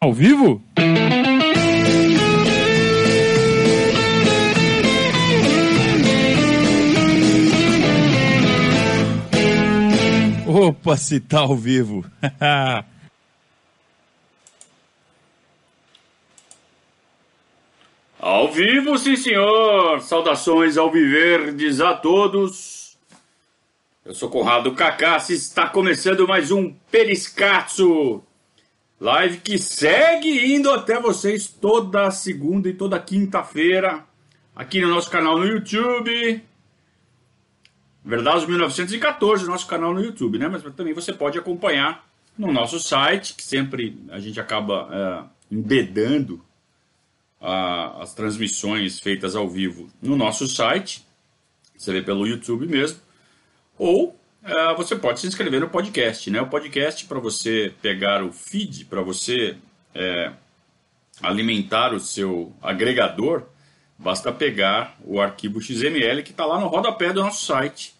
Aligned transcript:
Ao 0.00 0.12
vivo? 0.12 0.62
Opa, 10.46 10.96
se 10.96 11.20
tá 11.20 11.40
ao 11.40 11.56
vivo. 11.56 12.04
Ao 18.20 18.50
vivo, 18.50 18.98
sim 18.98 19.14
senhor! 19.14 20.00
Saudações 20.00 20.76
ao 20.76 20.90
Viverdes 20.90 21.80
a 21.80 21.94
todos. 21.94 22.87
Eu 24.08 24.14
sou 24.14 24.30
Conrado 24.30 24.74
Cacassi, 24.74 25.34
está 25.34 25.68
começando 25.68 26.26
mais 26.26 26.50
um 26.50 26.72
Periscatso. 26.90 28.22
Live 28.98 29.36
que 29.40 29.58
segue 29.58 30.54
indo 30.54 30.70
até 30.70 30.98
vocês 30.98 31.46
toda 31.46 32.10
segunda 32.10 32.70
e 32.70 32.72
toda 32.72 32.98
quinta-feira 32.98 34.06
aqui 34.56 34.80
no 34.80 34.88
nosso 34.88 35.10
canal 35.10 35.36
no 35.38 35.44
YouTube. 35.44 36.42
Verdade 38.02 38.46
1914, 38.46 39.44
nosso 39.46 39.66
canal 39.66 39.92
no 39.92 40.02
YouTube, 40.02 40.38
né? 40.38 40.48
Mas 40.48 40.62
também 40.74 40.94
você 40.94 41.12
pode 41.12 41.38
acompanhar 41.38 42.08
no 42.38 42.50
nosso 42.50 42.80
site, 42.80 43.34
que 43.34 43.42
sempre 43.42 44.02
a 44.08 44.18
gente 44.18 44.40
acaba 44.40 44.88
é, 44.90 45.54
embedando 45.54 46.42
a, 47.38 48.02
as 48.02 48.14
transmissões 48.14 48.98
feitas 49.00 49.36
ao 49.36 49.46
vivo 49.46 49.86
no 50.00 50.16
nosso 50.16 50.48
site, 50.48 51.06
você 51.76 51.92
vê 51.92 52.00
pelo 52.00 52.26
YouTube 52.26 52.66
mesmo, 52.66 53.06
ou 53.78 54.18
é, 54.42 54.74
você 54.74 54.96
pode 54.96 55.20
se 55.20 55.26
inscrever 55.26 55.60
no 55.60 55.68
podcast, 55.68 56.30
né? 56.30 56.40
O 56.40 56.46
podcast 56.46 57.04
para 57.04 57.18
você 57.18 57.74
pegar 57.82 58.22
o 58.22 58.32
feed, 58.32 58.86
para 58.86 59.02
você 59.02 59.56
é, 59.94 60.32
alimentar 61.22 61.92
o 61.92 62.00
seu 62.00 62.54
agregador, 62.62 63.42
basta 63.98 64.32
pegar 64.32 64.96
o 65.04 65.20
arquivo 65.20 65.60
XML 65.60 66.22
que 66.22 66.30
está 66.30 66.46
lá 66.46 66.60
no 66.60 66.68
rodapé 66.68 67.12
do 67.12 67.22
nosso 67.22 67.44
site, 67.44 67.94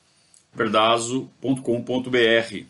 verdazo.com.br. 0.55 2.65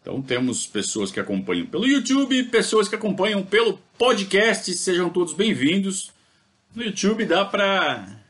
Então 0.00 0.22
temos 0.22 0.66
pessoas 0.66 1.12
que 1.12 1.20
acompanham 1.20 1.66
pelo 1.66 1.86
YouTube, 1.86 2.44
pessoas 2.44 2.88
que 2.88 2.94
acompanham 2.94 3.44
pelo 3.44 3.78
podcast, 3.98 4.72
sejam 4.72 5.10
todos 5.10 5.34
bem-vindos. 5.34 6.10
No 6.74 6.82
YouTube 6.82 7.26
dá 7.26 7.44
para 7.44 8.20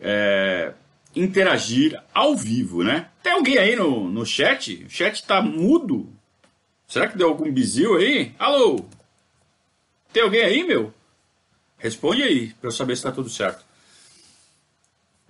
é, 0.00 0.72
interagir 1.18 2.00
ao 2.14 2.36
vivo, 2.36 2.84
né? 2.84 3.08
Tem 3.22 3.32
alguém 3.32 3.58
aí 3.58 3.74
no, 3.74 4.08
no 4.08 4.24
chat? 4.24 4.84
O 4.84 4.90
chat 4.90 5.24
tá 5.24 5.42
mudo? 5.42 6.08
Será 6.86 7.08
que 7.08 7.18
deu 7.18 7.28
algum 7.28 7.50
bizil 7.52 7.96
aí? 7.96 8.32
Alô? 8.38 8.84
Tem 10.12 10.22
alguém 10.22 10.42
aí, 10.42 10.64
meu? 10.64 10.94
Responde 11.76 12.22
aí, 12.22 12.48
para 12.54 12.68
eu 12.68 12.72
saber 12.72 12.96
se 12.96 13.02
tá 13.02 13.12
tudo 13.12 13.28
certo. 13.28 13.64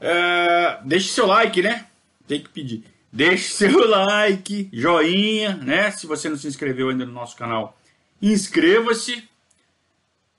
É, 0.00 0.78
deixe 0.84 1.08
seu 1.08 1.26
like, 1.26 1.60
né? 1.62 1.86
Tem 2.26 2.40
que 2.40 2.48
pedir. 2.48 2.84
Deixe 3.12 3.48
seu 3.48 3.84
like, 3.88 4.68
joinha, 4.72 5.56
né? 5.56 5.90
Se 5.90 6.06
você 6.06 6.28
não 6.28 6.36
se 6.36 6.46
inscreveu 6.46 6.90
ainda 6.90 7.04
no 7.04 7.12
nosso 7.12 7.36
canal, 7.36 7.78
inscreva-se. 8.20 9.28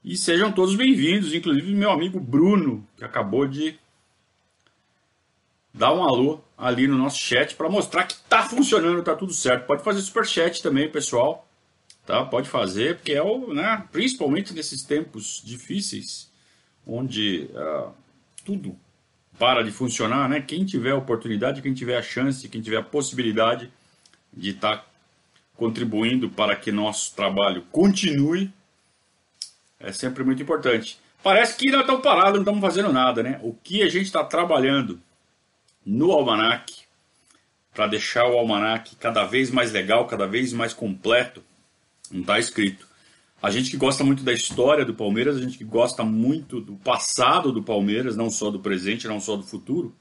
E 0.03 0.15
sejam 0.15 0.51
todos 0.51 0.75
bem-vindos, 0.75 1.33
inclusive 1.33 1.73
meu 1.73 1.91
amigo 1.91 2.19
Bruno, 2.19 2.87
que 2.97 3.03
acabou 3.03 3.45
de 3.45 3.77
dar 5.73 5.93
um 5.93 6.03
alô 6.03 6.41
ali 6.57 6.87
no 6.87 6.97
nosso 6.97 7.19
chat 7.19 7.55
para 7.55 7.69
mostrar 7.69 8.03
que 8.05 8.15
tá 8.27 8.43
funcionando, 8.43 9.03
tá 9.03 9.15
tudo 9.15 9.33
certo. 9.33 9.65
Pode 9.65 9.83
fazer 9.83 10.01
super 10.01 10.25
chat 10.25 10.61
também, 10.61 10.89
pessoal. 10.89 11.47
Tá? 12.05 12.25
Pode 12.25 12.49
fazer, 12.49 12.95
porque 12.95 13.13
é 13.13 13.21
o, 13.21 13.53
né, 13.53 13.85
principalmente 13.91 14.53
nesses 14.53 14.81
tempos 14.81 15.43
difíceis, 15.45 16.31
onde 16.85 17.49
uh, 17.53 17.91
tudo 18.43 18.75
para 19.37 19.63
de 19.63 19.71
funcionar, 19.71 20.27
né? 20.27 20.41
Quem 20.41 20.65
tiver 20.65 20.91
a 20.91 20.97
oportunidade, 20.97 21.61
quem 21.61 21.73
tiver 21.73 21.97
a 21.97 22.01
chance, 22.01 22.49
quem 22.49 22.61
tiver 22.61 22.77
a 22.77 22.83
possibilidade 22.83 23.71
de 24.33 24.49
estar 24.49 24.77
tá 24.77 24.85
contribuindo 25.55 26.29
para 26.29 26.55
que 26.55 26.71
nosso 26.71 27.15
trabalho 27.15 27.63
continue, 27.71 28.51
é 29.79 29.91
sempre 29.91 30.23
muito 30.23 30.43
importante. 30.43 30.99
Parece 31.23 31.55
que 31.57 31.67
ainda 31.67 31.81
estamos 31.81 32.01
parados, 32.01 32.33
não 32.33 32.41
estamos 32.41 32.59
fazendo 32.59 32.91
nada, 32.91 33.23
né? 33.23 33.39
O 33.43 33.53
que 33.53 33.81
a 33.81 33.87
gente 33.87 34.05
está 34.05 34.23
trabalhando 34.23 35.01
no 35.85 36.11
almanac 36.11 36.73
para 37.73 37.87
deixar 37.87 38.27
o 38.27 38.37
almanac 38.37 38.95
cada 38.97 39.23
vez 39.25 39.51
mais 39.51 39.71
legal, 39.71 40.05
cada 40.07 40.27
vez 40.27 40.51
mais 40.53 40.73
completo, 40.73 41.43
não 42.11 42.21
está 42.21 42.39
escrito. 42.39 42.87
A 43.41 43.49
gente 43.49 43.71
que 43.71 43.77
gosta 43.77 44.03
muito 44.03 44.21
da 44.23 44.33
história 44.33 44.83
do 44.83 44.93
Palmeiras, 44.93 45.37
a 45.37 45.41
gente 45.41 45.57
que 45.57 45.63
gosta 45.63 46.03
muito 46.03 46.59
do 46.59 46.75
passado 46.75 47.53
do 47.53 47.63
Palmeiras, 47.63 48.17
não 48.17 48.29
só 48.29 48.51
do 48.51 48.59
presente, 48.59 49.07
não 49.07 49.21
só 49.21 49.37
do 49.37 49.43
futuro, 49.43 49.95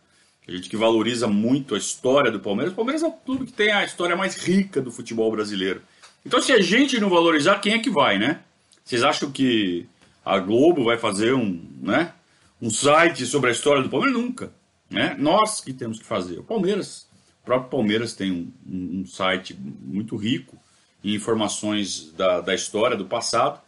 a 0.48 0.50
gente 0.52 0.70
que 0.70 0.76
valoriza 0.76 1.28
muito 1.28 1.74
a 1.74 1.78
história 1.78 2.32
do 2.32 2.40
Palmeiras. 2.40 2.72
O 2.72 2.76
Palmeiras 2.76 3.02
é 3.02 3.06
o 3.06 3.12
clube 3.12 3.44
que 3.44 3.52
tem 3.52 3.70
a 3.70 3.84
história 3.84 4.16
mais 4.16 4.34
rica 4.34 4.80
do 4.80 4.90
futebol 4.90 5.30
brasileiro. 5.30 5.82
Então, 6.24 6.40
se 6.40 6.52
a 6.52 6.60
gente 6.60 6.98
não 6.98 7.10
valorizar, 7.10 7.60
quem 7.60 7.74
é 7.74 7.78
que 7.78 7.90
vai, 7.90 8.18
né? 8.18 8.40
Vocês 8.82 9.02
acham 9.02 9.30
que 9.30 9.86
a 10.24 10.38
Globo 10.38 10.84
vai 10.84 10.96
fazer 10.96 11.34
um, 11.34 11.62
né, 11.80 12.12
um 12.60 12.70
site 12.70 13.26
sobre 13.26 13.50
a 13.50 13.52
história 13.52 13.82
do 13.82 13.90
Palmeiras? 13.90 14.18
Nunca. 14.18 14.50
Né? 14.90 15.14
Nós 15.18 15.60
que 15.60 15.72
temos 15.72 15.98
que 15.98 16.04
fazer. 16.04 16.38
O 16.38 16.44
Palmeiras, 16.44 17.08
o 17.42 17.44
próprio 17.44 17.70
Palmeiras 17.70 18.14
tem 18.14 18.52
um, 18.66 19.00
um, 19.00 19.06
site 19.06 19.54
muito 19.54 20.16
rico 20.16 20.56
em 21.04 21.14
informações 21.14 22.12
da, 22.12 22.40
da 22.40 22.54
história, 22.54 22.96
do 22.96 23.04
passado. 23.04 23.60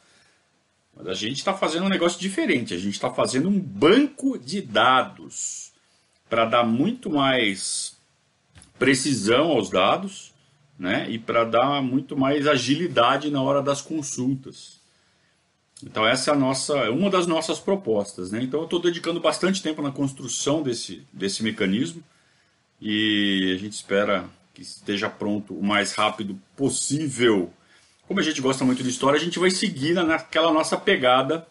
Mas 0.97 1.06
a 1.06 1.14
gente 1.14 1.36
está 1.36 1.54
fazendo 1.54 1.86
um 1.86 1.91
negócio 1.91 2.20
diferente. 2.20 2.75
A 2.75 2.78
gente 2.78 2.94
está 2.94 3.10
fazendo 3.10 3.48
um 3.48 3.60
banco 3.60 4.38
de 4.38 4.60
dados 4.62 5.72
para 6.28 6.44
dar 6.44 6.64
muito 6.64 7.10
mais 7.10 7.97
precisão 8.78 9.48
aos 9.48 9.69
dados 9.69 10.32
né? 10.78 11.06
e 11.10 11.19
para 11.19 11.44
dar 11.44 11.82
muito 11.82 12.16
mais 12.16 12.47
agilidade 12.47 13.30
na 13.30 13.42
hora 13.42 13.62
das 13.62 13.82
consultas. 13.82 14.79
Então 15.82 16.06
essa 16.06 16.30
é 16.30 16.34
a 16.34 16.36
nossa, 16.36 16.76
é 16.78 16.91
uma 16.91 17.10
das 17.10 17.26
nossas 17.26 17.58
propostas, 17.58 18.30
né? 18.30 18.42
Então 18.42 18.60
eu 18.60 18.64
estou 18.64 18.80
dedicando 18.80 19.20
bastante 19.20 19.62
tempo 19.62 19.80
na 19.82 19.91
construção 19.91 20.62
desse, 20.62 21.06
desse 21.12 21.42
mecanismo 21.42 22.02
e 22.80 23.52
a 23.54 23.58
gente 23.58 23.72
espera 23.72 24.28
que 24.52 24.62
esteja 24.62 25.08
pronto 25.08 25.54
o 25.54 25.62
mais 25.62 25.92
rápido 25.92 26.41
possível. 26.56 27.52
Como 28.06 28.20
a 28.20 28.22
gente 28.22 28.41
gosta 28.41 28.64
muito 28.64 28.82
de 28.82 28.91
história, 28.91 29.18
a 29.18 29.22
gente 29.22 29.38
vai 29.38 29.50
seguir 29.50 29.94
naquela 29.94 30.52
nossa 30.52 30.76
pegada 30.76 31.46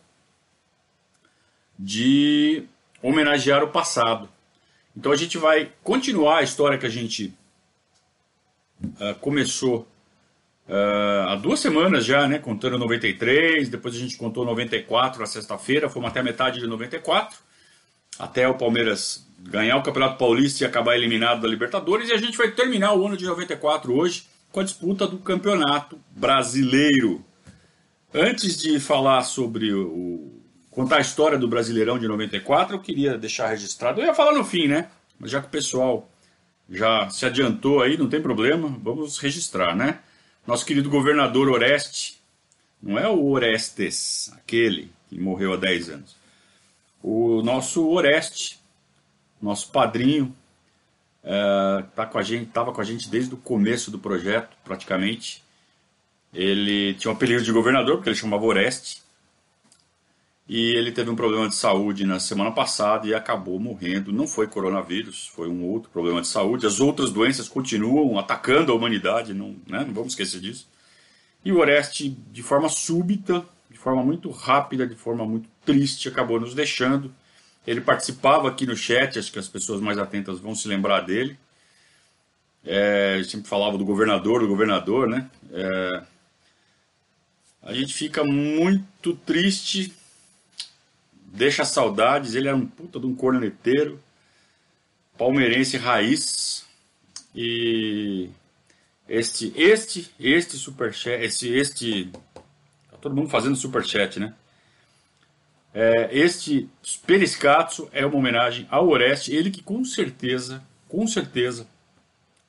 de 1.78 2.66
homenagear 3.02 3.64
o 3.64 3.70
passado. 3.70 4.30
Então 4.96 5.12
a 5.12 5.16
gente 5.16 5.38
vai 5.38 5.72
continuar 5.84 6.40
a 6.40 6.44
história 6.44 6.78
que 6.78 6.86
a 6.86 6.90
gente 6.90 7.34
uh, 8.84 9.16
começou 9.22 9.88
Uh, 10.70 11.30
há 11.30 11.36
duas 11.36 11.60
semanas 11.60 12.06
já, 12.06 12.28
né? 12.28 12.38
Contando 12.38 12.78
93, 12.78 13.70
depois 13.70 13.96
a 13.96 13.98
gente 13.98 14.16
contou 14.16 14.46
94 14.46 15.20
na 15.20 15.26
sexta-feira, 15.26 15.90
fomos 15.90 16.12
até 16.12 16.20
a 16.20 16.24
metade 16.24 16.60
de 16.60 16.68
94, 16.68 17.36
até 18.20 18.48
o 18.48 18.54
Palmeiras 18.54 19.28
ganhar 19.40 19.78
o 19.78 19.82
Campeonato 19.82 20.20
Paulista 20.20 20.64
e 20.64 20.68
acabar 20.68 20.96
eliminado 20.96 21.42
da 21.42 21.48
Libertadores, 21.48 22.10
e 22.10 22.14
a 22.14 22.18
gente 22.18 22.38
vai 22.38 22.52
terminar 22.52 22.94
o 22.94 23.04
ano 23.04 23.18
de 23.18 23.26
94 23.26 23.92
hoje 23.98 24.28
com 24.52 24.60
a 24.60 24.64
disputa 24.64 25.08
do 25.08 25.18
Campeonato 25.18 26.00
Brasileiro. 26.12 27.26
Antes 28.14 28.56
de 28.56 28.80
falar 28.80 29.24
sobre 29.24 29.74
o. 29.74 30.40
contar 30.70 30.98
a 30.98 31.02
história 31.02 31.38
do 31.38 31.48
Brasileirão 31.48 31.98
de 31.98 32.08
94, 32.08 32.76
eu 32.76 32.80
queria 32.80 33.18
deixar 33.18 33.48
registrado. 33.48 34.02
Eu 34.02 34.06
ia 34.06 34.14
falar 34.14 34.34
no 34.34 34.44
fim, 34.44 34.68
né? 34.68 34.88
Mas 35.20 35.32
já 35.32 35.42
que 35.42 35.48
o 35.48 35.52
pessoal 35.52 36.08
já 36.70 37.10
se 37.10 37.26
adiantou 37.26 37.82
aí, 37.82 37.98
não 37.98 38.08
tem 38.08 38.22
problema, 38.22 38.68
vamos 38.84 39.18
registrar, 39.18 39.76
né? 39.76 40.00
Nosso 40.50 40.66
querido 40.66 40.90
governador 40.90 41.48
Oreste, 41.48 42.20
não 42.82 42.98
é 42.98 43.08
o 43.08 43.30
Orestes, 43.30 44.32
aquele 44.34 44.92
que 45.08 45.20
morreu 45.20 45.54
há 45.54 45.58
10 45.58 45.90
anos, 45.92 46.16
o 47.04 47.44
nosso 47.44 47.88
Oreste, 47.88 48.60
nosso 49.40 49.72
padrinho, 49.72 50.36
uh, 51.24 51.84
tá 51.96 52.08
com 52.08 52.18
a 52.18 52.24
gente, 52.24 52.48
estava 52.48 52.74
com 52.74 52.82
a 52.82 52.84
gente 52.84 53.08
desde 53.12 53.32
o 53.32 53.38
começo 53.38 53.92
do 53.92 54.00
projeto, 54.00 54.58
praticamente. 54.64 55.44
Ele 56.34 56.96
tinha 56.96 57.12
um 57.12 57.16
apelido 57.16 57.44
de 57.44 57.52
governador, 57.52 57.98
porque 57.98 58.10
ele 58.10 58.16
chamava 58.16 58.44
Oreste. 58.44 59.04
E 60.50 60.72
ele 60.72 60.92
teve 60.92 61.12
um 61.12 61.16
problema 61.16 61.48
de 61.48 61.54
saúde 61.54 62.08
na 62.08 62.20
semana 62.20 62.52
passada 62.52 63.08
e 63.08 63.14
acabou 63.14 63.60
morrendo. 63.60 64.12
Não 64.12 64.28
foi 64.28 64.48
coronavírus, 64.48 65.28
foi 65.28 65.48
um 65.48 65.64
outro 65.64 65.92
problema 65.92 66.22
de 66.22 66.28
saúde. 66.28 66.66
As 66.66 66.80
outras 66.80 67.12
doenças 67.12 67.48
continuam 67.48 68.18
atacando 68.18 68.72
a 68.72 68.76
humanidade, 68.76 69.32
não, 69.32 69.56
né? 69.68 69.86
não 69.86 69.94
vamos 69.94 70.14
esquecer 70.14 70.42
disso. 70.42 70.68
E 71.46 71.52
o 71.52 71.60
Oreste, 71.60 72.10
de 72.10 72.42
forma 72.42 72.68
súbita, 72.68 73.46
de 73.70 73.78
forma 73.78 74.04
muito 74.04 74.32
rápida, 74.32 74.88
de 74.88 74.96
forma 74.96 75.24
muito 75.24 75.48
triste, 75.64 76.08
acabou 76.08 76.40
nos 76.40 76.56
deixando. 76.56 77.14
Ele 77.68 77.80
participava 77.80 78.50
aqui 78.50 78.66
no 78.66 78.76
chat, 78.76 79.20
acho 79.20 79.32
que 79.32 79.38
as 79.38 79.48
pessoas 79.48 79.80
mais 79.80 80.00
atentas 80.00 80.40
vão 80.40 80.56
se 80.56 80.68
lembrar 80.68 81.02
dele. 81.02 81.38
É, 82.66 83.22
sempre 83.24 83.48
falava 83.48 83.78
do 83.78 83.86
governador, 83.86 84.42
do 84.42 84.48
governador, 84.48 85.08
né? 85.08 85.30
É, 85.52 86.04
a 87.62 87.74
gente 87.74 87.94
fica 87.94 88.24
muito 88.24 89.16
triste, 89.16 89.94
deixa 91.34 91.66
saudades. 91.66 92.36
Ele 92.36 92.48
era 92.48 92.58
um 92.58 92.66
puta 92.66 93.00
de 93.00 93.06
um 93.06 93.16
corneteiro, 93.16 94.00
palmeirense 95.18 95.78
raiz. 95.78 96.66
E 97.36 98.30
este, 99.08 99.54
este, 99.56 100.12
este 100.20 100.58
superchat, 100.58 101.24
este, 101.24 101.50
este, 101.50 102.12
tá 102.92 102.98
todo 103.02 103.16
mundo 103.16 103.30
fazendo 103.30 103.56
superchat, 103.56 104.20
né? 104.20 104.34
É, 105.74 106.10
este 106.12 106.68
Periscatso 107.06 107.90
é 107.94 108.06
uma 108.06 108.18
homenagem 108.18 108.68
ao 108.72 108.88
Oreste, 108.90 109.36
ele 109.36 109.52
que 109.52 109.62
com 109.62 109.86
certeza, 109.86 110.64
com 110.88 111.06
certeza, 111.06 111.68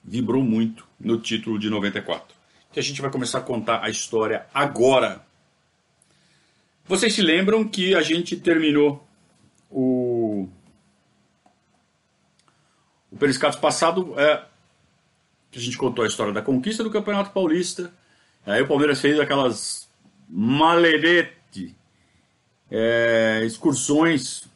vibrou 0.03 0.43
muito 0.43 0.87
no 0.99 1.21
título 1.21 1.59
de 1.59 1.69
94. 1.69 2.35
Que 2.73 2.81
a 2.81 2.83
gente 2.83 3.01
vai 3.03 3.11
começar 3.11 3.39
a 3.39 3.43
contar 3.43 3.83
a 3.85 3.91
história 3.91 4.47
agora. 4.55 5.25
Vocês 6.91 7.15
se 7.15 7.23
lembram 7.23 7.63
que 7.63 7.95
a 7.95 8.03
gente 8.03 8.37
terminou 8.37 9.07
o 9.71 10.49
o 13.13 13.17
Periscatso 13.17 13.61
passado 13.61 14.19
é 14.19 14.45
que 15.53 15.61
a 15.61 15.63
gente 15.63 15.79
contou 15.79 16.03
a 16.03 16.09
história 16.09 16.33
da 16.33 16.43
conquista 16.43 16.83
do 16.83 16.91
Campeonato 16.91 17.31
Paulista. 17.31 17.95
Aí 18.45 18.61
o 18.61 18.67
Palmeiras 18.67 19.01
fez 19.01 19.21
aquelas 19.21 19.89
malerete 20.29 21.77
é, 22.69 23.43
excursões, 23.45 24.49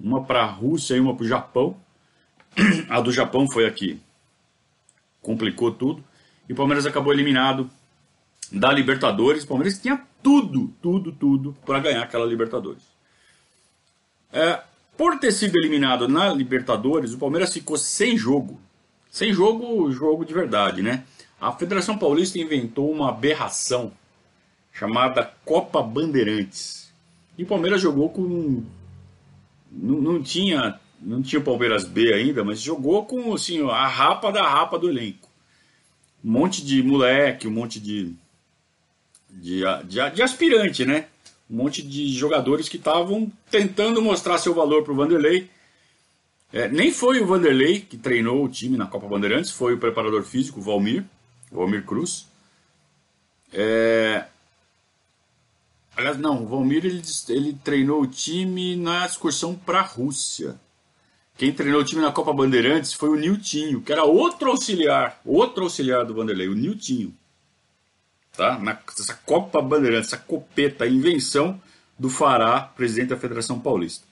uma 0.00 0.22
para 0.22 0.42
a 0.42 0.46
Rússia 0.46 0.94
e 0.94 1.00
uma 1.00 1.16
para 1.16 1.24
o 1.24 1.28
Japão. 1.28 1.76
A 2.88 3.00
do 3.00 3.10
Japão 3.10 3.50
foi 3.50 3.66
aqui, 3.66 4.00
complicou 5.20 5.72
tudo. 5.72 6.04
E 6.48 6.52
o 6.52 6.56
Palmeiras 6.56 6.86
acabou 6.86 7.12
eliminado 7.12 7.68
da 8.52 8.72
Libertadores. 8.72 9.44
O 9.44 9.48
Palmeiras 9.48 9.78
tinha 9.78 10.00
tudo, 10.22 10.72
tudo, 10.80 11.12
tudo 11.12 11.56
para 11.64 11.80
ganhar 11.80 12.02
aquela 12.02 12.26
Libertadores. 12.26 12.82
É, 14.32 14.60
por 14.96 15.18
ter 15.18 15.32
sido 15.32 15.56
eliminado 15.56 16.08
na 16.08 16.32
Libertadores, 16.32 17.12
o 17.12 17.18
Palmeiras 17.18 17.52
ficou 17.52 17.76
sem 17.76 18.16
jogo. 18.16 18.60
Sem 19.10 19.32
jogo, 19.32 19.90
jogo 19.90 20.24
de 20.24 20.32
verdade, 20.32 20.82
né? 20.82 21.04
A 21.40 21.50
Federação 21.52 21.96
Paulista 21.98 22.38
inventou 22.38 22.90
uma 22.92 23.08
aberração 23.08 23.92
chamada 24.72 25.32
Copa 25.44 25.82
Bandeirantes. 25.82 26.92
E 27.36 27.42
o 27.42 27.46
Palmeiras 27.46 27.80
jogou 27.80 28.10
com. 28.10 28.62
Não, 29.72 30.00
não 30.00 30.22
tinha. 30.22 30.78
Não 31.00 31.22
tinha 31.22 31.40
o 31.40 31.44
Palmeiras 31.44 31.84
B 31.84 32.12
ainda, 32.12 32.44
mas 32.44 32.60
jogou 32.60 33.06
com 33.06 33.32
assim, 33.32 33.66
a 33.70 33.86
rapa 33.86 34.30
da 34.30 34.46
rapa 34.46 34.78
do 34.78 34.86
elenco. 34.86 35.30
Um 36.22 36.30
monte 36.30 36.62
de 36.62 36.82
moleque, 36.82 37.48
um 37.48 37.50
monte 37.50 37.80
de. 37.80 38.14
De, 39.32 39.62
de, 39.84 40.10
de 40.10 40.22
aspirante, 40.22 40.84
né? 40.84 41.06
Um 41.50 41.56
monte 41.56 41.82
de 41.82 42.12
jogadores 42.12 42.68
que 42.68 42.76
estavam 42.76 43.30
tentando 43.50 44.00
mostrar 44.00 44.38
seu 44.38 44.54
valor 44.54 44.84
para 44.84 44.92
o 44.92 44.96
Vanderlei. 44.96 45.50
É, 46.52 46.68
nem 46.68 46.92
foi 46.92 47.20
o 47.20 47.26
Vanderlei 47.26 47.80
que 47.80 47.96
treinou 47.96 48.44
o 48.44 48.48
time 48.48 48.76
na 48.76 48.86
Copa 48.86 49.06
Bandeirantes, 49.06 49.50
foi 49.50 49.74
o 49.74 49.78
preparador 49.78 50.22
físico, 50.24 50.60
o 50.60 50.62
Valmir, 50.62 51.04
Valmir 51.50 51.84
Cruz. 51.84 52.26
É, 53.52 54.24
Aliás, 55.96 56.16
não, 56.16 56.42
o 56.42 56.46
Valmir 56.46 56.86
ele, 56.86 57.02
ele 57.28 57.52
treinou 57.62 58.00
o 58.00 58.06
time 58.06 58.74
na 58.74 59.04
excursão 59.04 59.54
para 59.54 59.80
a 59.80 59.82
Rússia. 59.82 60.58
Quem 61.36 61.52
treinou 61.52 61.80
o 61.80 61.84
time 61.84 62.00
na 62.00 62.10
Copa 62.10 62.32
Bandeirantes 62.32 62.92
foi 62.92 63.10
o 63.10 63.16
Niltinho, 63.16 63.82
que 63.82 63.92
era 63.92 64.04
outro 64.04 64.50
auxiliar, 64.50 65.20
outro 65.24 65.64
auxiliar 65.64 66.04
do 66.04 66.14
Vanderlei, 66.14 66.48
o 66.48 66.54
Niltinho. 66.54 67.14
Tá? 68.36 68.58
Na, 68.58 68.78
essa 68.98 69.14
Copa 69.26 69.60
Bandeirantes, 69.60 70.12
essa 70.12 70.22
copeta, 70.22 70.86
invenção 70.86 71.60
do 71.98 72.08
Fará, 72.08 72.60
presidente 72.62 73.08
da 73.08 73.16
Federação 73.16 73.60
Paulista. 73.60 74.06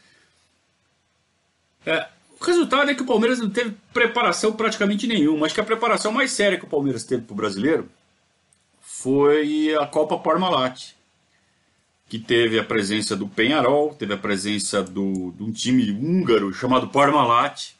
É, 1.86 2.08
o 2.38 2.44
resultado 2.44 2.90
é 2.90 2.94
que 2.94 3.02
o 3.02 3.06
Palmeiras 3.06 3.38
não 3.38 3.48
teve 3.48 3.74
preparação 3.92 4.52
praticamente 4.52 5.06
nenhuma. 5.06 5.46
Acho 5.46 5.54
que 5.54 5.60
a 5.60 5.64
preparação 5.64 6.12
mais 6.12 6.32
séria 6.32 6.58
que 6.58 6.64
o 6.64 6.68
Palmeiras 6.68 7.04
teve 7.04 7.22
para 7.22 7.32
o 7.32 7.36
brasileiro 7.36 7.88
foi 8.80 9.74
a 9.74 9.86
Copa 9.86 10.18
Parmalat 10.18 10.98
que 12.08 12.18
teve 12.18 12.58
a 12.58 12.64
presença 12.64 13.14
do 13.14 13.28
Penharol, 13.28 13.94
teve 13.94 14.14
a 14.14 14.18
presença 14.18 14.82
do, 14.82 15.32
de 15.32 15.42
um 15.42 15.52
time 15.52 15.90
húngaro 15.92 16.52
chamado 16.52 16.88
Parmalat. 16.88 17.72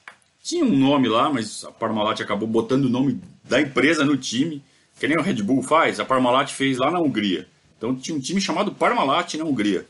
Tinha 0.43 0.65
um 0.65 0.77
nome 0.77 1.09
lá, 1.09 1.31
mas 1.31 1.65
a 1.65 1.73
Parmalat 1.73 2.21
acabou 2.21 2.47
botando 2.47 2.85
o 2.85 2.91
nome 2.91 3.21
da 3.43 3.61
empresa 3.61 4.05
no 4.05 4.17
time, 4.17 4.63
que 4.99 5.07
nem 5.07 5.17
o 5.17 5.23
Red 5.23 5.43
Bull 5.43 5.63
faz, 5.63 6.01
a 6.01 6.05
Parmalat 6.05 6.53
fez 6.53 6.79
lá 6.79 6.91
na 6.91 6.99
Hungria. 6.99 7.47
Então 7.77 7.95
tinha 7.95 8.17
um 8.17 8.21
time 8.21 8.41
chamado 8.41 8.73
Parmalat 8.73 9.35
na 9.35 9.45
Hungria. 9.45 9.87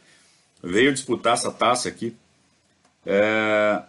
Veio 0.63 0.93
disputar 0.93 1.35
essa 1.35 1.51
taça 1.51 1.89
aqui. 1.89 2.15
É... 3.07 3.83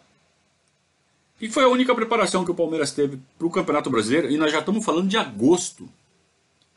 E 1.42 1.50
foi 1.50 1.63
a 1.63 1.68
única 1.68 1.94
preparação 1.95 2.45
que 2.45 2.51
o 2.51 2.56
Palmeiras 2.56 2.92
teve 2.92 3.19
para 3.38 3.48
o 3.48 3.51
Campeonato 3.51 3.89
Brasileiro, 3.89 4.30
e 4.30 4.38
nós 4.38 4.51
já 4.51 4.60
estamos 4.60 4.83
falando 4.83 5.07
de 5.07 5.18
agosto. 5.18 5.89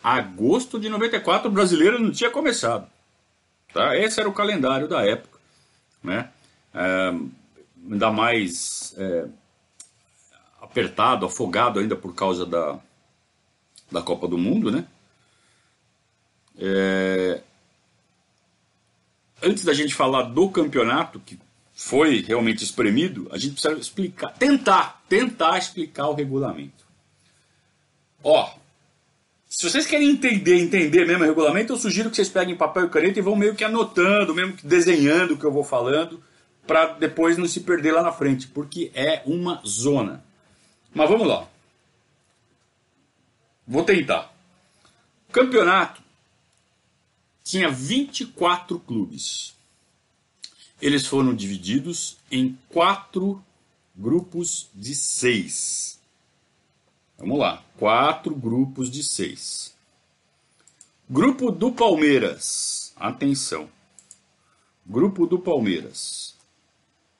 Agosto 0.02 0.80
de 0.80 0.88
94, 0.88 1.48
o 1.48 1.52
brasileiro 1.52 2.00
não 2.00 2.10
tinha 2.10 2.30
começado. 2.30 2.88
Tá? 3.72 3.96
Esse 3.96 4.20
era 4.20 4.28
o 4.28 4.32
calendário 4.32 4.88
da 4.88 5.04
época. 5.04 5.38
Né? 6.02 6.28
É, 6.74 7.14
ainda 7.90 8.10
mais 8.10 8.94
é, 8.96 9.26
apertado, 10.60 11.26
afogado 11.26 11.78
ainda 11.78 11.94
por 11.94 12.14
causa 12.14 12.44
da, 12.44 12.78
da 13.92 14.02
Copa 14.02 14.26
do 14.26 14.38
Mundo. 14.38 14.70
Né? 14.70 14.84
É, 16.58 17.42
antes 19.42 19.64
da 19.64 19.74
gente 19.74 19.94
falar 19.94 20.22
do 20.22 20.48
campeonato, 20.48 21.20
que 21.20 21.38
foi 21.74 22.20
realmente 22.20 22.62
espremido, 22.62 23.28
a 23.32 23.38
gente 23.38 23.54
precisa 23.54 23.74
explicar, 23.74 24.32
tentar, 24.34 25.02
tentar 25.08 25.58
explicar 25.58 26.08
o 26.08 26.14
regulamento. 26.14 26.84
Ó, 28.22 28.54
se 29.48 29.68
vocês 29.68 29.86
querem 29.86 30.10
entender, 30.10 30.58
entender 30.58 31.06
mesmo 31.06 31.24
o 31.24 31.26
regulamento, 31.26 31.72
eu 31.72 31.76
sugiro 31.76 32.08
que 32.08 32.16
vocês 32.16 32.28
peguem 32.28 32.56
papel 32.56 32.86
e 32.86 32.88
caneta 32.88 33.18
e 33.18 33.22
vão 33.22 33.36
meio 33.36 33.54
que 33.54 33.64
anotando, 33.64 34.34
mesmo 34.34 34.54
que 34.54 34.66
desenhando 34.66 35.34
o 35.34 35.36
que 35.36 35.44
eu 35.44 35.52
vou 35.52 35.64
falando, 35.64 36.22
para 36.66 36.86
depois 36.86 37.36
não 37.36 37.46
se 37.46 37.60
perder 37.60 37.92
lá 37.92 38.02
na 38.02 38.12
frente, 38.12 38.46
porque 38.46 38.90
é 38.94 39.22
uma 39.26 39.60
zona. 39.66 40.24
Mas 40.94 41.10
vamos 41.10 41.26
lá. 41.26 41.48
Vou 43.72 43.82
tentar. 43.82 44.30
O 45.30 45.32
campeonato 45.32 46.02
tinha 47.42 47.70
24 47.70 48.78
clubes. 48.80 49.56
Eles 50.78 51.06
foram 51.06 51.34
divididos 51.34 52.18
em 52.30 52.58
quatro 52.68 53.42
grupos 53.96 54.68
de 54.74 54.94
seis. 54.94 55.98
Vamos 57.16 57.38
lá, 57.38 57.64
quatro 57.78 58.34
grupos 58.34 58.90
de 58.90 59.02
seis. 59.02 59.74
Grupo 61.08 61.50
do 61.50 61.72
Palmeiras, 61.72 62.92
atenção. 62.94 63.70
Grupo 64.84 65.26
do 65.26 65.38
Palmeiras. 65.38 66.36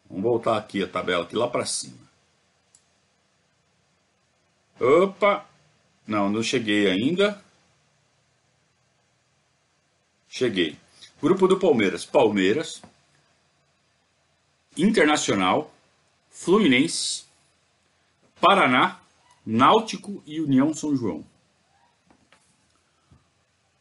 Vamos 0.06 0.22
voltar 0.22 0.58
aqui 0.58 0.82
a 0.82 0.86
tabela 0.86 1.24
aqui 1.24 1.34
lá 1.34 1.48
para 1.48 1.64
cima. 1.64 1.96
Opa, 4.78 5.46
não, 6.12 6.28
não 6.28 6.42
cheguei 6.42 6.90
ainda. 6.90 7.42
Cheguei. 10.28 10.76
Grupo 11.22 11.48
do 11.48 11.58
Palmeiras, 11.58 12.04
Palmeiras, 12.04 12.82
Internacional, 14.76 15.72
Fluminense, 16.30 17.24
Paraná, 18.38 19.00
Náutico 19.44 20.22
e 20.26 20.38
União 20.40 20.74
São 20.74 20.94
João. 20.94 21.24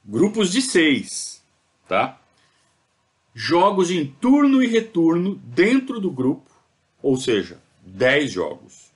Grupos 0.05 0.51
de 0.51 0.61
seis, 0.61 1.43
tá? 1.87 2.17
Jogos 3.33 3.91
em 3.91 4.05
turno 4.05 4.63
e 4.63 4.67
retorno 4.67 5.35
dentro 5.35 5.99
do 5.99 6.09
grupo, 6.09 6.49
ou 7.01 7.17
seja, 7.17 7.61
10 7.81 8.31
jogos. 8.31 8.90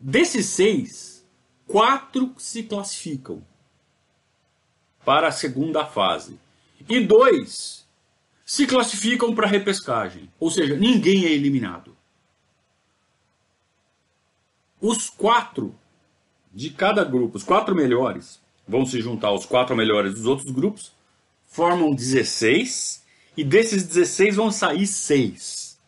Desses 0.00 0.46
seis, 0.46 1.26
quatro 1.66 2.32
se 2.38 2.62
classificam 2.62 3.44
para 5.04 5.28
a 5.28 5.32
segunda 5.32 5.84
fase 5.84 6.38
e 6.88 7.00
dois 7.00 7.86
se 8.44 8.66
classificam 8.66 9.34
para 9.34 9.46
a 9.46 9.50
repescagem, 9.50 10.30
ou 10.38 10.50
seja, 10.50 10.76
ninguém 10.76 11.26
é 11.26 11.32
eliminado. 11.32 11.96
Os 14.80 15.10
quatro 15.10 15.74
de 16.54 16.70
cada 16.70 17.04
grupo, 17.04 17.36
os 17.36 17.42
quatro 17.42 17.74
melhores, 17.74 18.40
vão 18.66 18.86
se 18.86 19.00
juntar 19.00 19.28
aos 19.28 19.44
quatro 19.44 19.76
melhores 19.76 20.14
dos 20.14 20.26
outros 20.26 20.50
grupos, 20.50 20.92
formam 21.46 21.94
16, 21.94 23.04
e 23.36 23.44
desses 23.44 23.86
16 23.86 24.36
vão 24.36 24.50
sair 24.50 24.86
6. 24.86 25.78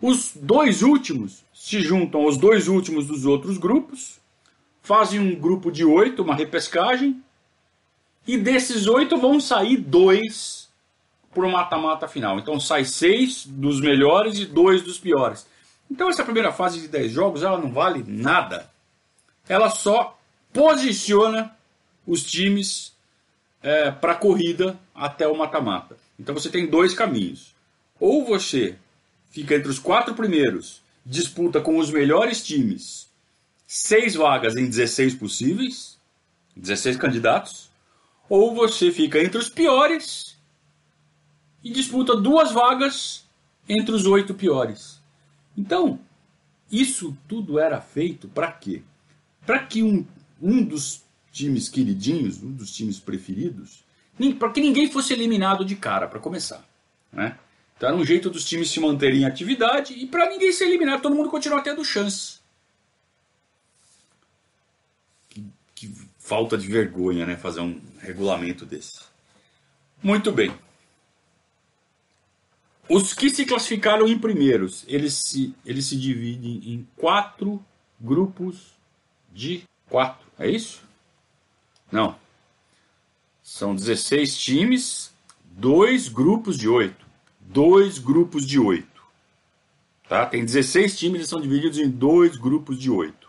Os 0.00 0.32
dois 0.34 0.82
últimos 0.82 1.43
se 1.64 1.80
juntam 1.80 2.20
aos 2.20 2.36
dois 2.36 2.68
últimos 2.68 3.06
dos 3.06 3.24
outros 3.24 3.56
grupos, 3.56 4.20
fazem 4.82 5.18
um 5.18 5.34
grupo 5.34 5.72
de 5.72 5.82
oito, 5.82 6.22
uma 6.22 6.34
repescagem, 6.34 7.22
e 8.26 8.36
desses 8.36 8.86
oito 8.86 9.16
vão 9.16 9.40
sair 9.40 9.78
dois 9.78 10.68
para 11.32 11.46
o 11.46 11.50
mata-mata 11.50 12.06
final. 12.06 12.38
Então 12.38 12.60
sai 12.60 12.84
seis 12.84 13.46
dos 13.46 13.80
melhores 13.80 14.38
e 14.38 14.44
dois 14.44 14.82
dos 14.82 14.98
piores. 14.98 15.46
Então 15.90 16.10
essa 16.10 16.22
primeira 16.22 16.52
fase 16.52 16.82
de 16.82 16.88
10 16.88 17.10
jogos 17.10 17.42
ela 17.42 17.56
não 17.56 17.72
vale 17.72 18.04
nada. 18.06 18.70
Ela 19.48 19.70
só 19.70 20.18
posiciona 20.52 21.56
os 22.06 22.22
times 22.24 22.92
é, 23.62 23.90
para 23.90 24.12
a 24.12 24.16
corrida 24.16 24.78
até 24.94 25.26
o 25.26 25.34
mata-mata. 25.34 25.96
Então 26.20 26.34
você 26.34 26.50
tem 26.50 26.66
dois 26.66 26.92
caminhos. 26.92 27.54
Ou 27.98 28.22
você 28.22 28.76
fica 29.30 29.54
entre 29.54 29.70
os 29.70 29.78
quatro 29.78 30.14
primeiros, 30.14 30.83
disputa 31.04 31.60
com 31.60 31.78
os 31.78 31.90
melhores 31.90 32.42
times, 32.42 33.08
seis 33.66 34.14
vagas 34.14 34.56
em 34.56 34.66
16 34.66 35.14
possíveis, 35.14 35.98
16 36.56 36.96
candidatos, 36.96 37.70
ou 38.28 38.54
você 38.54 38.90
fica 38.90 39.22
entre 39.22 39.38
os 39.38 39.48
piores 39.48 40.36
e 41.62 41.70
disputa 41.70 42.16
duas 42.16 42.52
vagas 42.52 43.24
entre 43.68 43.94
os 43.94 44.06
oito 44.06 44.34
piores. 44.34 45.00
Então, 45.56 45.98
isso 46.70 47.16
tudo 47.28 47.58
era 47.58 47.80
feito 47.80 48.28
para 48.28 48.50
quê? 48.50 48.82
Para 49.46 49.60
que 49.60 49.82
um, 49.82 50.06
um 50.40 50.62
dos 50.62 51.02
times 51.32 51.68
queridinhos, 51.68 52.42
um 52.42 52.50
dos 52.52 52.70
times 52.74 52.98
preferidos, 52.98 53.84
para 54.38 54.50
que 54.50 54.60
ninguém 54.60 54.90
fosse 54.90 55.12
eliminado 55.12 55.64
de 55.64 55.76
cara, 55.76 56.06
para 56.06 56.20
começar. 56.20 56.64
Né? 57.12 57.36
Então 57.84 57.92
era 57.92 58.02
um 58.02 58.06
jeito 58.06 58.30
dos 58.30 58.46
times 58.46 58.70
se 58.70 58.80
manterem 58.80 59.20
em 59.20 59.24
atividade 59.26 59.92
e 59.92 60.06
para 60.06 60.30
ninguém 60.30 60.50
ser 60.50 60.64
eliminado, 60.64 61.02
todo 61.02 61.14
mundo 61.14 61.28
continuar 61.28 61.60
tendo 61.60 61.84
chance. 61.84 62.38
Que, 65.28 65.44
que 65.74 65.94
falta 66.18 66.56
de 66.56 66.66
vergonha, 66.66 67.26
né? 67.26 67.36
Fazer 67.36 67.60
um 67.60 67.78
regulamento 67.98 68.64
desse. 68.64 69.00
Muito 70.02 70.32
bem. 70.32 70.50
Os 72.88 73.12
que 73.12 73.28
se 73.28 73.44
classificaram 73.44 74.08
em 74.08 74.18
primeiros, 74.18 74.86
eles 74.88 75.12
se, 75.12 75.54
eles 75.62 75.84
se 75.84 75.98
dividem 75.98 76.62
em 76.64 76.88
quatro 76.96 77.62
grupos 78.00 78.72
de 79.30 79.62
quatro. 79.90 80.26
É 80.38 80.48
isso? 80.48 80.82
Não. 81.92 82.16
São 83.42 83.74
16 83.74 84.38
times, 84.38 85.12
dois 85.44 86.08
grupos 86.08 86.56
de 86.56 86.66
oito. 86.66 87.03
Dois 87.54 88.00
grupos 88.00 88.44
de 88.44 88.58
oito. 88.58 89.00
Tá? 90.08 90.26
Tem 90.26 90.44
16 90.44 90.98
times, 90.98 91.14
eles 91.14 91.28
são 91.28 91.40
divididos 91.40 91.78
em 91.78 91.88
dois 91.88 92.36
grupos 92.36 92.80
de 92.80 92.90
oito. 92.90 93.28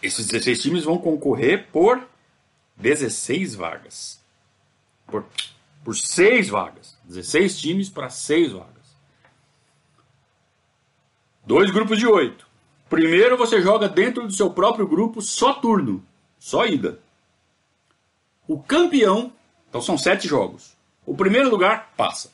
Esses 0.00 0.28
16 0.28 0.62
times 0.62 0.84
vão 0.84 0.96
concorrer 0.96 1.66
por 1.72 2.00
16 2.76 3.56
vagas. 3.56 4.20
Por, 5.04 5.24
por 5.82 5.96
6 5.96 6.48
vagas. 6.48 6.96
16 7.02 7.58
times 7.58 7.88
para 7.88 8.08
6 8.08 8.52
vagas. 8.52 8.96
Dois 11.44 11.72
grupos 11.72 11.98
de 11.98 12.06
8. 12.06 12.46
Primeiro 12.88 13.36
você 13.36 13.60
joga 13.60 13.88
dentro 13.88 14.28
do 14.28 14.32
seu 14.32 14.48
próprio 14.48 14.86
grupo 14.86 15.20
só 15.20 15.54
turno, 15.54 16.06
só 16.38 16.64
ida. 16.66 17.00
O 18.46 18.62
campeão, 18.62 19.32
então 19.68 19.82
são 19.82 19.98
sete 19.98 20.28
jogos. 20.28 20.76
O 21.04 21.16
primeiro 21.16 21.50
lugar 21.50 21.92
passa. 21.96 22.33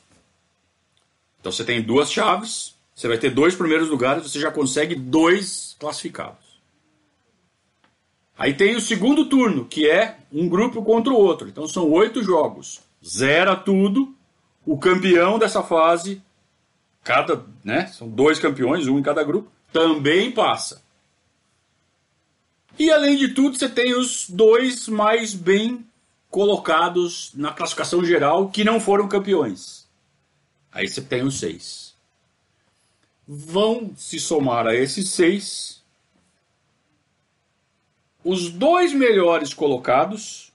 Então 1.41 1.51
você 1.51 1.65
tem 1.65 1.81
duas 1.81 2.11
chaves, 2.11 2.75
você 2.95 3.07
vai 3.07 3.17
ter 3.17 3.31
dois 3.31 3.55
primeiros 3.55 3.89
lugares, 3.89 4.23
você 4.23 4.39
já 4.39 4.51
consegue 4.51 4.95
dois 4.95 5.75
classificados. 5.79 6.61
Aí 8.37 8.53
tem 8.53 8.75
o 8.75 8.81
segundo 8.81 9.25
turno, 9.25 9.65
que 9.65 9.89
é 9.89 10.17
um 10.31 10.47
grupo 10.47 10.83
contra 10.83 11.11
o 11.11 11.17
outro. 11.17 11.49
Então 11.49 11.67
são 11.67 11.89
oito 11.91 12.23
jogos. 12.23 12.79
Zera 13.03 13.55
tudo. 13.55 14.15
O 14.65 14.77
campeão 14.77 15.39
dessa 15.39 15.63
fase, 15.63 16.21
cada, 17.03 17.43
né, 17.63 17.87
são 17.87 18.07
dois 18.07 18.39
campeões, 18.39 18.87
um 18.87 18.99
em 18.99 19.03
cada 19.03 19.23
grupo, 19.23 19.51
também 19.73 20.31
passa. 20.31 20.81
E 22.77 22.91
além 22.91 23.15
de 23.15 23.29
tudo, 23.29 23.57
você 23.57 23.67
tem 23.67 23.95
os 23.95 24.29
dois 24.29 24.87
mais 24.87 25.33
bem 25.33 25.85
colocados 26.29 27.31
na 27.33 27.51
classificação 27.51 28.05
geral 28.05 28.49
que 28.49 28.63
não 28.63 28.79
foram 28.79 29.07
campeões. 29.07 29.80
Aí 30.71 30.87
você 30.87 31.01
tem 31.01 31.23
os 31.23 31.39
seis. 31.39 31.95
Vão 33.27 33.93
se 33.95 34.19
somar 34.19 34.67
a 34.67 34.75
esses 34.75 35.09
seis 35.09 35.81
os 38.23 38.49
dois 38.49 38.93
melhores 38.93 39.53
colocados 39.53 40.51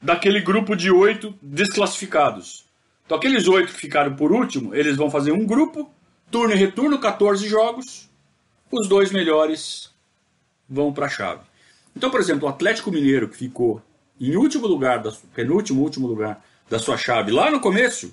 daquele 0.00 0.40
grupo 0.40 0.76
de 0.76 0.90
oito 0.90 1.34
desclassificados. 1.40 2.66
Então, 3.04 3.16
aqueles 3.16 3.48
oito 3.48 3.72
que 3.72 3.80
ficaram 3.80 4.14
por 4.14 4.32
último, 4.32 4.74
eles 4.74 4.96
vão 4.96 5.10
fazer 5.10 5.32
um 5.32 5.46
grupo, 5.46 5.90
turno 6.30 6.54
e 6.54 6.58
retorno, 6.58 6.98
14 6.98 7.48
jogos. 7.48 8.08
Os 8.70 8.88
dois 8.88 9.10
melhores 9.12 9.90
vão 10.68 10.92
para 10.92 11.06
a 11.06 11.08
chave. 11.08 11.42
Então, 11.96 12.10
por 12.10 12.20
exemplo, 12.20 12.46
o 12.46 12.50
Atlético 12.50 12.90
Mineiro, 12.90 13.28
que 13.28 13.36
ficou 13.36 13.80
em 14.20 14.36
último 14.36 14.66
lugar, 14.66 14.98
da, 15.00 15.12
penúltimo 15.34 15.82
último 15.82 16.06
lugar 16.06 16.44
da 16.68 16.78
sua 16.78 16.96
chave 16.96 17.30
lá 17.30 17.50
no 17.50 17.60
começo, 17.60 18.12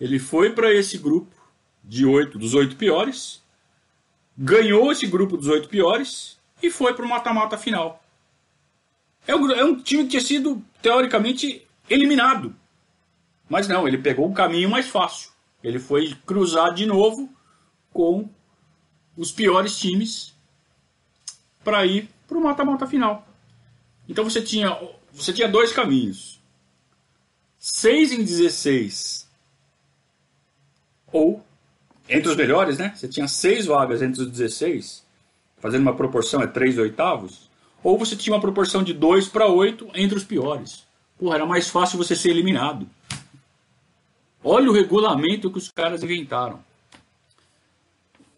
ele 0.00 0.18
foi 0.18 0.50
para 0.50 0.72
esse 0.72 0.98
grupo 0.98 1.34
de 1.82 2.04
oito, 2.04 2.38
dos 2.38 2.54
oito 2.54 2.76
piores, 2.76 3.42
ganhou 4.36 4.90
esse 4.92 5.06
grupo 5.06 5.36
dos 5.36 5.48
oito 5.48 5.68
piores 5.68 6.38
e 6.62 6.70
foi 6.70 6.94
para 6.94 7.04
o 7.04 7.08
mata-mata 7.08 7.56
final. 7.56 8.02
É 9.26 9.34
um, 9.34 9.50
é 9.50 9.64
um 9.64 9.80
time 9.80 10.04
que 10.04 10.10
tinha 10.10 10.22
sido, 10.22 10.62
teoricamente, 10.82 11.66
eliminado. 11.88 12.54
Mas 13.48 13.68
não, 13.68 13.86
ele 13.86 13.98
pegou 13.98 14.28
o 14.28 14.34
caminho 14.34 14.70
mais 14.70 14.88
fácil. 14.88 15.30
Ele 15.62 15.78
foi 15.78 16.14
cruzar 16.26 16.74
de 16.74 16.86
novo 16.86 17.28
com 17.92 18.28
os 19.16 19.32
piores 19.32 19.78
times 19.78 20.34
para 21.64 21.84
ir 21.86 22.08
para 22.28 22.38
o 22.38 22.42
mata-mata 22.42 22.86
final. 22.86 23.26
Então 24.08 24.24
você 24.24 24.42
tinha 24.42 24.78
você 25.12 25.32
tinha 25.32 25.48
dois 25.48 25.72
caminhos. 25.72 26.40
6 27.58 28.12
em 28.12 28.18
16. 28.18 29.25
Ou, 31.16 31.42
entre 32.06 32.28
os 32.28 32.36
melhores, 32.36 32.76
né? 32.76 32.92
Você 32.94 33.08
tinha 33.08 33.26
seis 33.26 33.64
vagas 33.64 34.02
entre 34.02 34.20
os 34.20 34.30
16, 34.30 35.02
fazendo 35.56 35.80
uma 35.80 35.96
proporção 35.96 36.42
é 36.42 36.46
3 36.46 36.76
oitavos. 36.76 37.48
Ou 37.82 37.96
você 37.96 38.14
tinha 38.14 38.34
uma 38.34 38.40
proporção 38.40 38.82
de 38.82 38.92
2 38.92 39.28
para 39.28 39.46
8 39.46 39.92
entre 39.94 40.18
os 40.18 40.24
piores. 40.24 40.84
Porra, 41.18 41.36
era 41.36 41.46
mais 41.46 41.70
fácil 41.70 41.96
você 41.96 42.14
ser 42.14 42.30
eliminado. 42.30 42.86
Olha 44.44 44.68
o 44.68 44.74
regulamento 44.74 45.50
que 45.50 45.56
os 45.56 45.70
caras 45.70 46.02
inventaram. 46.02 46.62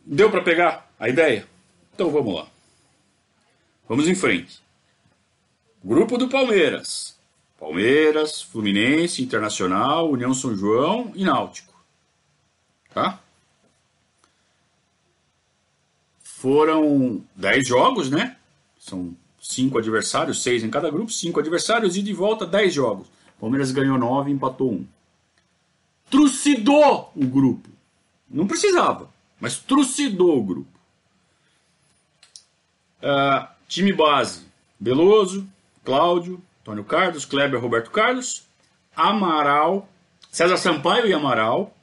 Deu 0.07 0.31
para 0.31 0.41
pegar 0.41 0.89
a 1.01 1.09
ideia? 1.09 1.49
Então 1.95 2.11
vamos 2.11 2.33
lá. 2.33 2.47
Vamos 3.89 4.07
em 4.07 4.15
frente. 4.15 4.61
Grupo 5.83 6.17
do 6.17 6.29
Palmeiras. 6.29 7.19
Palmeiras, 7.59 8.41
Fluminense, 8.41 9.21
Internacional, 9.21 10.09
União 10.09 10.33
São 10.33 10.55
João 10.55 11.11
e 11.17 11.25
Náutico. 11.25 11.78
Tá? 12.93 13.21
Foram 16.23 17.25
10 17.35 17.67
jogos, 17.67 18.11
né? 18.11 18.37
São 18.79 19.15
5 19.41 19.79
adversários, 19.79 20.43
6 20.43 20.65
em 20.65 20.71
cada 20.71 20.91
grupo, 20.91 21.11
5 21.11 21.41
adversários 21.41 21.97
e 21.97 22.03
de 22.03 22.13
volta 22.13 22.47
10 22.47 22.75
jogos. 22.75 23.09
Palmeiras 23.41 23.71
ganhou 23.71 23.99
9 23.99 24.31
e 24.31 24.35
empatou 24.35 24.73
1. 24.73 24.87
Trucidou 26.11 27.13
o 27.15 27.27
grupo. 27.27 27.69
Não 28.29 28.47
precisava, 28.47 29.09
mas 29.41 29.57
trucidou 29.57 30.39
o 30.39 30.45
grupo. 30.45 30.79
Uh, 33.03 33.49
time 33.67 33.93
base: 33.93 34.47
Beloso, 34.79 35.47
Cláudio, 35.85 36.43
Antônio 36.63 36.85
Carlos, 36.85 37.25
Kleber, 37.25 37.61
Roberto 37.61 37.91
Carlos, 37.91 38.45
Amaral, 38.95 39.89
César 40.31 40.57
Sampaio 40.57 41.07
e 41.07 41.15
Amaral, 41.15 41.75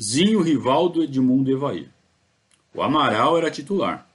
Zinho, 0.00 0.42
Rivaldo, 0.42 1.02
Edmundo 1.02 1.50
e 1.50 1.54
Evair. 1.54 1.90
O 2.74 2.82
Amaral 2.82 3.38
era 3.38 3.50
titular. 3.50 4.06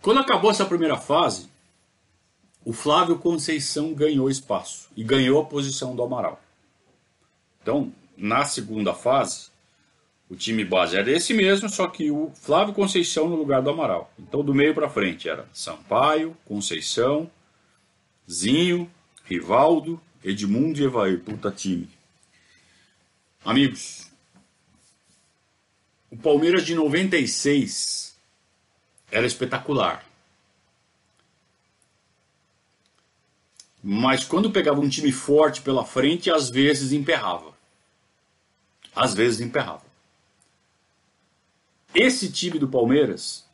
Quando 0.00 0.20
acabou 0.20 0.50
essa 0.50 0.64
primeira 0.64 0.96
fase, 0.96 1.48
o 2.64 2.72
Flávio 2.72 3.18
Conceição 3.18 3.92
ganhou 3.92 4.30
espaço 4.30 4.88
e 4.96 5.04
ganhou 5.04 5.40
a 5.40 5.44
posição 5.44 5.94
do 5.94 6.02
Amaral. 6.02 6.40
Então, 7.60 7.92
na 8.16 8.44
segunda 8.44 8.94
fase, 8.94 9.50
o 10.28 10.34
time 10.34 10.64
base 10.64 10.96
era 10.96 11.10
esse 11.10 11.34
mesmo, 11.34 11.68
só 11.68 11.86
que 11.86 12.10
o 12.10 12.32
Flávio 12.34 12.74
Conceição 12.74 13.28
no 13.28 13.36
lugar 13.36 13.60
do 13.62 13.70
Amaral. 13.70 14.10
Então, 14.18 14.42
do 14.42 14.54
meio 14.54 14.74
para 14.74 14.88
frente 14.88 15.28
era 15.28 15.46
Sampaio, 15.52 16.36
Conceição, 16.46 17.30
Zinho, 18.30 18.90
Rivaldo, 19.24 20.00
Edmundo 20.24 20.80
e 20.80 20.84
Evair. 20.84 21.20
Puta 21.20 21.50
time. 21.50 21.88
Amigos, 23.44 24.10
o 26.10 26.16
Palmeiras 26.16 26.64
de 26.64 26.74
96 26.74 28.16
era 29.10 29.26
espetacular. 29.26 30.04
Mas 33.82 34.22
quando 34.24 34.52
pegava 34.52 34.80
um 34.80 34.88
time 34.88 35.10
forte 35.10 35.60
pela 35.60 35.84
frente, 35.84 36.30
às 36.30 36.50
vezes 36.50 36.92
emperrava. 36.92 37.52
Às 38.94 39.12
vezes 39.12 39.40
emperrava. 39.40 39.82
Esse 41.92 42.30
time 42.30 42.58
do 42.58 42.68
Palmeiras, 42.68 43.44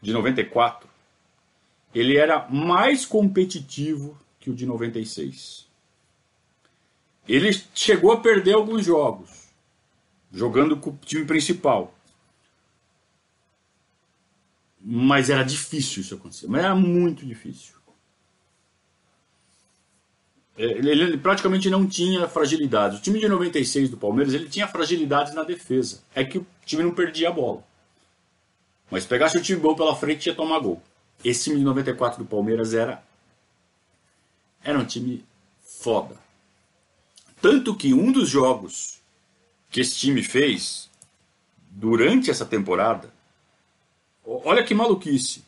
de 0.00 0.12
94, 0.12 0.88
ele 1.94 2.16
era 2.16 2.48
mais 2.48 3.04
competitivo 3.04 4.18
que 4.40 4.48
o 4.48 4.54
de 4.54 4.64
96. 4.64 5.69
Ele 7.28 7.50
chegou 7.74 8.12
a 8.12 8.20
perder 8.20 8.54
alguns 8.54 8.84
jogos, 8.84 9.30
jogando 10.32 10.76
com 10.76 10.90
o 10.90 10.98
time 11.04 11.24
principal. 11.24 11.94
Mas 14.82 15.28
era 15.28 15.42
difícil 15.42 16.02
isso 16.02 16.14
acontecer. 16.14 16.48
Mas 16.48 16.64
era 16.64 16.74
muito 16.74 17.24
difícil. 17.24 17.80
É, 20.56 20.64
ele, 20.64 21.16
praticamente 21.16 21.70
não 21.70 21.86
tinha 21.86 22.28
fragilidades. 22.28 22.98
O 22.98 23.02
time 23.02 23.18
de 23.18 23.28
96 23.28 23.90
do 23.90 23.96
Palmeiras 23.96 24.34
ele 24.34 24.48
tinha 24.48 24.68
fragilidades 24.68 25.34
na 25.34 25.42
defesa. 25.42 26.02
É 26.14 26.24
que 26.24 26.38
o 26.38 26.46
time 26.64 26.82
não 26.82 26.92
perdia 26.92 27.28
a 27.28 27.32
bola. 27.32 27.64
Mas 28.90 29.06
pegasse 29.06 29.38
o 29.38 29.42
time 29.42 29.60
bom 29.60 29.74
pela 29.74 29.94
frente 29.94 30.26
ia 30.26 30.34
tomar 30.34 30.58
gol. 30.58 30.82
Esse 31.24 31.44
time 31.44 31.58
de 31.58 31.64
94 31.64 32.22
do 32.22 32.28
Palmeiras 32.28 32.74
era 32.74 33.02
era 34.62 34.78
um 34.78 34.84
time 34.84 35.24
foda. 35.62 36.16
Tanto 37.40 37.74
que 37.74 37.94
um 37.94 38.12
dos 38.12 38.28
jogos 38.28 39.00
que 39.70 39.80
esse 39.80 39.96
time 39.96 40.22
fez 40.22 40.90
durante 41.70 42.30
essa 42.30 42.44
temporada, 42.44 43.12
olha 44.24 44.64
que 44.64 44.74
maluquice. 44.74 45.44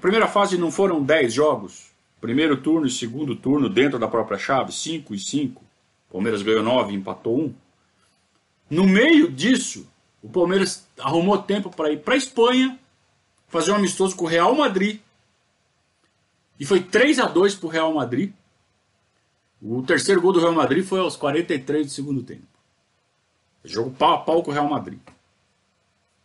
primeira 0.00 0.26
fase 0.26 0.56
não 0.56 0.70
foram 0.70 1.02
10 1.02 1.32
jogos, 1.32 1.92
Primeiro 2.22 2.56
turno 2.56 2.86
e 2.86 2.90
segundo 2.90 3.34
turno 3.34 3.68
dentro 3.68 3.98
da 3.98 4.06
própria 4.06 4.38
chave, 4.38 4.70
5 4.70 5.12
e 5.12 5.18
5. 5.18 5.60
Palmeiras 6.08 6.40
ganhou 6.40 6.62
9 6.62 6.92
e 6.92 6.94
empatou 6.94 7.36
1. 7.36 7.54
No 8.70 8.86
meio 8.86 9.28
disso, 9.28 9.88
o 10.22 10.28
Palmeiras 10.28 10.86
arrumou 11.00 11.42
tempo 11.42 11.68
para 11.68 11.90
ir 11.90 11.98
para 11.98 12.14
a 12.14 12.16
Espanha, 12.16 12.78
fazer 13.48 13.72
um 13.72 13.74
amistoso 13.74 14.14
com 14.14 14.24
o 14.24 14.28
Real 14.28 14.54
Madrid. 14.54 15.00
E 16.60 16.64
foi 16.64 16.80
3 16.80 17.18
a 17.18 17.26
2 17.26 17.56
para 17.56 17.66
o 17.66 17.70
Real 17.70 17.92
Madrid. 17.92 18.32
O 19.62 19.82
terceiro 19.82 20.20
gol 20.20 20.32
do 20.32 20.40
Real 20.40 20.52
Madrid 20.52 20.84
foi 20.84 20.98
aos 20.98 21.14
43 21.16 21.86
do 21.86 21.92
segundo 21.92 22.22
tempo. 22.22 22.42
Jogo 23.64 23.92
pau 23.92 24.14
a 24.14 24.18
pau 24.18 24.42
com 24.42 24.50
o 24.50 24.54
Real 24.54 24.68
Madrid. 24.68 24.98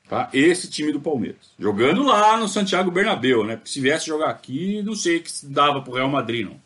Tá? 0.09 0.29
Esse 0.33 0.69
time 0.69 0.91
do 0.91 0.99
Palmeiras. 0.99 1.51
Jogando 1.59 2.01
lá 2.03 2.37
no 2.37 2.47
Santiago 2.47 2.89
Bernabéu, 2.89 3.43
né? 3.43 3.57
Porque 3.57 3.69
se 3.69 3.79
viesse 3.79 4.07
jogar 4.07 4.31
aqui, 4.31 4.81
não 4.81 4.95
sei 4.95 5.19
que 5.19 5.31
se 5.31 5.45
dava 5.45 5.81
pro 5.81 5.93
Real 5.93 6.09
Madrid, 6.09 6.47
não. 6.47 6.59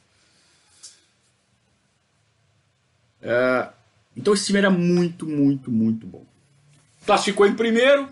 É, 3.21 3.69
então 4.15 4.33
esse 4.33 4.45
time 4.45 4.59
era 4.59 4.69
muito, 4.69 5.25
muito, 5.25 5.69
muito 5.69 6.07
bom. 6.07 6.23
Classificou 7.05 7.45
em 7.45 7.55
primeiro, 7.55 8.07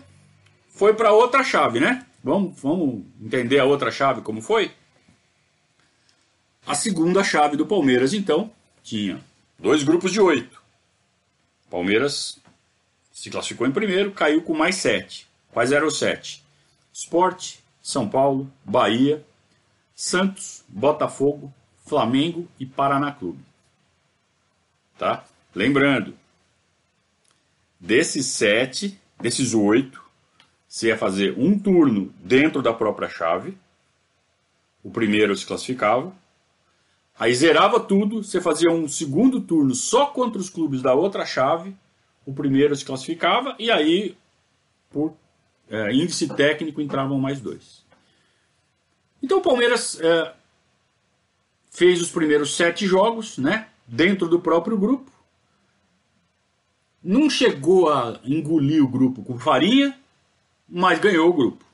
foi 0.68 0.92
para 0.92 1.12
outra 1.12 1.42
chave, 1.42 1.80
né? 1.80 2.04
Vamos, 2.22 2.60
vamos 2.60 3.04
entender 3.20 3.58
a 3.58 3.64
outra 3.64 3.90
chave 3.90 4.20
como 4.20 4.42
foi? 4.42 4.72
A 6.66 6.74
segunda 6.74 7.24
chave 7.24 7.56
do 7.56 7.66
Palmeiras, 7.66 8.12
então, 8.12 8.50
tinha 8.82 9.20
dois 9.58 9.82
grupos 9.82 10.12
de 10.12 10.20
oito. 10.20 10.62
Palmeiras 11.70 12.38
se 13.12 13.30
classificou 13.30 13.66
em 13.66 13.72
primeiro, 13.72 14.12
caiu 14.12 14.42
com 14.42 14.54
mais 14.54 14.76
sete. 14.76 15.28
Quais 15.52 15.72
eram 15.72 15.86
os 15.86 15.98
sete? 15.98 16.44
Sport, 16.92 17.56
São 17.82 18.08
Paulo, 18.08 18.50
Bahia, 18.64 19.24
Santos, 19.94 20.64
Botafogo, 20.68 21.52
Flamengo 21.86 22.48
e 22.58 22.64
Paraná 22.64 23.12
Clube. 23.12 23.42
Tá? 24.96 25.24
Lembrando, 25.54 26.16
desses 27.78 28.26
sete, 28.26 28.98
desses 29.20 29.54
oito, 29.54 30.02
você 30.68 30.88
ia 30.88 30.96
fazer 30.96 31.36
um 31.36 31.58
turno 31.58 32.14
dentro 32.20 32.62
da 32.62 32.72
própria 32.72 33.08
chave. 33.08 33.58
O 34.84 34.90
primeiro 34.90 35.36
se 35.36 35.44
classificava. 35.44 36.14
Aí 37.20 37.34
zerava 37.34 37.78
tudo, 37.78 38.24
você 38.24 38.40
fazia 38.40 38.72
um 38.72 38.88
segundo 38.88 39.40
turno 39.40 39.74
só 39.74 40.06
contra 40.06 40.40
os 40.40 40.50
clubes 40.50 40.82
da 40.82 40.94
outra 40.94 41.24
chave 41.24 41.76
o 42.24 42.32
primeiro 42.32 42.74
se 42.76 42.84
classificava 42.84 43.56
e 43.58 43.70
aí, 43.70 44.16
por 44.90 45.14
é, 45.68 45.92
índice 45.92 46.28
técnico, 46.28 46.80
entravam 46.80 47.18
mais 47.18 47.40
dois. 47.40 47.84
Então 49.22 49.38
o 49.38 49.42
Palmeiras 49.42 50.00
é, 50.00 50.32
fez 51.70 52.00
os 52.00 52.10
primeiros 52.10 52.54
sete 52.54 52.86
jogos, 52.86 53.38
né, 53.38 53.68
dentro 53.86 54.28
do 54.28 54.40
próprio 54.40 54.78
grupo. 54.78 55.10
Não 57.02 57.28
chegou 57.30 57.90
a 57.90 58.20
engolir 58.24 58.84
o 58.84 58.88
grupo 58.88 59.22
com 59.22 59.38
farinha, 59.38 59.98
mas 60.68 61.00
ganhou 61.00 61.28
o 61.28 61.34
grupo. 61.34 61.64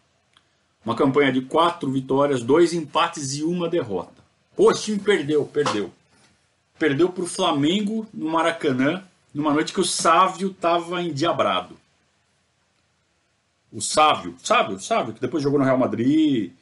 Uma 0.85 0.95
campanha 0.95 1.33
de 1.33 1.43
quatro 1.43 1.91
vitórias, 1.91 2.43
dois 2.43 2.73
empates 2.73 3.35
e 3.35 3.43
uma 3.43 3.69
derrota. 3.69 4.16
Pô, 4.57 4.71
esse 4.71 4.85
time 4.85 4.99
perdeu, 4.99 5.45
perdeu. 5.45 5.93
Perdeu 6.79 7.11
para 7.11 7.25
o 7.25 7.29
Flamengo 7.29 8.07
no 8.13 8.31
Maracanã 8.31 9.05
numa 9.33 9.53
noite 9.53 9.73
que 9.73 9.81
o 9.81 9.85
Sávio 9.85 10.51
estava 10.51 11.03
endiabrado. 11.03 11.77
O 13.71 13.83
Sávio, 13.83 14.35
Sávio, 14.43 14.81
Sávio, 14.81 15.13
que 15.13 15.21
depois 15.21 15.43
jogou 15.43 15.59
no 15.59 15.65
Real 15.65 15.77
Madrid, 15.77 16.53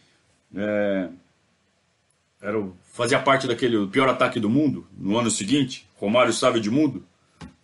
é, 0.56 1.08
era 2.42 2.68
fazia 2.92 3.20
parte 3.20 3.46
daquele 3.46 3.86
pior 3.86 4.08
ataque 4.08 4.40
do 4.40 4.50
mundo 4.50 4.86
no 4.96 5.16
ano 5.16 5.30
seguinte, 5.30 5.86
Romário 5.96 6.32
Sávio 6.32 6.60
de 6.60 6.70
Mundo, 6.70 7.04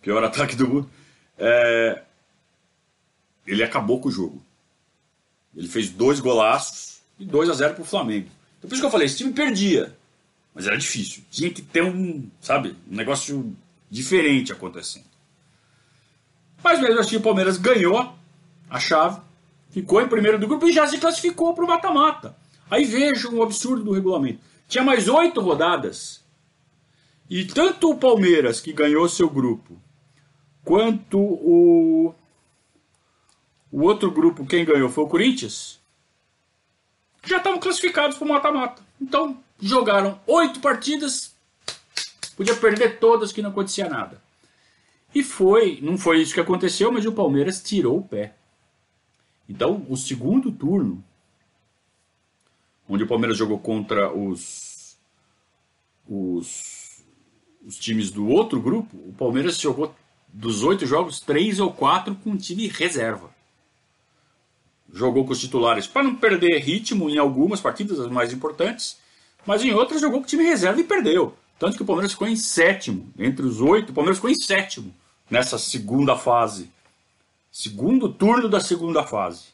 pior 0.01 0.23
ataque 0.23 0.55
do 0.55 0.67
mundo. 0.67 0.89
É, 1.37 2.01
ele 3.45 3.63
acabou 3.63 3.99
com 3.99 4.07
o 4.07 4.11
jogo. 4.11 4.41
Ele 5.55 5.67
fez 5.67 5.89
dois 5.89 6.21
golaços 6.21 7.01
e 7.19 7.25
2 7.25 7.49
a 7.49 7.53
0 7.53 7.73
para 7.73 7.81
o 7.81 7.85
Flamengo. 7.85 8.29
Então, 8.57 8.69
por 8.69 8.73
isso 8.73 8.81
que 8.81 8.85
eu 8.85 8.91
falei, 8.91 9.07
esse 9.07 9.17
time 9.17 9.33
perdia, 9.33 9.93
mas 10.53 10.67
era 10.67 10.77
difícil. 10.77 11.23
Tinha 11.31 11.49
que 11.49 11.61
ter 11.61 11.83
um, 11.83 12.29
sabe, 12.39 12.75
um 12.89 12.95
negócio 12.95 13.55
diferente 13.89 14.51
acontecendo. 14.51 15.05
Mas 16.63 16.79
mesmo 16.79 16.99
assim 16.99 17.17
o 17.17 17.21
Palmeiras 17.21 17.57
ganhou 17.57 18.13
a 18.69 18.79
chave, 18.79 19.19
ficou 19.69 20.01
em 20.01 20.07
primeiro 20.07 20.39
do 20.39 20.47
grupo 20.47 20.67
e 20.67 20.71
já 20.71 20.87
se 20.87 20.97
classificou 20.97 21.53
para 21.53 21.65
o 21.65 21.67
mata-mata. 21.67 22.35
Aí 22.69 22.85
veja 22.85 23.29
o 23.29 23.43
absurdo 23.43 23.83
do 23.83 23.91
regulamento. 23.91 24.39
Tinha 24.67 24.83
mais 24.83 25.09
oito 25.09 25.41
rodadas. 25.41 26.23
E 27.29 27.45
tanto 27.45 27.89
o 27.89 27.97
Palmeiras, 27.97 28.61
que 28.61 28.73
ganhou 28.73 29.07
seu 29.09 29.29
grupo, 29.29 29.81
quanto 30.63 31.17
o, 31.17 32.13
o 33.71 33.81
outro 33.81 34.11
grupo, 34.11 34.45
quem 34.45 34.65
ganhou 34.65 34.89
foi 34.89 35.03
o 35.03 35.07
Corinthians, 35.07 35.79
já 37.23 37.37
estavam 37.37 37.59
classificados 37.59 38.17
para 38.17 38.25
o 38.25 38.29
mata-mata. 38.29 38.81
Então, 39.01 39.37
jogaram 39.61 40.19
oito 40.27 40.59
partidas, 40.59 41.31
Podia 42.35 42.55
perder 42.55 42.97
todas 42.97 43.31
que 43.31 43.41
não 43.41 43.51
acontecia 43.51 43.87
nada. 43.87 44.21
E 45.13 45.21
foi, 45.21 45.79
não 45.79 45.95
foi 45.95 46.21
isso 46.21 46.33
que 46.33 46.39
aconteceu, 46.39 46.91
mas 46.91 47.05
o 47.05 47.11
Palmeiras 47.11 47.61
tirou 47.61 47.99
o 47.99 48.03
pé. 48.03 48.33
Então, 49.47 49.85
o 49.89 49.97
segundo 49.97 50.51
turno, 50.51 51.03
onde 52.87 53.03
o 53.03 53.07
Palmeiras 53.07 53.37
jogou 53.37 53.59
contra 53.59 54.11
os, 54.11 54.97
os, 56.09 57.03
os 57.63 57.77
times 57.77 58.09
do 58.09 58.27
outro 58.27 58.61
grupo, 58.61 58.95
o 58.97 59.13
Palmeiras 59.13 59.59
jogou 59.59 59.93
dos 60.29 60.63
oito 60.63 60.85
jogos, 60.85 61.19
três 61.19 61.59
ou 61.59 61.73
quatro 61.73 62.15
com 62.15 62.37
time 62.37 62.67
reserva. 62.67 63.29
Jogou 64.93 65.25
com 65.25 65.33
os 65.33 65.39
titulares 65.39 65.85
para 65.85 66.03
não 66.03 66.15
perder 66.15 66.57
ritmo 66.59 67.09
em 67.09 67.17
algumas 67.17 67.59
partidas, 67.59 67.99
as 67.99 68.09
mais 68.09 68.31
importantes, 68.31 69.00
mas 69.45 69.63
em 69.63 69.73
outras 69.73 70.01
jogou 70.01 70.21
com 70.21 70.27
time 70.27 70.43
reserva 70.43 70.79
e 70.79 70.83
perdeu. 70.83 71.35
Tanto 71.57 71.77
que 71.77 71.83
o 71.83 71.85
Palmeiras 71.85 72.13
ficou 72.13 72.27
em 72.27 72.35
sétimo, 72.35 73.11
entre 73.17 73.45
os 73.45 73.61
oito, 73.61 73.91
o 73.91 73.93
Palmeiras 73.93 74.17
ficou 74.17 74.29
em 74.29 74.35
sétimo 74.35 74.93
nessa 75.29 75.57
segunda 75.57 76.15
fase. 76.15 76.71
Segundo 77.51 78.11
turno 78.11 78.49
da 78.49 78.59
segunda 78.59 79.03
fase. 79.03 79.47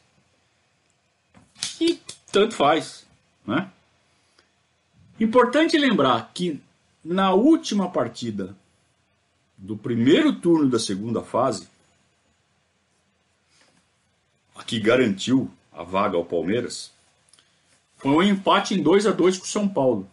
E 1.80 2.00
tanto 2.32 2.54
faz. 2.54 3.06
Né? 3.46 3.70
Importante 5.20 5.76
lembrar 5.76 6.30
que 6.32 6.60
na 7.04 7.32
última 7.32 7.90
partida 7.90 8.56
do 9.56 9.76
primeiro 9.76 10.32
turno 10.32 10.68
da 10.68 10.78
segunda 10.78 11.22
fase, 11.22 11.68
a 14.54 14.62
que 14.62 14.78
garantiu 14.78 15.50
a 15.72 15.82
vaga 15.82 16.16
ao 16.16 16.24
Palmeiras, 16.24 16.92
foi 17.98 18.10
um 18.10 18.22
empate 18.22 18.74
em 18.74 18.82
2 18.82 19.06
a 19.06 19.12
2 19.12 19.38
com 19.38 19.44
o 19.44 19.48
São 19.48 19.68
Paulo 19.68 20.08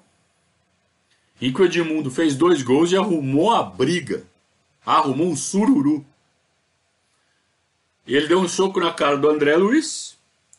em 1.41 1.51
que 1.51 1.61
o 1.61 1.65
Edmundo 1.65 2.09
fez 2.09 2.35
dois 2.35 2.61
gols 2.61 2.91
e 2.91 2.97
arrumou 2.97 3.51
a 3.51 3.61
briga 3.61 4.25
arrumou 4.85 5.27
um 5.27 5.35
sururu. 5.35 6.05
Ele 8.05 8.27
deu 8.27 8.39
um 8.39 8.47
soco 8.47 8.79
na 8.79 8.93
cara 8.93 9.17
do 9.17 9.27
André 9.27 9.55
Luiz, 9.55 10.15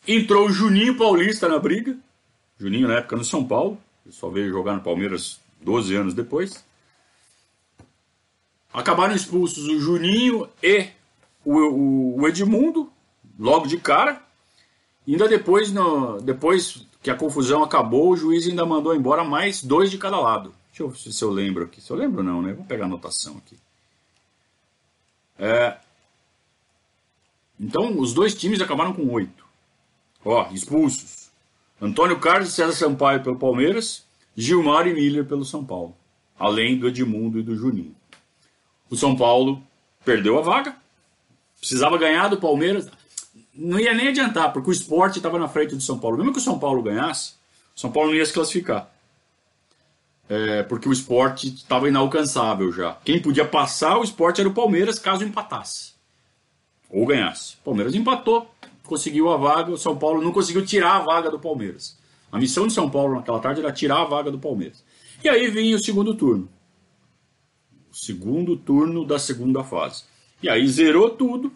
entrou 0.07 0.47
o 0.47 0.53
Juninho 0.53 0.97
Paulista 0.97 1.49
na 1.49 1.59
briga, 1.59 1.97
Juninho 2.59 2.89
na 2.89 2.95
época 2.95 3.17
no 3.17 3.25
São 3.25 3.47
Paulo, 3.47 3.79
ele 4.05 4.15
só 4.15 4.29
veio 4.29 4.51
jogar 4.51 4.75
no 4.75 4.81
Palmeiras 4.81 5.41
12 5.61 5.95
anos 5.95 6.15
depois. 6.15 6.65
Acabaram 8.73 9.15
expulsos 9.15 9.65
o 9.69 9.79
Juninho 9.79 10.49
e 10.62 10.89
o, 11.45 12.27
Edmundo, 12.27 12.91
logo 13.39 13.67
de 13.67 13.79
cara. 13.79 14.23
E 15.07 15.12
ainda 15.12 15.29
depois, 15.29 15.73
no, 15.73 16.21
depois 16.21 16.85
que 17.07 17.11
a 17.12 17.14
confusão 17.14 17.62
acabou, 17.62 18.11
o 18.11 18.16
juiz 18.16 18.49
ainda 18.49 18.66
mandou 18.66 18.92
embora 18.92 19.23
mais 19.23 19.62
dois 19.62 19.92
de 19.92 19.97
cada 19.97 20.19
lado. 20.19 20.53
Deixa 20.71 20.83
eu 20.83 20.88
ver 20.88 21.12
se 21.12 21.23
eu 21.23 21.31
lembro 21.31 21.62
aqui. 21.62 21.81
Se 21.81 21.88
eu 21.92 21.97
lembro 21.97 22.21
não, 22.21 22.42
né? 22.42 22.53
Vou 22.53 22.64
pegar 22.64 22.83
a 22.83 22.87
anotação 22.87 23.37
aqui. 23.37 23.57
É, 25.38 25.77
então, 27.61 27.97
os 28.01 28.12
dois 28.12 28.35
times 28.35 28.61
acabaram 28.61 28.92
com 28.92 29.09
oito. 29.12 29.47
Ó, 30.25 30.49
expulsos. 30.51 31.31
Antônio 31.81 32.19
Carlos 32.19 32.49
e 32.49 32.53
César 32.53 32.73
Sampaio 32.73 33.23
pelo 33.23 33.38
Palmeiras, 33.38 34.05
Gilmar 34.37 34.88
e 34.88 34.92
Miller 34.92 35.25
pelo 35.25 35.45
São 35.45 35.64
Paulo. 35.64 35.97
Além 36.37 36.77
do 36.77 36.88
Edmundo 36.88 37.38
e 37.38 37.42
do 37.45 37.55
Juninho. 37.55 37.95
O 38.90 38.97
São 38.97 39.14
Paulo 39.14 39.62
perdeu 40.05 40.40
a 40.40 40.42
vaga. 40.42 40.77
Precisava 41.61 41.97
ganhar 41.99 42.27
do 42.27 42.37
Palmeiras. 42.37 42.90
Não 43.55 43.81
ia 43.81 43.94
nem 43.94 44.09
adiantar, 44.09 44.53
porque 44.53 44.70
o 44.70 44.72
esporte 44.72 45.18
estava 45.18 45.38
na 45.38 45.49
frente 45.49 45.75
do 45.75 45.81
São 45.81 45.99
Paulo. 45.99 46.18
Mesmo 46.18 46.33
que 46.33 46.38
o 46.38 46.42
São 46.42 46.59
Paulo 46.59 46.83
ganhasse, 46.83 47.35
o 47.75 47.81
São 47.81 47.90
Paulo 47.90 48.11
não 48.11 48.16
ia 48.16 48.27
se 48.27 48.33
classificar. 48.33 48.90
É, 50.29 50.62
porque 50.64 50.88
o 50.88 50.92
esporte 50.92 51.49
estava 51.49 51.88
inalcançável 51.88 52.72
já. 52.72 52.99
Quem 53.05 53.22
podia 53.22 53.44
passar 53.44 53.99
o 53.99 54.05
esporte 54.05 54.40
era 54.40 54.49
o 54.49 54.55
Palmeiras 54.55 54.99
caso 54.99 55.25
empatasse 55.25 55.96
ou 56.90 57.07
ganhasse. 57.07 57.55
O 57.61 57.64
Palmeiras 57.64 57.94
empatou, 57.94 58.51
conseguiu 58.85 59.31
a 59.31 59.37
vaga, 59.37 59.72
o 59.72 59.79
São 59.79 59.96
Paulo 59.96 60.22
não 60.22 60.33
conseguiu 60.33 60.64
tirar 60.64 60.96
a 60.96 61.01
vaga 61.01 61.31
do 61.31 61.38
Palmeiras. 61.38 61.99
A 62.31 62.38
missão 62.38 62.66
de 62.66 62.72
São 62.72 62.90
Paulo 62.90 63.14
naquela 63.14 63.38
tarde 63.38 63.61
era 63.61 63.72
tirar 63.72 64.03
a 64.03 64.05
vaga 64.05 64.31
do 64.31 64.38
Palmeiras. 64.38 64.85
E 65.22 65.29
aí 65.29 65.49
vinha 65.49 65.77
o 65.77 65.83
segundo 65.83 66.14
turno. 66.14 66.49
O 67.90 67.94
segundo 67.94 68.57
turno 68.57 69.05
da 69.05 69.18
segunda 69.18 69.62
fase. 69.62 70.05
E 70.42 70.49
aí 70.49 70.66
zerou 70.68 71.11
tudo. 71.11 71.53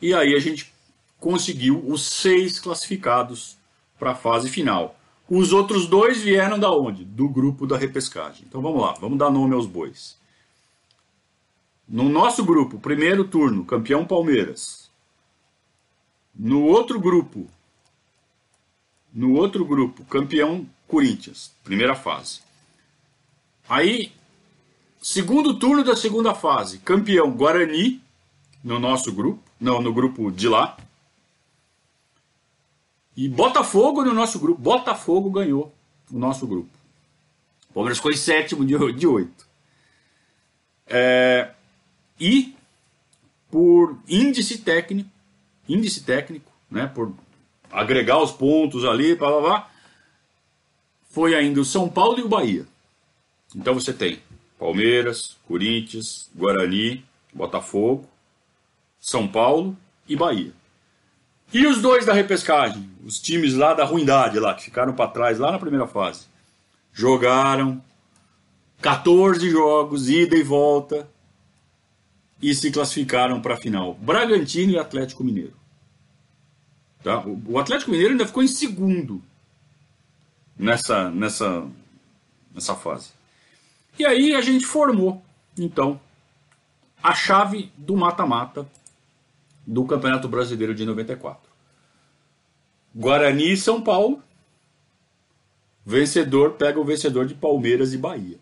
E 0.00 0.14
aí 0.14 0.34
a 0.34 0.38
gente 0.38 0.72
conseguiu 1.18 1.84
os 1.86 2.02
seis 2.02 2.58
classificados 2.60 3.56
para 3.98 4.12
a 4.12 4.14
fase 4.14 4.48
final. 4.48 4.96
Os 5.28 5.52
outros 5.52 5.86
dois 5.86 6.22
vieram 6.22 6.58
da 6.58 6.70
onde? 6.70 7.04
Do 7.04 7.28
grupo 7.28 7.66
da 7.66 7.76
repescagem. 7.76 8.44
Então 8.48 8.62
vamos 8.62 8.80
lá, 8.80 8.92
vamos 8.94 9.18
dar 9.18 9.30
nome 9.30 9.54
aos 9.54 9.66
bois. 9.66 10.16
No 11.86 12.08
nosso 12.08 12.44
grupo, 12.44 12.78
primeiro 12.78 13.24
turno, 13.24 13.64
campeão 13.64 14.04
Palmeiras. 14.04 14.90
No 16.34 16.64
outro 16.64 17.00
grupo, 17.00 17.48
no 19.12 19.34
outro 19.34 19.64
grupo, 19.64 20.04
campeão 20.04 20.68
Corinthians, 20.86 21.50
primeira 21.64 21.94
fase. 21.94 22.40
Aí, 23.68 24.12
segundo 25.00 25.58
turno 25.58 25.82
da 25.82 25.96
segunda 25.96 26.34
fase, 26.34 26.78
campeão 26.78 27.30
Guarani, 27.30 28.00
no 28.62 28.78
nosso 28.78 29.12
grupo, 29.12 29.47
não, 29.60 29.80
no 29.82 29.92
grupo 29.92 30.30
de 30.30 30.48
lá. 30.48 30.76
E 33.16 33.28
Botafogo 33.28 34.04
no 34.04 34.14
nosso 34.14 34.38
grupo. 34.38 34.60
Botafogo 34.60 35.30
ganhou 35.30 35.74
o 36.10 36.18
nosso 36.18 36.46
grupo. 36.46 36.70
O 37.70 37.74
Palmeiras 37.74 37.98
em 38.04 38.16
sétimo 38.16 38.64
de 38.64 39.06
oito. 39.06 39.46
É, 40.86 41.50
e 42.18 42.54
por 43.50 43.98
índice 44.08 44.58
técnico, 44.58 45.10
índice 45.68 46.02
técnico, 46.02 46.50
né, 46.70 46.86
por 46.86 47.12
agregar 47.70 48.22
os 48.22 48.32
pontos 48.32 48.84
ali, 48.84 49.14
blá, 49.14 49.30
blá, 49.30 49.40
blá, 49.40 49.70
foi 51.10 51.34
ainda 51.34 51.60
o 51.60 51.64
São 51.64 51.88
Paulo 51.88 52.18
e 52.18 52.22
o 52.22 52.28
Bahia. 52.28 52.66
Então 53.54 53.74
você 53.74 53.92
tem 53.92 54.20
Palmeiras, 54.58 55.36
Corinthians, 55.46 56.30
Guarani, 56.34 57.04
Botafogo, 57.32 58.08
São 59.08 59.26
Paulo 59.26 59.74
e 60.06 60.14
Bahia. 60.14 60.52
E 61.50 61.66
os 61.66 61.80
dois 61.80 62.04
da 62.04 62.12
repescagem, 62.12 62.90
os 63.02 63.18
times 63.18 63.54
lá 63.54 63.72
da 63.72 63.82
ruindade 63.82 64.38
lá 64.38 64.52
que 64.52 64.64
ficaram 64.64 64.92
para 64.92 65.10
trás 65.10 65.38
lá 65.38 65.50
na 65.50 65.58
primeira 65.58 65.86
fase, 65.86 66.26
jogaram 66.92 67.82
14 68.82 69.48
jogos, 69.48 70.10
ida 70.10 70.36
e 70.36 70.42
volta, 70.42 71.08
e 72.40 72.54
se 72.54 72.70
classificaram 72.70 73.40
para 73.40 73.54
a 73.54 73.56
final. 73.56 73.94
Bragantino 73.94 74.72
e 74.72 74.78
Atlético 74.78 75.24
Mineiro. 75.24 75.54
Tá? 77.02 77.24
O 77.46 77.58
Atlético 77.58 77.90
Mineiro 77.90 78.12
ainda 78.12 78.26
ficou 78.26 78.42
em 78.42 78.46
segundo 78.46 79.22
nessa, 80.54 81.08
nessa, 81.08 81.66
nessa 82.54 82.74
fase. 82.74 83.08
E 83.98 84.04
aí 84.04 84.34
a 84.34 84.42
gente 84.42 84.66
formou, 84.66 85.22
então, 85.56 85.98
a 87.02 87.14
chave 87.14 87.72
do 87.74 87.96
mata-mata 87.96 88.68
do 89.68 89.84
Campeonato 89.84 90.26
Brasileiro 90.26 90.74
de 90.74 90.86
94. 90.86 91.50
Guarani 92.94 93.52
e 93.52 93.56
São 93.56 93.82
Paulo. 93.82 94.22
Vencedor 95.84 96.52
pega 96.52 96.80
o 96.80 96.84
vencedor 96.84 97.26
de 97.26 97.34
Palmeiras 97.34 97.92
e 97.92 97.98
Bahia. 97.98 98.38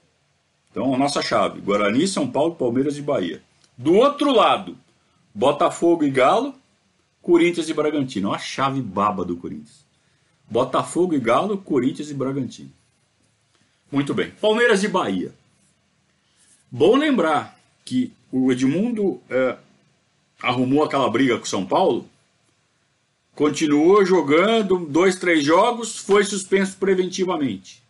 Então, 0.71 0.95
a 0.95 0.99
nossa 0.99 1.21
chave: 1.21 1.61
Guarani, 1.61 2.07
São 2.07 2.31
Paulo, 2.31 2.55
Palmeiras 2.55 2.97
e 2.97 3.03
Bahia. 3.03 3.43
Do 3.77 3.95
outro 3.95 4.33
lado, 4.33 4.79
Botafogo 5.35 6.05
e 6.05 6.11
Galo, 6.11 6.55
Corinthians 7.21 7.69
e 7.69 7.75
Bragantino. 7.75 8.29
Olha 8.29 8.37
a 8.37 8.41
chave 8.41 8.81
baba 8.81 9.25
do 9.25 9.37
Corinthians. 9.37 9.85
Botafogo 10.49 11.15
e 11.15 11.19
Galo, 11.19 11.59
Corinthians 11.59 12.09
e 12.09 12.15
Bragantino. 12.15 12.71
Muito 13.91 14.15
bem. 14.15 14.31
Palmeiras 14.31 14.85
e 14.85 14.89
Bahia. 14.89 15.35
Bom 16.71 16.97
lembrar 16.97 17.59
que 17.85 18.13
o 18.31 18.51
Edmundo 18.53 19.21
é, 19.29 19.57
arrumou 20.43 20.85
aquela 20.85 21.09
briga 21.11 21.37
com 21.37 21.45
o 21.45 21.49
São 21.49 21.67
Paulo, 21.67 22.09
continuou 23.35 24.05
jogando 24.05 24.79
dois, 24.87 25.17
três 25.17 25.45
jogos, 25.45 25.99
foi 25.99 26.25
suspenso 26.25 26.77
preventivamente. 26.77 27.83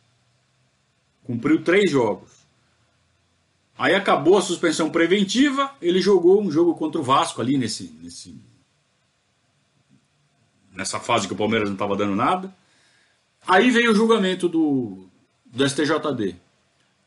Cumpriu 1.24 1.62
três 1.62 1.90
jogos. 1.90 2.36
Aí 3.78 3.94
acabou 3.94 4.38
a 4.38 4.42
suspensão 4.42 4.90
preventiva, 4.90 5.70
ele 5.82 6.00
jogou 6.00 6.42
um 6.42 6.50
jogo 6.50 6.74
contra 6.74 7.00
o 7.00 7.04
Vasco 7.04 7.40
ali 7.40 7.58
nesse, 7.58 7.92
nesse 8.00 8.34
nessa 10.72 11.00
fase 11.00 11.26
que 11.26 11.32
o 11.32 11.36
Palmeiras 11.36 11.68
não 11.68 11.74
estava 11.74 11.96
dando 11.96 12.14
nada. 12.14 12.54
Aí 13.46 13.70
veio 13.70 13.92
o 13.92 13.94
julgamento 13.94 14.48
do, 14.48 15.06
do 15.44 15.68
STJD. 15.68 16.36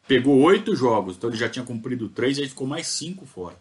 Pegou 0.07 0.41
oito 0.41 0.75
jogos, 0.75 1.15
então 1.15 1.29
ele 1.29 1.37
já 1.37 1.47
tinha 1.47 1.63
cumprido 1.63 2.09
três, 2.09 2.39
aí 2.39 2.49
ficou 2.49 2.65
mais 2.65 2.87
cinco 2.87 3.25
fora. 3.25 3.57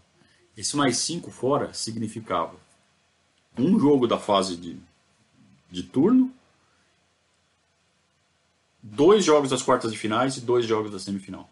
Esse 0.59 0.77
mais 0.77 0.99
cinco 0.99 1.31
fora 1.31 1.73
significava 1.73 2.57
um 3.57 3.79
jogo 3.79 4.09
da 4.09 4.19
fase 4.19 4.57
de, 4.57 4.77
de 5.71 5.85
turno, 5.85 6.35
dois 8.83 9.25
jogos 9.25 9.51
das 9.51 9.63
quartas 9.63 9.93
de 9.93 9.97
finais 9.97 10.37
e 10.37 10.41
dois 10.41 10.67
jogos 10.67 10.91
da 10.91 10.99
semifinal. 10.99 11.49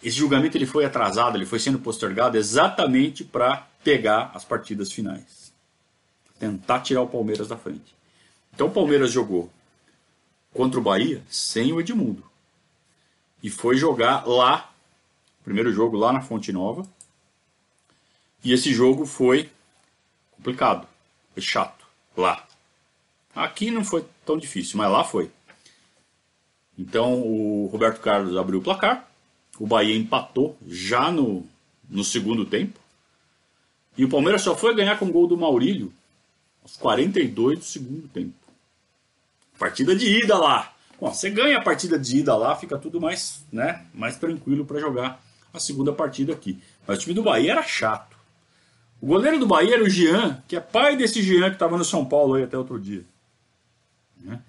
Esse 0.00 0.16
julgamento 0.16 0.56
ele 0.56 0.64
foi 0.64 0.84
atrasado, 0.84 1.36
ele 1.36 1.44
foi 1.44 1.58
sendo 1.58 1.80
postergado 1.80 2.36
exatamente 2.36 3.24
para 3.24 3.66
pegar 3.82 4.30
as 4.32 4.44
partidas 4.44 4.92
finais. 4.92 5.52
Tentar 6.38 6.82
tirar 6.82 7.02
o 7.02 7.08
Palmeiras 7.08 7.48
da 7.48 7.56
frente. 7.56 7.96
Então 8.54 8.68
o 8.68 8.72
Palmeiras 8.72 9.10
jogou 9.10 9.50
contra 10.54 10.78
o 10.78 10.82
Bahia 10.82 11.20
sem 11.28 11.72
o 11.72 11.80
Edmundo. 11.80 12.22
E 13.42 13.50
foi 13.50 13.76
jogar 13.76 14.24
lá, 14.24 14.72
primeiro 15.42 15.72
jogo 15.72 15.96
lá 15.96 16.12
na 16.12 16.20
Fonte 16.20 16.52
Nova. 16.52 16.86
E 18.44 18.52
esse 18.52 18.72
jogo 18.72 19.04
foi 19.06 19.50
complicado, 20.32 20.86
foi 21.34 21.42
chato 21.42 21.86
lá. 22.16 22.46
Aqui 23.34 23.70
não 23.70 23.84
foi 23.84 24.04
tão 24.24 24.38
difícil, 24.38 24.78
mas 24.78 24.90
lá 24.90 25.04
foi. 25.04 25.30
Então 26.78 27.20
o 27.20 27.66
Roberto 27.66 28.00
Carlos 28.00 28.36
abriu 28.36 28.58
o 28.60 28.62
placar 28.62 29.08
o 29.58 29.66
Bahia 29.66 29.96
empatou 29.96 30.56
já 30.66 31.10
no, 31.10 31.44
no 31.88 32.04
segundo 32.04 32.44
tempo. 32.44 32.78
E 33.96 34.04
o 34.04 34.08
Palmeiras 34.08 34.42
só 34.42 34.56
foi 34.56 34.74
ganhar 34.74 34.98
com 34.98 35.06
o 35.06 35.12
gol 35.12 35.26
do 35.26 35.36
Maurílio 35.36 35.92
aos 36.62 36.76
42 36.76 37.58
do 37.58 37.64
segundo 37.64 38.08
tempo. 38.08 38.34
Partida 39.58 39.96
de 39.96 40.06
ida 40.06 40.38
lá. 40.38 40.72
Bom, 41.00 41.12
você 41.12 41.30
ganha 41.30 41.58
a 41.58 41.62
partida 41.62 41.98
de 41.98 42.18
ida 42.18 42.36
lá, 42.36 42.54
fica 42.54 42.78
tudo 42.78 43.00
mais, 43.00 43.44
né, 43.52 43.84
mais 43.92 44.16
tranquilo 44.16 44.64
para 44.64 44.80
jogar 44.80 45.20
a 45.52 45.58
segunda 45.58 45.92
partida 45.92 46.32
aqui. 46.32 46.58
Mas 46.86 46.98
o 46.98 47.00
time 47.00 47.14
do 47.14 47.22
Bahia 47.22 47.52
era 47.52 47.62
chato. 47.62 48.16
O 49.00 49.06
goleiro 49.06 49.38
do 49.38 49.46
Bahia 49.46 49.74
era 49.74 49.84
o 49.84 49.88
Jean, 49.88 50.42
que 50.48 50.56
é 50.56 50.60
pai 50.60 50.96
desse 50.96 51.22
Jean 51.22 51.48
que 51.50 51.56
estava 51.56 51.78
no 51.78 51.84
São 51.84 52.04
Paulo 52.04 52.34
aí 52.34 52.42
até 52.42 52.58
outro 52.58 52.78
dia. 52.80 53.04
Né? 54.20 54.40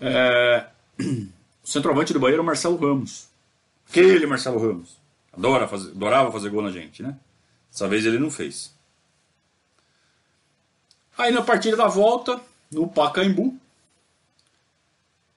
É... 0.00 0.66
O 1.64 1.66
centroavante 1.66 2.12
do 2.12 2.20
Bahia 2.20 2.34
era 2.34 2.42
o 2.42 2.44
Marcelo 2.44 2.76
Ramos. 2.76 3.26
Aquele 3.88 4.26
Marcelo 4.26 4.58
Ramos. 4.58 4.98
Adora 5.32 5.66
fazer, 5.66 5.92
adorava 5.92 6.30
fazer 6.30 6.50
gol 6.50 6.60
na 6.60 6.70
gente, 6.70 7.02
né? 7.02 7.16
Dessa 7.70 7.88
vez 7.88 8.04
ele 8.04 8.18
não 8.18 8.30
fez. 8.30 8.74
Aí 11.16 11.32
na 11.32 11.40
partida 11.40 11.74
da 11.74 11.86
volta, 11.86 12.38
no 12.70 12.86
Pacaembu, 12.86 13.56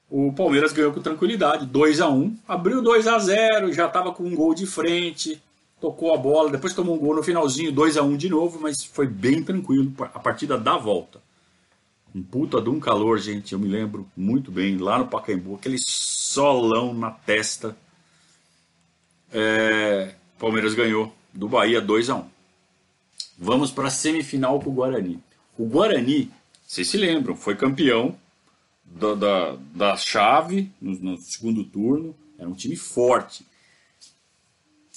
o 0.10 0.34
Palmeiras 0.34 0.74
ganhou 0.74 0.94
com 0.94 1.02
tranquilidade, 1.02 1.66
2 1.66 2.02
a 2.02 2.10
1 2.10 2.38
abriu 2.48 2.82
2 2.82 3.08
a 3.08 3.20
0 3.20 3.74
já 3.74 3.88
estava 3.88 4.14
com 4.14 4.24
um 4.24 4.36
gol 4.36 4.54
de 4.54 4.66
frente, 4.66 5.42
tocou 5.80 6.14
a 6.14 6.18
bola, 6.18 6.50
depois 6.50 6.74
tomou 6.74 6.96
um 6.96 7.00
gol 7.00 7.16
no 7.16 7.24
finalzinho, 7.24 7.72
2 7.72 7.98
a 7.98 8.04
1 8.04 8.18
de 8.18 8.30
novo, 8.30 8.60
mas 8.60 8.84
foi 8.84 9.08
bem 9.08 9.44
tranquilo 9.44 9.94
a 10.00 10.20
partida 10.20 10.58
da 10.58 10.78
volta. 10.78 11.22
Um 12.16 12.24
puta 12.24 12.62
de 12.62 12.70
um 12.70 12.80
calor, 12.80 13.20
gente, 13.20 13.54
eu 13.54 13.60
me 13.60 13.68
lembro 13.68 14.08
muito 14.16 14.52
bem, 14.52 14.78
lá 14.78 14.98
no 14.98 15.08
Pacaembu, 15.08 15.56
aquele 15.56 15.78
solão 15.80 16.94
na 16.94 17.12
testa. 17.12 17.78
É, 19.32 20.16
Palmeiras 20.40 20.74
ganhou 20.74 21.14
do 21.34 21.48
Bahia 21.48 21.82
2 21.82 22.10
a 22.10 22.16
1 22.16 22.26
Vamos 23.38 23.70
para 23.70 23.88
a 23.88 23.92
semifinal 23.92 24.60
com 24.60 24.72
o 24.72 24.74
Guarani. 24.74 25.20
O 25.58 25.66
Guarani, 25.66 26.32
vocês 26.66 26.88
se 26.88 26.98
lembram, 26.98 27.36
foi 27.36 27.56
campeão 27.56 28.18
da, 28.84 29.14
da, 29.14 29.58
da 29.76 29.98
chave 29.98 30.72
no, 30.82 30.98
no 30.98 31.18
segundo 31.18 31.64
turno. 31.64 32.16
Era 32.40 32.50
um 32.50 32.56
time 32.56 32.76
forte. 32.76 33.46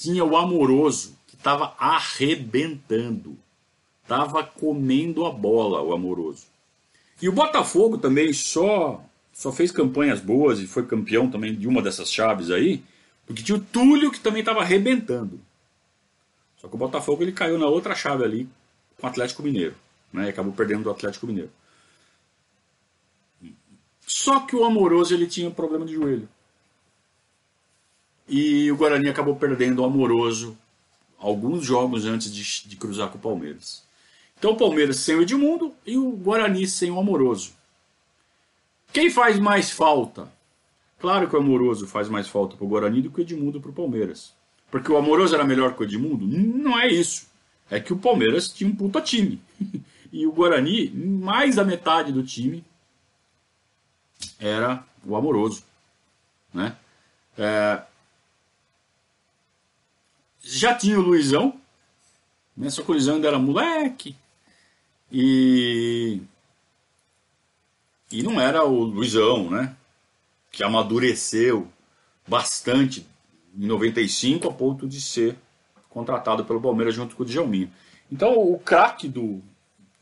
Tinha 0.01 0.25
o 0.25 0.35
Amoroso, 0.35 1.15
que 1.27 1.37
estava 1.37 1.75
arrebentando. 1.79 3.37
Estava 4.03 4.43
comendo 4.43 5.27
a 5.27 5.31
bola, 5.31 5.83
o 5.83 5.93
Amoroso. 5.93 6.47
E 7.21 7.29
o 7.29 7.33
Botafogo 7.33 7.99
também 7.99 8.33
só, 8.33 9.05
só 9.31 9.53
fez 9.53 9.71
campanhas 9.71 10.19
boas 10.19 10.59
e 10.59 10.67
foi 10.67 10.87
campeão 10.87 11.31
também 11.31 11.55
de 11.55 11.69
uma 11.69 11.83
dessas 11.83 12.11
chaves 12.11 12.51
aí, 12.51 12.83
porque 13.27 13.43
tinha 13.43 13.59
o 13.59 13.61
Túlio 13.61 14.11
que 14.11 14.19
também 14.19 14.41
estava 14.41 14.61
arrebentando. 14.61 15.39
Só 16.57 16.67
que 16.67 16.75
o 16.75 16.79
Botafogo 16.79 17.23
ele 17.23 17.33
caiu 17.33 17.59
na 17.59 17.67
outra 17.67 17.95
chave 17.95 18.25
ali 18.25 18.49
com 18.99 19.07
o 19.07 19.11
Atlético 19.11 19.43
Mineiro. 19.43 19.75
Né, 20.11 20.27
e 20.27 20.29
acabou 20.31 20.55
perdendo 20.55 20.85
do 20.85 20.91
Atlético 20.91 21.27
Mineiro. 21.27 21.51
Só 24.07 24.41
que 24.41 24.57
o 24.57 24.65
Amoroso 24.65 25.13
ele 25.13 25.27
tinha 25.27 25.51
problema 25.51 25.85
de 25.85 25.93
joelho. 25.93 26.27
E 28.33 28.71
o 28.71 28.77
Guarani 28.77 29.09
acabou 29.09 29.35
perdendo 29.35 29.83
o 29.83 29.85
Amoroso 29.85 30.57
alguns 31.19 31.65
jogos 31.65 32.07
antes 32.07 32.33
de, 32.33 32.69
de 32.69 32.77
cruzar 32.77 33.09
com 33.09 33.19
o 33.19 33.21
Palmeiras. 33.21 33.83
Então 34.39 34.53
o 34.53 34.57
Palmeiras 34.57 34.99
sem 34.99 35.17
o 35.17 35.23
Edmundo 35.23 35.75
e 35.85 35.99
o 35.99 36.13
Guarani 36.13 36.65
sem 36.69 36.93
o 36.93 37.01
Amoroso. 37.01 37.53
Quem 38.93 39.11
faz 39.11 39.37
mais 39.37 39.73
falta? 39.73 40.33
Claro 41.01 41.29
que 41.29 41.35
o 41.35 41.41
Amoroso 41.41 41.89
faz 41.89 42.09
mais 42.09 42.29
falta 42.29 42.57
para 42.57 42.65
o 42.65 42.69
Guarani 42.69 43.03
do 43.03 43.11
que 43.11 43.21
o 43.21 43.23
Edmundo 43.23 43.61
para 43.61 43.73
o 43.73 43.75
Palmeiras. 43.75 44.33
Porque 44.71 44.93
o 44.93 44.97
Amoroso 44.97 45.35
era 45.35 45.43
melhor 45.43 45.75
que 45.75 45.83
o 45.83 45.85
Edmundo? 45.85 46.25
Não 46.25 46.79
é 46.79 46.87
isso. 46.87 47.27
É 47.69 47.81
que 47.81 47.93
o 47.93 47.99
Palmeiras 47.99 48.49
tinha 48.49 48.71
um 48.71 48.77
puta 48.77 49.01
time. 49.01 49.41
e 50.13 50.25
o 50.25 50.31
Guarani, 50.33 50.89
mais 50.91 51.57
da 51.57 51.65
metade 51.65 52.13
do 52.13 52.23
time 52.23 52.65
era 54.39 54.85
o 55.05 55.17
Amoroso. 55.17 55.65
Né? 56.55 56.77
É... 57.37 57.83
Já 60.53 60.75
tinha 60.75 60.99
o 60.99 61.03
Luizão, 61.03 61.55
né? 62.57 62.69
só 62.71 62.83
que 62.83 62.91
o 62.91 62.93
Luizão 62.93 63.17
ainda 63.17 63.29
era 63.29 63.39
moleque. 63.39 64.17
E, 65.13 66.21
e 68.11 68.23
não 68.23 68.41
era 68.41 68.65
o 68.65 68.83
Luizão, 68.83 69.49
né? 69.49 69.77
Que 70.51 70.65
amadureceu 70.65 71.69
bastante 72.27 73.07
em 73.57 73.67
95 73.67 74.49
a 74.49 74.53
ponto 74.53 74.89
de 74.89 75.01
ser 75.01 75.37
contratado 75.89 76.45
pelo 76.45 76.61
Palmeiras 76.61 76.95
junto 76.95 77.15
com 77.15 77.23
o 77.23 77.27
Djalminha. 77.27 77.71
Então 78.11 78.37
o 78.37 78.59
craque 78.59 79.09
do, 79.09 79.41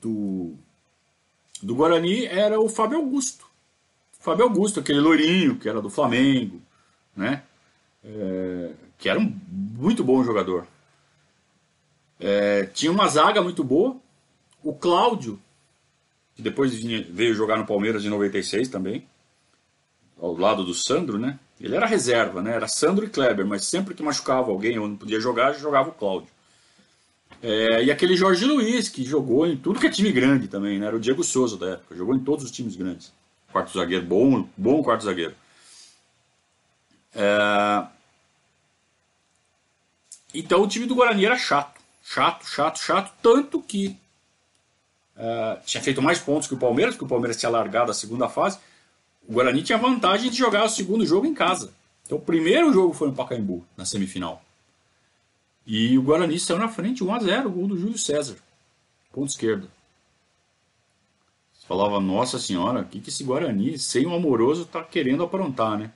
do, 0.00 0.54
do 1.62 1.74
Guarani 1.74 2.24
era 2.24 2.58
o 2.58 2.68
Fábio 2.68 2.98
Augusto. 2.98 3.46
Fábio 4.18 4.44
Augusto, 4.44 4.80
aquele 4.80 5.00
loirinho 5.00 5.56
que 5.56 5.68
era 5.68 5.80
do 5.80 5.90
Flamengo, 5.90 6.60
né? 7.14 7.42
É, 8.02 8.72
que 8.98 9.08
era 9.08 9.18
um 9.18 9.28
muito 9.78 10.02
bom 10.02 10.24
jogador. 10.24 10.66
É, 12.18 12.64
tinha 12.66 12.90
uma 12.90 13.06
zaga 13.06 13.40
muito 13.40 13.62
boa. 13.62 13.96
O 14.62 14.74
Cláudio, 14.74 15.38
que 16.34 16.42
depois 16.42 16.74
veio 16.74 17.34
jogar 17.34 17.56
no 17.56 17.66
Palmeiras 17.66 18.04
em 18.04 18.08
96 18.08 18.68
também, 18.68 19.06
ao 20.20 20.36
lado 20.36 20.64
do 20.64 20.74
Sandro, 20.74 21.16
né? 21.16 21.38
Ele 21.60 21.76
era 21.76 21.86
reserva, 21.86 22.42
né? 22.42 22.54
Era 22.54 22.66
Sandro 22.66 23.04
e 23.04 23.08
Kleber, 23.08 23.46
mas 23.46 23.64
sempre 23.64 23.94
que 23.94 24.02
machucava 24.02 24.50
alguém 24.50 24.78
ou 24.78 24.88
não 24.88 24.96
podia 24.96 25.20
jogar, 25.20 25.52
jogava 25.52 25.90
o 25.90 25.94
Cláudio. 25.94 26.28
É, 27.40 27.84
e 27.84 27.90
aquele 27.90 28.16
Jorge 28.16 28.44
Luiz, 28.44 28.88
que 28.88 29.04
jogou 29.04 29.46
em 29.46 29.56
tudo 29.56 29.78
que 29.78 29.86
é 29.86 29.90
time 29.90 30.10
grande 30.10 30.48
também, 30.48 30.78
né? 30.78 30.86
Era 30.86 30.96
o 30.96 31.00
Diego 31.00 31.22
Souza 31.22 31.56
da 31.56 31.74
época, 31.74 31.94
jogou 31.94 32.16
em 32.16 32.20
todos 32.20 32.44
os 32.44 32.50
times 32.50 32.74
grandes. 32.74 33.12
Quarto 33.52 33.72
zagueiro, 33.72 34.04
bom, 34.04 34.48
bom 34.56 34.82
quarto 34.82 35.04
zagueiro. 35.04 35.34
É... 37.14 37.97
Então 40.38 40.62
o 40.62 40.68
time 40.68 40.86
do 40.86 40.94
Guarani 40.94 41.26
era 41.26 41.36
chato. 41.36 41.80
Chato, 42.02 42.46
chato, 42.46 42.78
chato. 42.78 43.12
Tanto 43.22 43.60
que 43.60 43.96
é, 45.16 45.58
tinha 45.66 45.82
feito 45.82 46.00
mais 46.00 46.18
pontos 46.18 46.46
que 46.46 46.54
o 46.54 46.58
Palmeiras, 46.58 46.94
porque 46.94 47.04
o 47.04 47.08
Palmeiras 47.08 47.36
tinha 47.36 47.50
largado 47.50 47.90
a 47.90 47.94
segunda 47.94 48.28
fase. 48.28 48.58
O 49.28 49.32
Guarani 49.32 49.62
tinha 49.62 49.76
vantagem 49.76 50.30
de 50.30 50.36
jogar 50.36 50.64
o 50.64 50.68
segundo 50.68 51.04
jogo 51.04 51.26
em 51.26 51.34
casa. 51.34 51.72
Então 52.06 52.18
o 52.18 52.20
primeiro 52.20 52.72
jogo 52.72 52.94
foi 52.94 53.08
no 53.08 53.14
Pacaembu, 53.14 53.64
na 53.76 53.84
semifinal. 53.84 54.42
E 55.66 55.98
o 55.98 56.02
Guarani 56.02 56.38
saiu 56.38 56.58
na 56.58 56.68
frente 56.68 57.02
1 57.04 57.14
a 57.14 57.18
0 57.18 57.50
gol 57.50 57.66
do 57.66 57.78
Júlio 57.78 57.98
César. 57.98 58.36
Ponto 59.12 59.28
esquerdo 59.28 59.68
falava, 61.68 62.00
nossa 62.00 62.38
senhora, 62.38 62.80
o 62.80 62.84
que, 62.86 62.98
que 62.98 63.10
esse 63.10 63.22
Guarani, 63.22 63.78
sem 63.78 64.06
o 64.06 64.14
amoroso, 64.14 64.64
tá 64.64 64.82
querendo 64.82 65.22
aprontar, 65.22 65.78
né? 65.78 65.92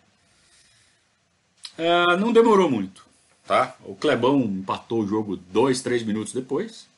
É, 1.79 2.15
não 2.19 2.31
demorou 2.31 2.71
muito, 2.71 3.07
tá? 3.47 3.77
O 3.85 3.95
Clebão 3.95 4.41
empatou 4.41 5.03
o 5.03 5.07
jogo 5.07 5.37
dois, 5.37 5.83
três 5.83 6.03
minutos 6.03 6.33
depois. 6.33 6.89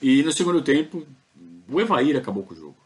E 0.00 0.22
no 0.22 0.32
segundo 0.32 0.62
tempo, 0.62 1.06
o 1.68 1.80
Evair 1.80 2.16
acabou 2.16 2.42
com 2.42 2.54
o 2.54 2.56
jogo. 2.56 2.76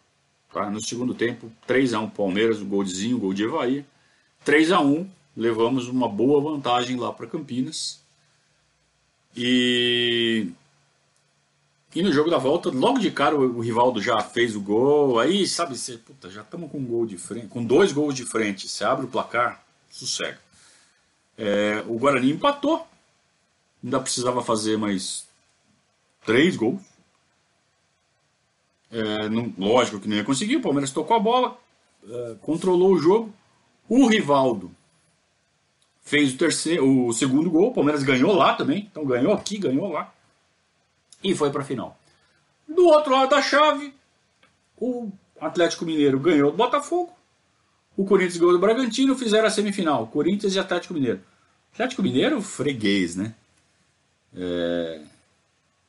Tá? 0.52 0.70
No 0.70 0.80
segundo 0.80 1.14
tempo, 1.14 1.50
3x1 1.68 2.10
Palmeiras, 2.12 2.60
um 2.60 2.68
golzinho, 2.68 3.18
gol 3.18 3.34
de 3.34 3.44
Evair. 3.44 3.84
3x1, 4.44 5.06
levamos 5.36 5.88
uma 5.88 6.08
boa 6.08 6.40
vantagem 6.40 6.96
lá 6.96 7.12
para 7.12 7.26
Campinas. 7.26 8.00
E 9.34 10.48
e 11.96 12.02
no 12.02 12.12
jogo 12.12 12.28
da 12.28 12.36
volta, 12.36 12.68
logo 12.68 12.98
de 12.98 13.10
cara, 13.10 13.34
o, 13.34 13.56
o 13.56 13.60
Rivaldo 13.60 14.02
já 14.02 14.20
fez 14.20 14.54
o 14.54 14.60
gol. 14.60 15.18
Aí, 15.18 15.46
sabe, 15.46 15.78
você, 15.78 15.96
puta, 15.96 16.28
já 16.28 16.42
estamos 16.42 16.70
com 16.70 16.76
um 16.76 16.84
gol 16.84 17.06
de 17.06 17.16
frente, 17.16 17.46
com 17.46 17.64
dois 17.64 17.90
gols 17.90 18.14
de 18.14 18.26
frente. 18.26 18.68
Você 18.68 18.84
abre 18.84 19.06
o 19.06 19.08
placar, 19.08 19.64
sossega. 19.90 20.38
É, 21.38 21.84
o 21.86 21.98
Guarani 21.98 22.32
empatou. 22.32 22.86
Ainda 23.82 24.00
precisava 24.00 24.42
fazer 24.42 24.76
mais 24.76 25.26
três 26.24 26.56
gols. 26.56 26.80
É, 28.90 29.28
não, 29.28 29.52
lógico 29.58 30.00
que 30.00 30.08
não 30.08 30.16
ia 30.16 30.24
conseguir. 30.24 30.56
O 30.56 30.62
Palmeiras 30.62 30.90
tocou 30.90 31.16
a 31.16 31.20
bola, 31.20 31.58
é, 32.08 32.36
controlou 32.42 32.92
o 32.92 32.98
jogo. 32.98 33.32
O 33.88 34.06
Rivaldo 34.06 34.70
fez 36.02 36.34
o 36.34 36.38
terceiro, 36.38 37.06
o 37.06 37.12
segundo 37.12 37.50
gol. 37.50 37.68
O 37.68 37.74
Palmeiras 37.74 38.02
ganhou 38.02 38.34
lá 38.34 38.54
também. 38.54 38.88
Então 38.90 39.04
ganhou 39.04 39.32
aqui, 39.32 39.58
ganhou 39.58 39.88
lá 39.92 40.12
e 41.22 41.34
foi 41.34 41.50
para 41.50 41.62
a 41.62 41.64
final. 41.64 41.98
Do 42.68 42.86
outro 42.86 43.12
lado 43.12 43.30
da 43.30 43.42
chave, 43.42 43.94
o 44.76 45.10
Atlético 45.40 45.84
Mineiro 45.84 46.18
ganhou 46.18 46.50
do 46.50 46.56
Botafogo, 46.56 47.12
o 47.96 48.04
Corinthians 48.04 48.36
ganhou 48.36 48.52
do 48.52 48.58
Bragantino, 48.58 49.16
fizeram 49.16 49.46
a 49.46 49.50
semifinal, 49.50 50.06
Corinthians 50.08 50.54
e 50.54 50.58
Atlético 50.58 50.92
Mineiro. 50.92 51.20
Atlético 51.72 52.02
Mineiro, 52.02 52.42
freguês, 52.42 53.16
né? 53.16 53.34
É... 54.34 55.00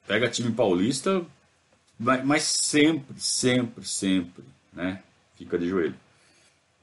Pega 0.08 0.30
time 0.30 0.52
paulista, 0.54 1.26
mas 2.00 2.44
sempre, 2.44 3.20
sempre, 3.20 3.86
sempre, 3.86 4.44
né? 4.72 5.04
Fica 5.36 5.58
de 5.60 5.68
joelho. 5.68 5.96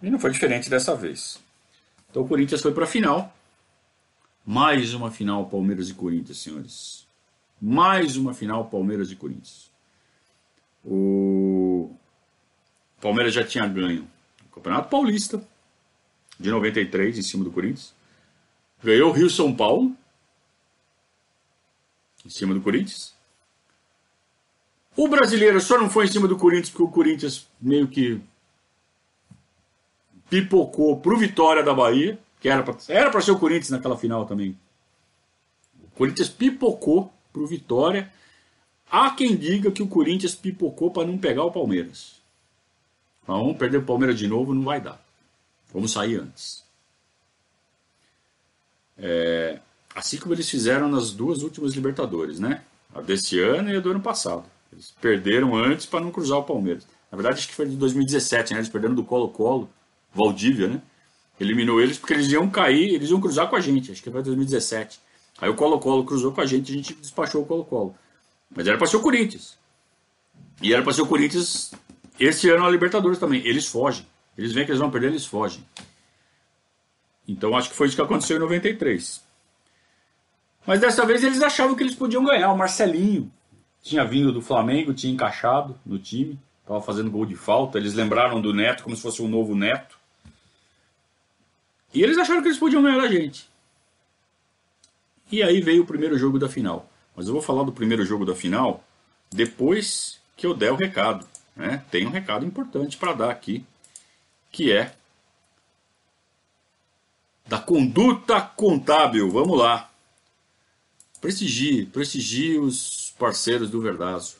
E 0.02 0.10
não 0.10 0.18
foi 0.18 0.30
diferente 0.30 0.68
dessa 0.68 0.94
vez. 0.94 1.40
Então 2.10 2.22
o 2.22 2.28
Corinthians 2.28 2.60
foi 2.60 2.72
para 2.72 2.84
a 2.84 2.86
final. 2.86 3.34
Mais 4.44 4.92
uma 4.92 5.10
final 5.10 5.46
Palmeiras 5.46 5.88
e 5.88 5.94
Corinthians, 5.94 6.38
senhores. 6.38 7.06
Mais 7.60 8.18
uma 8.18 8.34
final 8.34 8.66
Palmeiras 8.66 9.10
e 9.10 9.16
Corinthians. 9.16 9.70
O 10.84 11.96
Palmeiras 13.00 13.32
já 13.32 13.42
tinha 13.42 13.66
ganho 13.66 14.06
Campeonato 14.54 14.88
Paulista 14.88 15.42
de 16.38 16.50
93 16.50 17.18
em 17.18 17.22
cima 17.22 17.42
do 17.42 17.50
Corinthians. 17.50 17.92
Ganhou 18.82 19.10
o 19.10 19.12
Rio 19.12 19.28
São 19.28 19.54
Paulo 19.54 19.96
em 22.24 22.30
cima 22.30 22.54
do 22.54 22.60
Corinthians. 22.60 23.14
O 24.96 25.08
brasileiro 25.08 25.60
só 25.60 25.76
não 25.76 25.90
foi 25.90 26.04
em 26.04 26.08
cima 26.08 26.28
do 26.28 26.36
Corinthians 26.36 26.70
porque 26.70 26.84
o 26.84 26.88
Corinthians 26.88 27.48
meio 27.60 27.88
que 27.88 28.20
pipocou 30.30 31.00
pro 31.00 31.18
Vitória 31.18 31.62
da 31.62 31.74
Bahia, 31.74 32.18
que 32.40 32.48
era 32.48 32.62
para 32.62 32.76
era 32.88 33.10
pra 33.10 33.20
ser 33.20 33.32
o 33.32 33.38
Corinthians 33.38 33.70
naquela 33.70 33.96
final 33.96 34.24
também. 34.24 34.56
O 35.82 35.90
Corinthians 35.96 36.28
pipocou 36.28 37.12
pro 37.32 37.46
Vitória. 37.46 38.12
Há 38.88 39.10
quem 39.10 39.36
diga 39.36 39.72
que 39.72 39.82
o 39.82 39.88
Corinthians 39.88 40.34
pipocou 40.34 40.92
para 40.92 41.06
não 41.06 41.18
pegar 41.18 41.44
o 41.44 41.50
Palmeiras. 41.50 42.22
Mas 43.26 43.38
vamos 43.38 43.56
perder 43.56 43.78
o 43.78 43.82
Palmeiras 43.82 44.18
de 44.18 44.28
novo, 44.28 44.54
não 44.54 44.62
vai 44.62 44.80
dar. 44.80 45.02
Vamos 45.72 45.92
sair 45.92 46.16
antes. 46.16 46.62
É, 48.96 49.58
assim 49.94 50.18
como 50.18 50.34
eles 50.34 50.48
fizeram 50.48 50.88
nas 50.88 51.10
duas 51.10 51.42
últimas 51.42 51.72
Libertadores, 51.72 52.38
né? 52.38 52.62
A 52.94 53.00
desse 53.00 53.40
ano 53.40 53.70
e 53.70 53.76
a 53.76 53.80
do 53.80 53.90
ano 53.90 54.00
passado. 54.00 54.44
Eles 54.72 54.92
perderam 55.00 55.54
antes 55.54 55.86
para 55.86 56.00
não 56.00 56.10
cruzar 56.10 56.38
o 56.38 56.44
Palmeiras. 56.44 56.86
Na 57.10 57.16
verdade, 57.16 57.38
acho 57.38 57.48
que 57.48 57.54
foi 57.54 57.66
de 57.66 57.76
2017, 57.76 58.52
né? 58.52 58.60
Eles 58.60 58.68
perderam 58.68 58.94
do 58.94 59.04
Colo-Colo, 59.04 59.68
Valdívia, 60.12 60.68
né? 60.68 60.82
Eliminou 61.40 61.80
eles 61.80 61.98
porque 61.98 62.14
eles 62.14 62.30
iam 62.30 62.48
cair, 62.48 62.94
eles 62.94 63.10
iam 63.10 63.20
cruzar 63.20 63.48
com 63.48 63.56
a 63.56 63.60
gente. 63.60 63.90
Acho 63.90 64.02
que 64.02 64.10
foi 64.10 64.22
2017. 64.22 65.00
Aí 65.40 65.48
o 65.48 65.54
Colo-Colo 65.54 66.04
cruzou 66.04 66.32
com 66.32 66.40
a 66.40 66.46
gente 66.46 66.72
a 66.72 66.76
gente 66.76 66.94
despachou 66.94 67.42
o 67.42 67.46
Colo-Colo. 67.46 67.94
Mas 68.54 68.66
era 68.66 68.78
para 68.78 68.86
ser 68.86 68.96
o 68.96 69.00
Corinthians. 69.00 69.56
E 70.62 70.72
era 70.72 70.82
para 70.82 70.92
ser 70.92 71.02
o 71.02 71.06
Corinthians 71.06 71.72
esse 72.18 72.48
ano 72.50 72.64
a 72.64 72.70
Libertadores 72.70 73.18
também. 73.18 73.44
Eles 73.46 73.66
fogem. 73.66 74.06
Eles 74.36 74.52
veem 74.52 74.64
que 74.66 74.72
eles 74.72 74.80
vão 74.80 74.90
perder, 74.90 75.08
eles 75.08 75.26
fogem. 75.26 75.64
Então 77.26 77.56
acho 77.56 77.70
que 77.70 77.76
foi 77.76 77.86
isso 77.86 77.96
que 77.96 78.02
aconteceu 78.02 78.36
em 78.36 78.40
93. 78.40 79.22
Mas 80.66 80.80
dessa 80.80 81.04
vez 81.04 81.22
eles 81.22 81.42
achavam 81.42 81.74
que 81.74 81.82
eles 81.82 81.94
podiam 81.94 82.24
ganhar. 82.24 82.50
O 82.52 82.58
Marcelinho 82.58 83.30
tinha 83.82 84.04
vindo 84.04 84.32
do 84.32 84.40
Flamengo, 84.40 84.94
tinha 84.94 85.12
encaixado 85.12 85.78
no 85.84 85.98
time, 85.98 86.38
estava 86.60 86.80
fazendo 86.80 87.10
gol 87.10 87.26
de 87.26 87.36
falta. 87.36 87.78
Eles 87.78 87.94
lembraram 87.94 88.40
do 88.40 88.52
Neto 88.52 88.82
como 88.82 88.96
se 88.96 89.02
fosse 89.02 89.22
um 89.22 89.28
novo 89.28 89.54
Neto. 89.54 89.98
E 91.92 92.02
eles 92.02 92.18
acharam 92.18 92.42
que 92.42 92.48
eles 92.48 92.58
podiam 92.58 92.82
ganhar 92.82 93.00
da 93.00 93.08
gente. 93.08 93.48
E 95.30 95.42
aí 95.42 95.60
veio 95.60 95.82
o 95.82 95.86
primeiro 95.86 96.18
jogo 96.18 96.38
da 96.38 96.48
final. 96.48 96.90
Mas 97.14 97.26
eu 97.26 97.32
vou 97.32 97.42
falar 97.42 97.62
do 97.62 97.72
primeiro 97.72 98.04
jogo 98.04 98.24
da 98.24 98.34
final 98.34 98.82
depois 99.30 100.20
que 100.36 100.46
eu 100.46 100.54
der 100.54 100.72
o 100.72 100.76
recado. 100.76 101.26
Né? 101.56 101.84
Tem 101.90 102.06
um 102.06 102.10
recado 102.10 102.44
importante 102.44 102.96
para 102.96 103.12
dar 103.12 103.30
aqui, 103.30 103.64
que 104.50 104.72
é 104.72 104.94
da 107.46 107.58
conduta 107.58 108.40
contábil. 108.40 109.30
Vamos 109.30 109.58
lá. 109.58 109.90
Prestigie, 111.20 111.86
prestigie 111.86 112.58
os 112.58 113.14
parceiros 113.18 113.70
do 113.70 113.80
Verdazo. 113.80 114.36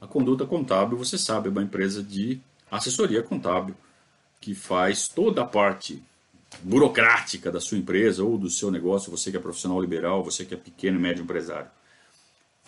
A 0.00 0.06
conduta 0.06 0.46
contábil, 0.46 0.96
você 0.96 1.18
sabe, 1.18 1.48
é 1.48 1.50
uma 1.50 1.62
empresa 1.62 2.02
de 2.02 2.40
assessoria 2.70 3.22
contábil 3.22 3.74
que 4.40 4.54
faz 4.54 5.08
toda 5.08 5.42
a 5.42 5.46
parte 5.46 6.02
burocrática 6.62 7.50
da 7.50 7.60
sua 7.60 7.78
empresa 7.78 8.22
ou 8.22 8.38
do 8.38 8.48
seu 8.48 8.70
negócio, 8.70 9.10
você 9.10 9.30
que 9.30 9.36
é 9.36 9.40
profissional 9.40 9.80
liberal, 9.80 10.22
você 10.22 10.44
que 10.44 10.54
é 10.54 10.56
pequeno 10.56 10.98
e 10.98 11.00
médio 11.00 11.24
empresário. 11.24 11.70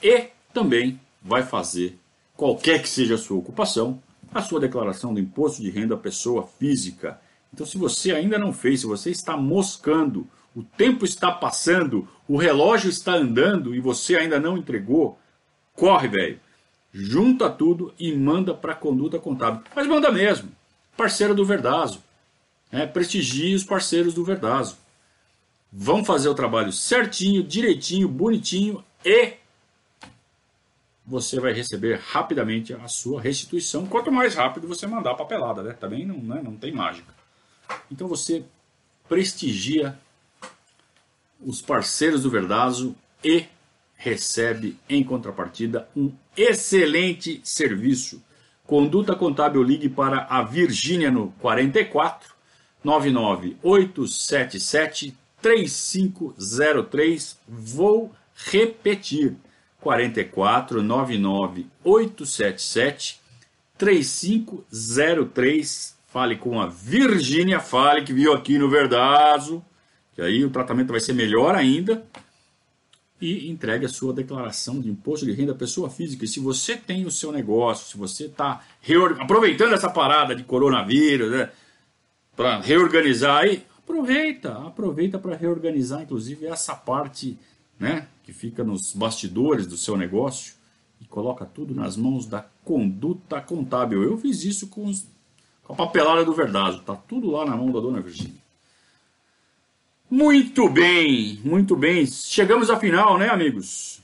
E 0.03 0.29
também 0.53 1.01
vai 1.23 1.43
fazer, 1.43 1.99
qualquer 2.41 2.81
que 2.81 2.89
seja 2.89 3.17
a 3.17 3.19
sua 3.19 3.37
ocupação, 3.37 4.03
a 4.33 4.41
sua 4.41 4.59
declaração 4.59 5.13
do 5.13 5.21
imposto 5.21 5.61
de 5.61 5.69
renda 5.69 5.95
à 5.95 5.99
pessoa 5.99 6.47
física. 6.59 7.21
Então, 7.53 7.67
se 7.67 7.77
você 7.77 8.13
ainda 8.13 8.39
não 8.39 8.51
fez, 8.51 8.81
se 8.81 8.87
você 8.87 9.11
está 9.11 9.37
moscando, 9.37 10.27
o 10.57 10.63
tempo 10.63 11.05
está 11.05 11.31
passando, 11.31 12.09
o 12.27 12.39
relógio 12.39 12.89
está 12.89 13.13
andando 13.13 13.75
e 13.75 13.81
você 13.81 14.17
ainda 14.17 14.41
não 14.41 14.57
entregou, 14.57 15.19
corre, 15.75 16.09
velho. 16.09 16.41
Junta 16.91 17.51
tudo 17.51 17.93
e 17.99 18.11
manda 18.17 18.55
para 18.55 18.73
a 18.73 18.77
conduta 18.77 19.19
contábil. 19.19 19.63
Mas 19.77 19.87
manda 19.87 20.11
mesmo. 20.11 20.49
Parceiro 20.97 21.35
do 21.35 21.45
Verdazo. 21.45 22.03
É, 22.73 22.87
prestigie 22.87 23.55
os 23.55 23.65
parceiros 23.65 24.15
do 24.15 24.25
Verdazo. 24.25 24.79
Vão 25.71 26.03
fazer 26.03 26.31
o 26.31 26.35
trabalho 26.35 26.73
certinho, 26.73 27.43
direitinho, 27.43 28.09
bonitinho 28.09 28.83
e 29.05 29.35
você 31.11 31.39
vai 31.41 31.53
receber 31.53 31.99
rapidamente 31.99 32.73
a 32.73 32.87
sua 32.87 33.21
restituição. 33.21 33.85
Quanto 33.85 34.13
mais 34.13 34.37
rápido 34.37 34.69
você 34.69 34.87
mandar 34.87 35.11
a 35.11 35.17
papelada, 35.17 35.61
né? 35.61 35.73
Também 35.73 36.07
não, 36.07 36.19
né? 36.19 36.41
não 36.43 36.57
tem 36.57 36.71
mágica. 36.71 37.13
Então 37.91 38.07
você 38.07 38.45
prestigia 39.09 39.99
os 41.45 41.61
parceiros 41.61 42.23
do 42.23 42.31
Verdazo 42.31 42.95
e 43.25 43.47
recebe 43.97 44.79
em 44.89 45.03
contrapartida 45.03 45.89
um 45.97 46.13
excelente 46.37 47.41
serviço. 47.43 48.23
Conduta 48.65 49.17
Contábil 49.17 49.65
ligue 49.65 49.89
para 49.89 50.29
a 50.31 50.45
Virgínia 50.45 51.11
no 51.11 51.33
44 51.41 52.33
99877 52.85 55.19
3503. 55.43 57.37
Vou 57.49 58.15
repetir. 58.33 59.37
44 59.81 60.83
99877 60.83 63.21
3503. 63.79 65.99
Fale 66.07 66.37
com 66.37 66.61
a 66.61 66.67
Virgínia, 66.67 67.61
fale 67.61 68.03
que 68.03 68.13
viu 68.13 68.33
aqui 68.33 68.59
no 68.59 68.69
Verdazo 68.69 69.65
que 70.21 70.27
aí 70.27 70.45
o 70.45 70.51
tratamento 70.51 70.91
vai 70.91 71.01
ser 71.01 71.15
melhor 71.15 71.55
ainda, 71.55 72.05
e 73.19 73.51
entregue 73.51 73.87
a 73.87 73.89
sua 73.89 74.13
declaração 74.13 74.81
de 74.81 74.91
imposto 74.91 75.25
de 75.25 75.33
renda 75.33 75.53
à 75.53 75.55
pessoa 75.55 75.91
física. 75.91 76.25
E 76.25 76.29
se 76.29 76.41
você 76.41 76.77
tem 76.77 77.07
o 77.07 77.11
seu 77.11 77.33
negócio, 77.33 77.87
se 77.87 77.97
você 77.97 78.27
está 78.27 78.63
aproveitando 79.19 79.73
essa 79.73 79.91
parada 79.91 80.35
de 80.35 80.43
coronavírus, 80.43 81.31
né, 81.31 81.51
para 82.35 82.61
reorganizar 82.61 83.43
aí, 83.43 83.67
aproveita, 83.79 84.53
aproveita 84.67 85.19
para 85.19 85.37
reorganizar, 85.37 86.03
inclusive, 86.03 86.47
essa 86.47 86.75
parte 86.75 87.39
né, 87.81 88.07
que 88.23 88.33
fica 88.33 88.63
nos 88.63 88.93
bastidores 88.93 89.67
do 89.67 89.79
seu 89.79 89.97
negócio 89.97 90.55
e 91.01 91.07
coloca 91.07 91.47
tudo 91.47 91.75
nas 91.75 91.97
mãos 91.97 92.27
da 92.27 92.45
conduta 92.63 93.41
contábil. 93.41 94.03
Eu 94.03 94.19
fiz 94.19 94.45
isso 94.45 94.69
com, 94.69 94.85
os, 94.85 95.09
com 95.65 95.73
a 95.73 95.77
papelada 95.77 96.23
do 96.23 96.35
Verdazo, 96.35 96.83
tá 96.83 96.95
tudo 96.95 97.31
lá 97.31 97.47
na 97.47 97.57
mão 97.57 97.73
da 97.73 97.81
dona 97.81 98.03
Virgínia. 98.03 98.39
Muito 100.11 100.69
bem, 100.69 101.41
muito 101.43 101.75
bem. 101.75 102.05
Chegamos 102.05 102.69
à 102.69 102.77
final, 102.77 103.17
né, 103.17 103.31
amigos? 103.31 104.03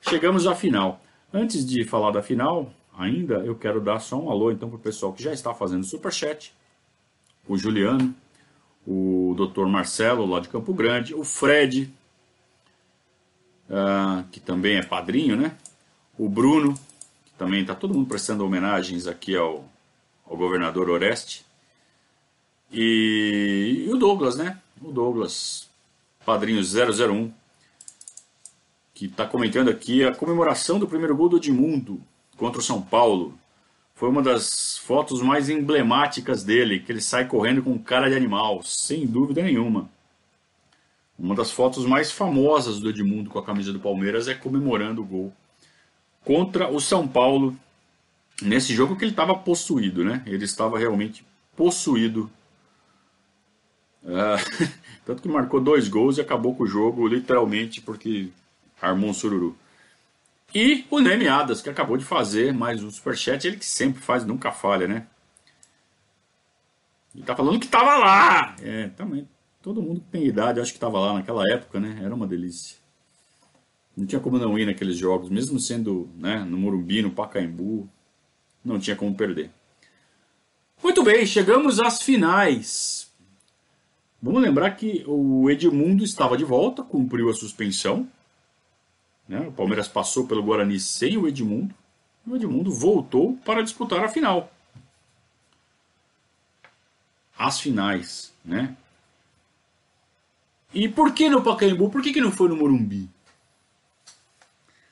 Chegamos 0.00 0.46
à 0.46 0.54
final. 0.54 1.00
Antes 1.32 1.64
de 1.64 1.84
falar 1.84 2.10
da 2.10 2.22
final, 2.22 2.70
ainda 2.92 3.36
eu 3.36 3.54
quero 3.54 3.80
dar 3.80 4.00
só 4.00 4.20
um 4.20 4.28
alô 4.30 4.50
então 4.50 4.68
para 4.68 4.76
o 4.76 4.80
pessoal 4.80 5.12
que 5.12 5.22
já 5.22 5.32
está 5.32 5.54
fazendo 5.54 5.84
superchat. 5.84 6.52
O 7.48 7.56
Juliano, 7.56 8.14
o 8.86 9.34
Dr. 9.36 9.66
Marcelo 9.66 10.26
lá 10.26 10.40
de 10.40 10.48
Campo 10.48 10.74
Grande, 10.74 11.14
o 11.14 11.24
Fred, 11.24 11.92
uh, 13.72 14.24
que 14.30 14.38
também 14.38 14.76
é 14.76 14.82
padrinho, 14.82 15.36
né? 15.36 15.56
O 16.18 16.28
Bruno, 16.28 16.74
que 17.24 17.32
também 17.38 17.62
está 17.62 17.74
todo 17.74 17.94
mundo 17.94 18.08
prestando 18.08 18.44
homenagens 18.44 19.06
aqui 19.06 19.34
ao, 19.34 19.64
ao 20.28 20.36
governador 20.36 20.90
Oreste. 20.90 21.44
E, 22.70 23.86
e 23.86 23.92
o 23.92 23.96
Douglas, 23.96 24.36
né? 24.36 24.58
O 24.80 24.92
Douglas, 24.92 25.68
padrinho 26.24 26.62
001, 26.62 27.32
que 28.94 29.06
está 29.06 29.26
comentando 29.26 29.68
aqui 29.68 30.04
a 30.04 30.14
comemoração 30.14 30.78
do 30.78 30.86
primeiro 30.86 31.16
gol 31.16 31.28
do 31.28 31.38
Edmundo 31.38 32.00
contra 32.36 32.60
o 32.60 32.64
São 32.64 32.80
Paulo. 32.80 33.38
Foi 33.94 34.08
uma 34.08 34.22
das 34.22 34.78
fotos 34.78 35.22
mais 35.22 35.48
emblemáticas 35.48 36.42
dele, 36.42 36.80
que 36.80 36.90
ele 36.90 37.00
sai 37.00 37.26
correndo 37.26 37.62
com 37.62 37.78
cara 37.78 38.08
de 38.08 38.16
animal, 38.16 38.62
sem 38.62 39.06
dúvida 39.06 39.42
nenhuma. 39.42 39.88
Uma 41.18 41.34
das 41.34 41.50
fotos 41.50 41.86
mais 41.86 42.10
famosas 42.10 42.80
do 42.80 42.88
Edmundo 42.88 43.30
com 43.30 43.38
a 43.38 43.44
camisa 43.44 43.72
do 43.72 43.80
Palmeiras 43.80 44.28
é 44.28 44.34
comemorando 44.34 45.02
o 45.02 45.04
gol 45.04 45.32
contra 46.24 46.68
o 46.68 46.80
São 46.80 47.06
Paulo 47.06 47.56
nesse 48.40 48.74
jogo 48.74 48.96
que 48.96 49.04
ele 49.04 49.12
estava 49.12 49.34
possuído, 49.34 50.04
né? 50.04 50.22
Ele 50.26 50.44
estava 50.44 50.78
realmente 50.78 51.24
possuído 51.56 52.30
é, 54.04 54.68
tanto 55.06 55.22
que 55.22 55.28
marcou 55.28 55.60
dois 55.60 55.88
gols 55.88 56.18
e 56.18 56.20
acabou 56.20 56.54
com 56.54 56.64
o 56.64 56.66
jogo, 56.66 57.06
literalmente, 57.06 57.80
porque 57.80 58.30
armou 58.80 59.10
um 59.10 59.14
sururu. 59.14 59.56
E 60.54 60.84
o 60.90 61.00
Neme 61.00 61.28
Adas, 61.28 61.62
que 61.62 61.70
acabou 61.70 61.96
de 61.96 62.04
fazer 62.04 62.52
mais 62.52 62.82
um 62.82 62.90
superchat, 62.90 63.46
ele 63.46 63.56
que 63.56 63.64
sempre 63.64 64.02
faz, 64.02 64.24
nunca 64.24 64.52
falha, 64.52 64.86
né? 64.86 65.06
Ele 67.14 67.24
tá 67.24 67.34
falando 67.34 67.60
que 67.60 67.68
tava 67.68 67.96
lá! 67.96 68.56
É, 68.60 68.88
também. 68.88 69.28
Todo 69.62 69.80
mundo 69.80 70.00
que 70.00 70.08
tem 70.08 70.26
idade, 70.26 70.60
acho 70.60 70.72
que 70.72 70.80
tava 70.80 70.98
lá 70.98 71.14
naquela 71.14 71.48
época, 71.52 71.78
né? 71.78 72.00
Era 72.02 72.12
uma 72.12 72.26
delícia. 72.26 72.76
Não 73.96 74.04
tinha 74.04 74.20
como 74.20 74.38
não 74.38 74.58
ir 74.58 74.66
naqueles 74.66 74.96
jogos, 74.96 75.30
mesmo 75.30 75.60
sendo 75.60 76.10
né, 76.16 76.40
no 76.40 76.58
Morumbi, 76.58 77.00
no 77.00 77.12
Pacaembu, 77.12 77.88
não 78.64 78.80
tinha 78.80 78.96
como 78.96 79.14
perder. 79.14 79.50
Muito 80.82 81.04
bem, 81.04 81.24
chegamos 81.24 81.78
às 81.78 82.02
finais. 82.02 83.12
Vamos 84.20 84.42
lembrar 84.42 84.72
que 84.72 85.04
o 85.06 85.48
Edmundo 85.48 86.02
estava 86.02 86.36
de 86.36 86.44
volta, 86.44 86.82
cumpriu 86.82 87.28
a 87.28 87.34
suspensão. 87.34 88.08
Né? 89.28 89.40
O 89.46 89.52
Palmeiras 89.52 89.86
passou 89.86 90.26
pelo 90.26 90.42
Guarani 90.42 90.80
sem 90.80 91.16
o 91.16 91.28
Edmundo. 91.28 91.74
E 92.26 92.30
o 92.30 92.36
Edmundo 92.36 92.72
voltou 92.72 93.36
para 93.44 93.62
disputar 93.62 94.02
a 94.02 94.08
final. 94.08 94.52
As 97.36 97.60
finais, 97.60 98.32
né? 98.44 98.76
E 100.74 100.88
por 100.88 101.12
que 101.12 101.28
no 101.28 101.42
Pacaembu? 101.42 101.90
Por 101.90 102.02
que, 102.02 102.12
que 102.12 102.20
não 102.20 102.32
foi 102.32 102.48
no 102.48 102.56
Morumbi? 102.56 103.08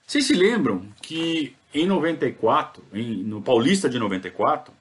Vocês 0.07 0.27
se 0.27 0.35
lembram 0.35 0.87
que 1.01 1.55
em 1.73 1.87
94, 1.87 2.83
em, 2.93 3.23
no 3.23 3.41
Paulista 3.41 3.89
de 3.89 3.99
94, 3.99 4.75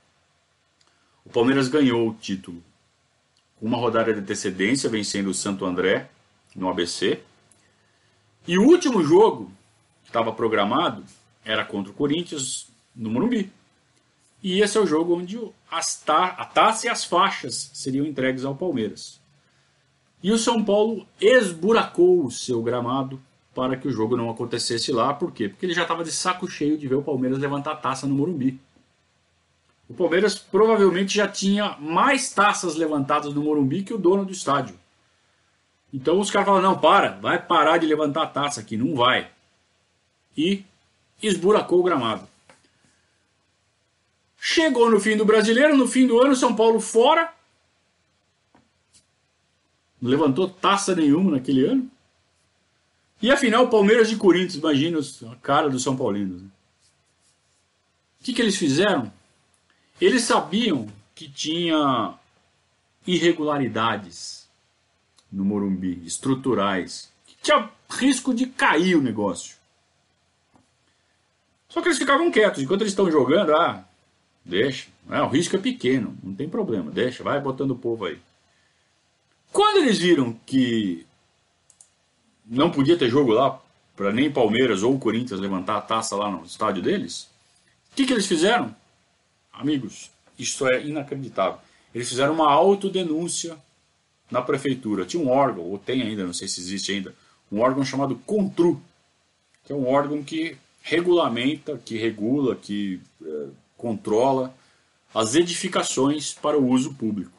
o 1.24 1.30
Palmeiras 1.30 1.68
ganhou 1.68 2.10
o 2.10 2.14
título 2.14 2.64
com 3.60 3.66
uma 3.68 3.78
rodada 3.78 4.14
de 4.14 4.20
antecedência, 4.20 4.90
vencendo 4.90 5.28
o 5.28 5.34
Santo 5.34 5.66
André 5.66 6.10
no 6.56 6.68
ABC. 6.68 7.22
E 8.48 8.58
o 8.58 8.64
último 8.64 9.04
jogo 9.04 9.52
que 10.04 10.10
estava 10.10 10.34
programado 10.34 11.04
era 11.46 11.64
contra 11.64 11.92
o 11.92 11.96
Corinthians 11.96 12.68
no 12.96 13.10
Morumbi. 13.10 13.52
E 14.42 14.62
esse 14.62 14.78
é 14.78 14.82
o 14.82 14.88
jogo 14.88 15.16
onde 15.16 15.40
as 15.70 16.02
ta 16.02 16.28
a 16.28 16.46
taça 16.46 16.88
e 16.88 16.90
as 16.90 17.04
faixas 17.04 17.70
seriam 17.74 18.06
entregues 18.06 18.46
ao 18.46 18.56
Palmeiras. 18.56 19.19
E 20.22 20.32
o 20.32 20.38
São 20.38 20.64
Paulo 20.64 21.08
esburacou 21.20 22.26
o 22.26 22.32
seu 22.32 22.62
gramado 22.62 23.20
para 23.56 23.78
que 23.78 23.88
o 23.88 23.92
jogo 23.92 24.18
não 24.18 24.30
acontecesse 24.30 24.92
lá. 24.92 25.14
Por 25.14 25.32
quê? 25.32 25.50
Porque 25.50 25.66
ele 25.66 25.74
já 25.74 25.84
estava 25.84 26.04
de 26.04 26.12
saco 26.12 26.50
cheio 26.50 26.78
de 26.78 26.88
ver 26.88 26.96
o 26.96 27.04
Palmeiras 27.04 27.40
levantar 27.40 27.72
a 27.72 27.78
taça 27.78 28.06
no 28.06 28.16
Morumbi. 28.16 28.60
O 29.90 29.94
Palmeiras 29.94 30.36
provavelmente 30.36 31.16
já 31.16 31.28
tinha 31.28 31.76
mais 31.80 32.32
taças 32.32 32.76
levantadas 32.76 33.34
no 33.34 33.42
Morumbi 33.42 33.84
que 33.84 33.94
o 33.94 33.98
dono 33.98 34.24
do 34.24 34.32
estádio. 34.32 34.76
Então 35.92 36.20
os 36.20 36.30
caras 36.30 36.48
falaram: 36.48 36.72
não, 36.72 36.80
para, 36.80 37.18
vai 37.20 37.42
parar 37.42 37.78
de 37.78 37.88
levantar 37.88 38.24
a 38.24 38.28
taça 38.28 38.62
aqui, 38.62 38.78
não 38.78 38.96
vai. 38.96 39.30
E 40.38 40.64
esburacou 41.22 41.80
o 41.80 41.84
gramado. 41.84 42.28
Chegou 44.40 44.90
no 44.90 45.00
fim 45.00 45.18
do 45.18 45.26
brasileiro, 45.26 45.76
no 45.76 45.88
fim 45.88 46.08
do 46.08 46.22
ano, 46.22 46.36
São 46.36 46.56
Paulo 46.56 46.80
fora. 46.80 47.34
Não 50.02 50.10
levantou 50.10 50.50
taça 50.50 50.96
nenhuma 50.96 51.32
naquele 51.32 51.66
ano. 51.66 51.90
E 53.22 53.30
afinal, 53.30 53.70
Palmeiras 53.70 54.12
e 54.12 54.16
Corinthians, 54.16 54.56
imagina 54.56 55.00
a 55.32 55.36
cara 55.38 55.70
dos 55.70 55.84
São 55.84 55.96
Paulinos. 55.96 56.42
Né? 56.42 56.48
O 58.20 58.24
que, 58.24 58.34
que 58.34 58.42
eles 58.42 58.56
fizeram? 58.56 59.12
Eles 60.00 60.24
sabiam 60.24 60.88
que 61.14 61.30
tinha 61.30 62.14
irregularidades 63.06 64.48
no 65.32 65.44
Morumbi, 65.44 66.02
estruturais, 66.06 67.12
que 67.26 67.36
tinha 67.42 67.70
risco 67.90 68.34
de 68.34 68.46
cair 68.46 68.96
o 68.96 69.02
negócio. 69.02 69.58
Só 71.68 71.82
que 71.82 71.88
eles 71.88 72.00
ficavam 72.00 72.32
quietos, 72.32 72.64
enquanto 72.64 72.82
eles 72.82 72.94
estão 72.94 73.12
jogando, 73.12 73.54
ah, 73.56 73.86
deixa, 74.44 74.88
é, 75.10 75.22
o 75.22 75.28
risco 75.28 75.56
é 75.56 75.60
pequeno, 75.60 76.18
não 76.24 76.34
tem 76.34 76.50
problema, 76.50 76.90
deixa, 76.90 77.24
vai 77.24 77.40
botando 77.40 77.72
o 77.72 77.78
povo 77.78 78.06
aí. 78.06 78.18
Quando 79.52 79.78
eles 79.78 79.98
viram 79.98 80.34
que 80.46 81.06
não 82.46 82.72
podia 82.72 82.98
ter 82.98 83.10
jogo 83.10 83.32
lá 83.32 83.60
para 83.96 84.12
nem 84.12 84.32
Palmeiras 84.32 84.84
ou 84.84 84.98
Corinthians 85.00 85.40
levantar 85.40 85.78
a 85.78 85.82
taça 85.82 86.16
lá 86.16 86.30
no 86.30 86.46
estádio 86.46 86.82
deles, 86.82 87.30
o 87.92 87.96
que, 87.96 88.06
que 88.06 88.14
eles 88.14 88.28
fizeram? 88.28 88.76
Amigos, 89.52 90.10
isso 90.38 90.68
é 90.68 90.86
inacreditável. 90.86 91.60
Eles 91.94 92.08
fizeram 92.08 92.34
uma 92.34 92.50
autodenúncia 92.52 93.58
na 94.32 94.42
prefeitura. 94.42 95.06
Tinha 95.06 95.22
um 95.22 95.30
órgão, 95.30 95.64
ou 95.64 95.78
tem 95.78 96.02
ainda, 96.02 96.24
não 96.24 96.34
sei 96.34 96.48
se 96.48 96.62
existe 96.62 96.92
ainda, 96.92 97.14
um 97.52 97.60
órgão 97.60 97.84
chamado 97.84 98.16
Contru, 98.26 98.82
que 99.66 99.74
é 99.74 99.76
um 99.76 99.88
órgão 99.88 100.24
que 100.24 100.56
regulamenta, 100.82 101.80
que 101.84 101.98
regula, 101.98 102.56
que 102.56 103.02
é, 103.24 103.48
controla 103.78 104.54
as 105.14 105.36
edificações 105.36 106.34
para 106.34 106.58
o 106.58 106.70
uso 106.70 106.94
público. 106.94 107.39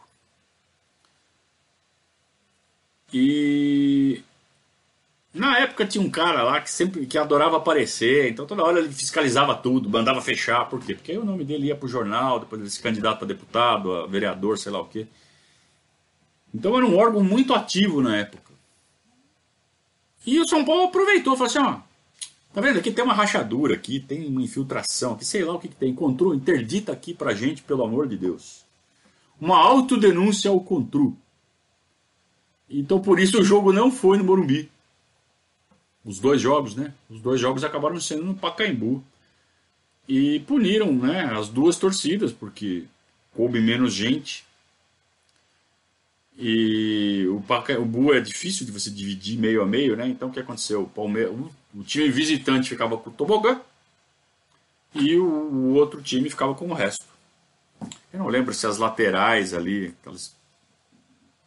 E 3.13 4.23
na 5.33 5.59
época 5.59 5.87
tinha 5.87 6.03
um 6.03 6.11
cara 6.11 6.43
lá 6.43 6.61
que 6.61 6.71
sempre 6.71 7.07
que 7.07 7.17
adorava 7.17 7.57
aparecer, 7.57 8.31
então 8.31 8.47
toda 8.47 8.65
hora 8.65 8.81
ele 8.81 8.93
fiscalizava 8.93 9.55
tudo, 9.55 9.89
mandava 9.89 10.21
fechar, 10.21 10.69
por 10.69 10.81
quê? 10.81 10.95
Porque 10.95 11.13
aí 11.13 11.19
o 11.19 11.25
nome 11.25 11.45
dele 11.45 11.67
ia 11.69 11.77
pro 11.77 11.89
jornal, 11.89 12.41
depois 12.41 12.61
ele 12.61 12.71
se 12.71 12.81
candidato 12.81 13.25
a 13.25 13.29
deputado, 13.29 13.93
a 13.93 14.07
vereador, 14.07 14.59
sei 14.59 14.73
lá 14.73 14.81
o 14.81 14.87
quê. 14.87 15.07
Então 16.53 16.77
era 16.77 16.85
um 16.85 16.97
órgão 16.97 17.23
muito 17.23 17.55
ativo 17.55 18.03
na 18.03 18.17
época. 18.17 18.51
E 20.27 20.39
o 20.39 20.49
São 20.49 20.65
Paulo 20.65 20.85
aproveitou, 20.85 21.37
falou 21.37 21.47
assim, 21.47 21.59
ó, 21.59 21.81
tá 22.53 22.61
vendo? 22.61 22.79
Aqui 22.79 22.91
tem 22.91 23.05
uma 23.05 23.15
rachadura 23.15 23.75
aqui, 23.75 24.01
tem 24.01 24.27
uma 24.27 24.43
infiltração, 24.43 25.15
aqui 25.15 25.25
sei 25.25 25.45
lá 25.45 25.55
o 25.55 25.59
que, 25.59 25.69
que 25.69 25.77
tem. 25.77 25.91
Encontrou, 25.91 26.35
interdita 26.35 26.93
aqui 26.93 27.15
pra 27.15 27.35
gente, 27.35 27.63
pelo 27.63 27.85
amor 27.85 28.07
de 28.07 28.17
Deus. 28.17 28.65
Uma 29.41 29.59
autodenúncia 29.59 30.51
ao 30.51 30.61
Contru. 30.61 31.17
Então 32.71 33.01
por 33.01 33.19
isso 33.19 33.41
o 33.41 33.45
jogo 33.45 33.73
não 33.73 33.91
foi 33.91 34.17
no 34.17 34.25
Morumbi. 34.25 34.71
Os 36.05 36.21
dois 36.21 36.41
jogos, 36.41 36.77
né? 36.77 36.95
Os 37.11 37.21
dois 37.21 37.41
jogos 37.41 37.65
acabaram 37.65 38.01
sendo 38.01 38.25
no 38.25 38.35
Pacaembu. 38.35 39.03
E 40.09 40.41
puniram 40.41 40.93
né, 40.93 41.25
as 41.25 41.49
duas 41.49 41.77
torcidas, 41.77 42.33
porque 42.33 42.85
coube 43.35 43.61
menos 43.61 43.93
gente. 43.93 44.45
E 46.39 47.27
o 47.29 47.41
Pacaembu 47.43 48.15
é 48.15 48.21
difícil 48.21 48.65
de 48.65 48.73
você 48.73 48.91
dividir 48.91 49.39
meio 49.39 49.63
a 49.63 49.67
meio, 49.67 49.97
né? 49.97 50.09
Então 50.09 50.29
o 50.29 50.33
que 50.33 50.41
aconteceu? 50.41 50.83
O, 50.85 50.89
Palmeiras, 50.89 51.35
o 51.75 51.83
time 51.83 52.09
visitante 52.09 52.71
ficava 52.71 52.97
com 52.97 53.11
o 53.11 53.13
tobogã 53.13 53.61
e 54.95 55.17
o, 55.17 55.25
o 55.25 55.75
outro 55.75 56.01
time 56.01 56.31
ficava 56.31 56.55
com 56.55 56.69
o 56.69 56.75
resto. 56.75 57.05
Eu 58.13 58.21
não 58.21 58.29
lembro 58.29 58.55
se 58.55 58.67
as 58.67 58.79
laterais 58.79 59.55
ali, 59.55 59.95
aquelas 60.01 60.35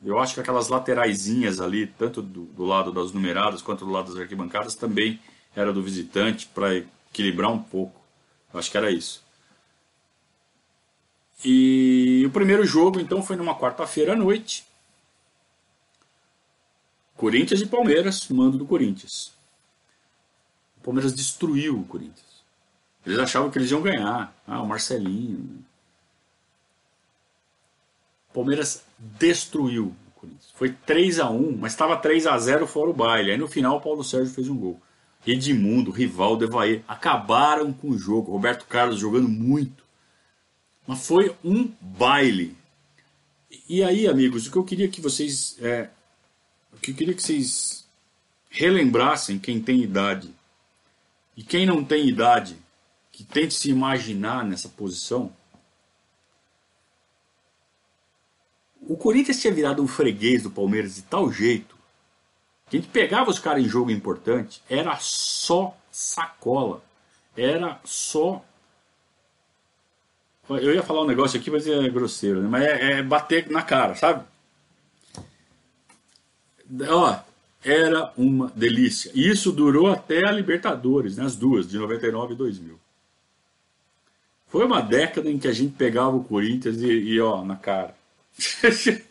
eu 0.05 0.19
acho 0.19 0.33
que 0.33 0.39
aquelas 0.39 0.69
lateraisinhas 0.69 1.61
ali, 1.61 1.87
tanto 1.87 2.21
do, 2.21 2.45
do, 2.45 2.65
lado 2.65 2.91
das 2.91 3.11
numeradas 3.11 3.61
quanto 3.61 3.85
do 3.85 3.91
lado 3.91 4.11
das 4.11 4.21
arquibancadas, 4.21 4.75
também 4.75 5.19
era 5.55 5.71
do 5.71 5.81
visitante 5.81 6.47
para 6.47 6.75
equilibrar 6.75 7.51
um 7.51 7.61
pouco. 7.61 8.01
Eu 8.53 8.59
acho 8.59 8.69
que 8.69 8.77
era 8.77 8.91
isso. 8.91 9.23
E 11.43 12.23
o 12.25 12.31
primeiro 12.31 12.65
jogo, 12.65 12.99
então, 12.99 13.21
foi 13.21 13.35
numa 13.35 13.57
quarta-feira 13.57 14.13
à 14.13 14.15
noite. 14.15 14.65
Corinthians 17.15 17.61
e 17.61 17.65
Palmeiras, 17.65 18.27
mando 18.29 18.57
do 18.57 18.65
Corinthians. 18.65 19.33
O 20.77 20.81
Palmeiras 20.81 21.13
destruiu 21.13 21.79
o 21.79 21.85
Corinthians. 21.85 22.43
Eles 23.05 23.19
achavam 23.19 23.49
que 23.49 23.57
eles 23.57 23.71
iam 23.71 23.81
ganhar. 23.81 24.33
Ah, 24.47 24.61
o 24.61 24.67
Marcelinho. 24.67 25.63
Palmeiras 28.33 28.83
destruiu 28.97 29.93
o 30.07 30.19
Corinthians. 30.19 30.51
Foi 30.55 30.69
3 30.69 31.19
a 31.19 31.29
1 31.29 31.57
mas 31.57 31.73
estava 31.73 31.97
3 31.97 32.27
a 32.27 32.37
0 32.37 32.67
fora 32.67 32.89
o 32.89 32.93
baile. 32.93 33.31
Aí 33.31 33.37
no 33.37 33.47
final 33.47 33.77
o 33.77 33.81
Paulo 33.81 34.03
Sérgio 34.03 34.33
fez 34.33 34.49
um 34.49 34.57
gol. 34.57 34.79
Edmundo, 35.25 35.91
Rivaldo, 35.91 36.43
Evair 36.43 36.83
acabaram 36.87 37.71
com 37.71 37.89
o 37.89 37.97
jogo. 37.97 38.31
Roberto 38.31 38.65
Carlos 38.65 38.99
jogando 38.99 39.29
muito. 39.29 39.83
Mas 40.85 41.05
foi 41.05 41.33
um 41.43 41.71
baile. 41.79 42.57
E 43.69 43.83
aí, 43.83 44.07
amigos, 44.07 44.47
o 44.47 44.51
que 44.51 44.57
eu 44.57 44.63
queria 44.63 44.87
que 44.87 44.99
vocês. 44.99 45.57
É, 45.61 45.89
o 46.73 46.77
que 46.77 46.91
eu 46.91 46.95
queria 46.95 47.13
que 47.13 47.23
vocês 47.23 47.87
relembrassem 48.49 49.39
quem 49.39 49.61
tem 49.61 49.81
idade. 49.81 50.29
E 51.35 51.43
quem 51.43 51.65
não 51.65 51.83
tem 51.83 52.07
idade, 52.07 52.55
que 53.11 53.23
tente 53.23 53.53
se 53.53 53.69
imaginar 53.69 54.45
nessa 54.45 54.69
posição 54.69 55.33
O 58.87 58.97
Corinthians 58.97 59.39
tinha 59.39 59.53
virado 59.53 59.81
um 59.81 59.87
freguês 59.87 60.43
do 60.43 60.51
Palmeiras 60.51 60.95
de 60.95 61.01
tal 61.03 61.31
jeito 61.31 61.73
que 62.69 62.77
a 62.77 62.79
gente 62.79 62.91
pegava 62.91 63.29
os 63.29 63.39
caras 63.39 63.63
em 63.63 63.69
jogo 63.69 63.91
importante, 63.91 64.61
era 64.67 64.97
só 64.99 65.77
sacola. 65.91 66.81
Era 67.37 67.79
só. 67.83 68.43
Eu 70.49 70.73
ia 70.73 70.83
falar 70.83 71.03
um 71.03 71.07
negócio 71.07 71.39
aqui, 71.39 71.51
mas 71.51 71.67
é 71.67 71.87
grosseiro, 71.89 72.41
né? 72.41 72.47
mas 72.49 72.63
é, 72.63 72.91
é 72.93 73.03
bater 73.03 73.49
na 73.49 73.61
cara, 73.61 73.95
sabe? 73.95 74.25
Ó, 76.89 77.19
era 77.63 78.11
uma 78.17 78.51
delícia. 78.55 79.11
E 79.13 79.29
isso 79.29 79.51
durou 79.51 79.91
até 79.91 80.27
a 80.27 80.31
Libertadores, 80.31 81.17
né? 81.17 81.25
as 81.25 81.35
duas, 81.35 81.67
de 81.67 81.77
99 81.77 82.33
e 82.33 82.37
2000. 82.37 82.79
Foi 84.47 84.65
uma 84.65 84.81
década 84.81 85.29
em 85.29 85.39
que 85.39 85.47
a 85.47 85.53
gente 85.53 85.75
pegava 85.75 86.15
o 86.15 86.23
Corinthians 86.23 86.81
e, 86.81 86.87
e 86.87 87.21
ó, 87.21 87.43
na 87.43 87.55
cara. 87.55 87.95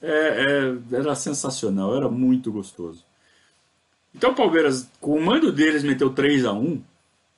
é, 0.00 0.08
é, 0.10 0.96
era 0.96 1.14
sensacional, 1.14 1.96
era 1.96 2.08
muito 2.08 2.52
gostoso. 2.52 3.04
Então 4.14 4.32
o 4.32 4.34
Palmeiras, 4.34 4.88
com 5.00 5.16
o 5.16 5.24
mando 5.24 5.50
deles, 5.50 5.82
meteu 5.82 6.10
3 6.10 6.44
a 6.44 6.52
1 6.52 6.82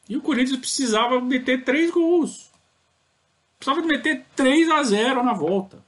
e 0.09 0.17
o 0.17 0.21
Corinthians 0.21 0.59
precisava 0.59 1.21
meter 1.21 1.65
3 1.65 1.91
gols. 1.91 2.51
Precisava 3.59 3.87
meter 3.87 4.25
3 4.35 4.71
a 4.71 4.83
0 4.83 5.23
na 5.23 5.33
volta. 5.33 5.83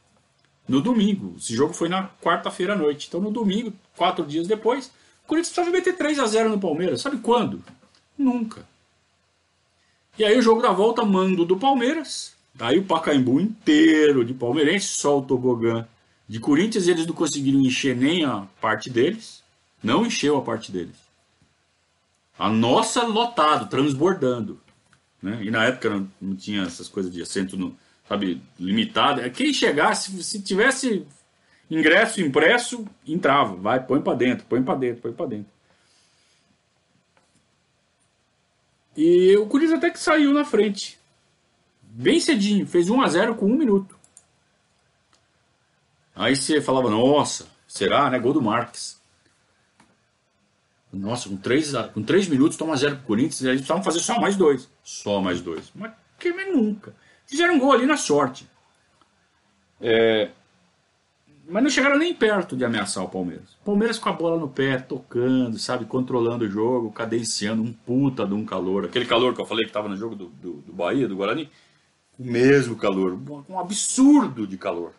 No 0.69 0.81
domingo. 0.81 1.35
Esse 1.37 1.55
jogo 1.55 1.75
foi 1.75 1.89
na 1.89 2.09
quarta-feira 2.23 2.73
à 2.73 2.77
noite. 2.77 3.07
Então 3.09 3.21
no 3.21 3.31
domingo, 3.31 3.73
quatro 3.97 4.25
dias 4.25 4.47
depois, 4.47 4.87
o 5.25 5.29
Corinthians 5.29 5.55
precisava 5.55 5.77
meter 5.77 5.97
3 5.97 6.19
a 6.19 6.27
0 6.27 6.49
no 6.51 6.61
Palmeiras. 6.61 7.01
Sabe 7.01 7.19
quando? 7.19 7.63
Nunca. 8.17 8.67
E 10.19 10.25
aí 10.25 10.39
o 10.39 10.43
jogo 10.43 10.63
da 10.63 10.73
volta, 10.73 11.05
mando 11.05 11.45
do 11.45 11.59
Palmeiras. 11.59 12.36
Daí 12.57 12.79
o 12.79 12.85
Pacaembu 12.85 13.39
inteiro 13.39 14.25
de 14.25 14.33
palmeirense, 14.33 14.87
só 14.87 15.19
o 15.19 15.23
tobogã 15.23 15.87
De 16.27 16.41
Corinthians 16.41 16.89
eles 16.89 17.07
não 17.07 17.15
conseguiram 17.15 17.61
encher 17.61 17.95
nem 17.95 18.25
a 18.25 18.47
parte 18.61 18.89
deles, 18.89 19.43
não 19.83 20.07
encheu 20.07 20.39
a 20.39 20.43
parte 20.43 20.73
deles. 20.73 20.97
A 22.39 22.49
nossa 22.49 23.03
lotado, 23.03 23.69
transbordando. 23.69 24.61
Né? 25.23 25.41
E 25.45 25.51
na 25.51 25.65
época 25.65 25.91
não, 25.91 26.11
não 26.21 26.37
tinha 26.37 26.63
essas 26.63 26.89
coisas 26.89 27.13
de 27.13 27.23
assento 27.23 27.57
no, 27.57 27.77
sabe, 28.09 28.41
limitado. 28.59 29.21
É, 29.21 29.31
quem 29.31 29.53
chegasse, 29.53 30.23
se 30.25 30.41
tivesse 30.41 31.07
ingresso 31.71 32.21
impresso, 32.21 32.87
entrava. 33.07 33.55
Vai, 33.57 33.85
põe 33.85 34.01
para 34.01 34.17
dentro, 34.17 34.47
põe 34.47 34.63
para 34.63 34.79
dentro, 34.79 35.03
põe 35.03 35.13
para 35.13 35.27
dentro. 35.27 35.57
E 38.97 39.37
o 39.37 39.47
Corinthians 39.47 39.79
até 39.79 39.91
que 39.91 39.99
saiu 39.99 40.33
na 40.33 40.45
frente. 40.45 40.99
Bem 41.99 42.21
cedinho, 42.21 42.67
fez 42.67 42.91
1 42.91 43.01
a 43.01 43.09
0 43.09 43.35
com 43.37 43.47
um 43.47 43.57
minuto. 43.57 43.99
Aí 46.15 46.37
você 46.37 46.61
falava, 46.61 46.91
nossa, 46.91 47.47
será, 47.67 48.11
né? 48.11 48.19
Gol 48.19 48.35
do 48.35 48.43
Marques. 48.43 49.01
Nossa, 50.93 51.29
com 51.29 51.39
três, 51.39 51.73
com 51.95 52.03
três 52.03 52.29
minutos 52.29 52.59
toma 52.59 52.77
zero 52.77 52.97
pro 52.97 53.07
Corinthians, 53.07 53.41
e 53.41 53.49
eles 53.49 53.61
precisavam 53.61 53.83
fazer 53.83 54.01
só 54.01 54.21
mais 54.21 54.37
dois. 54.37 54.69
Só 54.83 55.21
mais 55.23 55.41
dois. 55.41 55.73
Mas 55.75 55.93
que 56.19 56.31
nunca. 56.33 56.95
Fizeram 57.27 57.55
um 57.55 57.59
gol 57.59 57.73
ali 57.73 57.87
na 57.87 57.97
sorte. 57.97 58.47
É, 59.81 60.31
mas 61.49 61.63
não 61.63 61.71
chegaram 61.71 61.97
nem 61.97 62.13
perto 62.13 62.57
de 62.57 62.65
ameaçar 62.65 63.05
o 63.05 63.09
Palmeiras. 63.09 63.57
Palmeiras 63.65 63.99
com 63.99 64.09
a 64.09 64.13
bola 64.13 64.39
no 64.39 64.49
pé, 64.49 64.79
tocando, 64.79 65.59
sabe, 65.59 65.85
controlando 65.85 66.45
o 66.45 66.49
jogo, 66.49 66.91
cadenciando 66.91 67.63
um 67.63 67.73
puta 67.73 68.27
de 68.27 68.35
um 68.35 68.45
calor. 68.45 68.85
Aquele 68.87 69.07
calor 69.07 69.35
que 69.35 69.41
eu 69.41 69.47
falei 69.47 69.65
que 69.65 69.71
estava 69.71 69.89
no 69.89 69.97
jogo 69.97 70.17
do, 70.17 70.27
do, 70.27 70.53
do, 70.55 70.73
Bahia, 70.73 71.07
do 71.07 71.17
Guarani, 71.17 71.49
o 72.19 72.25
mesmo 72.25 72.77
calor, 72.77 73.19
um 73.49 73.59
absurdo 73.59 74.47
de 74.47 74.57
calor. 74.57 74.93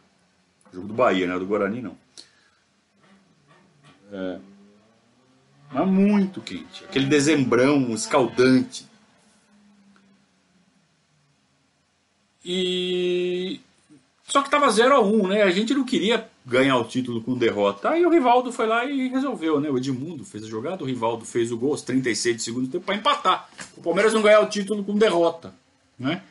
Jogo 0.73 0.87
do 0.87 0.93
Bahia, 0.93 1.27
né? 1.27 1.37
Do 1.37 1.45
Guarani 1.45 1.81
não. 1.81 1.97
É, 4.11 4.39
mas 5.71 5.87
muito 5.87 6.41
quente. 6.41 6.83
Aquele 6.85 7.05
dezembrão 7.05 7.91
escaldante. 7.93 8.87
E 12.43 13.59
só 14.27 14.41
que 14.41 14.47
estava 14.47 14.69
0 14.69 14.95
a 14.95 15.01
1 15.01 15.13
um, 15.13 15.27
né? 15.27 15.41
A 15.41 15.51
gente 15.51 15.73
não 15.73 15.83
queria 15.83 16.29
ganhar 16.45 16.77
o 16.77 16.85
título 16.85 17.21
com 17.21 17.37
derrota. 17.37 17.89
Aí 17.89 18.05
o 18.05 18.09
Rivaldo 18.09 18.51
foi 18.51 18.65
lá 18.65 18.85
e 18.85 19.09
resolveu, 19.09 19.59
né? 19.59 19.69
O 19.69 19.77
Edmundo 19.77 20.23
fez 20.23 20.43
a 20.43 20.47
jogada, 20.47 20.83
o 20.83 20.87
Rivaldo 20.87 21.25
fez 21.25 21.51
o 21.51 21.57
gol 21.57 21.71
aos 21.71 21.81
36 21.81 22.37
de 22.37 22.43
segundo 22.43 22.69
tempo 22.69 22.85
para 22.85 22.95
empatar. 22.95 23.49
O 23.75 23.81
Palmeiras 23.81 24.13
não 24.13 24.21
ganhar 24.21 24.41
o 24.41 24.47
título 24.47 24.83
com 24.83 24.97
derrota, 24.97 25.53
né? 25.99 26.23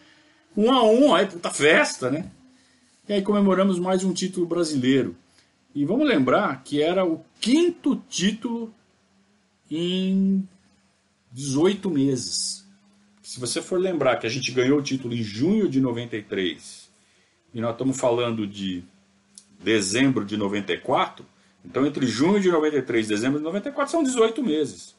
1 0.57 0.65
um 0.65 0.73
a 0.73 0.83
1 0.83 1.05
um, 1.05 1.15
aí 1.15 1.27
puta 1.27 1.51
festa, 1.51 2.11
né? 2.11 2.31
E 3.07 3.13
aí 3.13 3.23
comemoramos 3.23 3.79
mais 3.79 4.03
um 4.03 4.13
título 4.13 4.47
brasileiro. 4.47 5.15
E 5.75 5.85
vamos 5.85 6.09
lembrar 6.09 6.63
que 6.65 6.83
era 6.83 7.05
o 7.05 7.23
quinto 7.39 8.03
título 8.09 8.75
em 9.71 10.49
18 11.31 11.91
meses. 11.91 12.67
Se 13.23 13.39
você 13.39 13.61
for 13.61 13.79
lembrar 13.79 14.17
que 14.17 14.27
a 14.27 14.31
gente 14.31 14.51
ganhou 14.51 14.79
o 14.79 14.83
título 14.83 15.13
em 15.13 15.23
junho 15.23 15.69
de 15.69 15.79
93 15.79 16.89
e 17.53 17.61
nós 17.61 17.73
estamos 17.73 17.99
falando 17.99 18.47
de 18.47 18.83
dezembro 19.63 20.25
de 20.25 20.39
94, 20.39 21.27
então 21.63 21.85
entre 21.85 22.07
junho 22.07 22.41
de 22.41 22.51
93 22.51 23.05
e 23.05 23.09
dezembro 23.11 23.39
de 23.39 23.45
94 23.45 23.91
são 23.91 24.03
18 24.03 24.43
meses. 24.43 24.95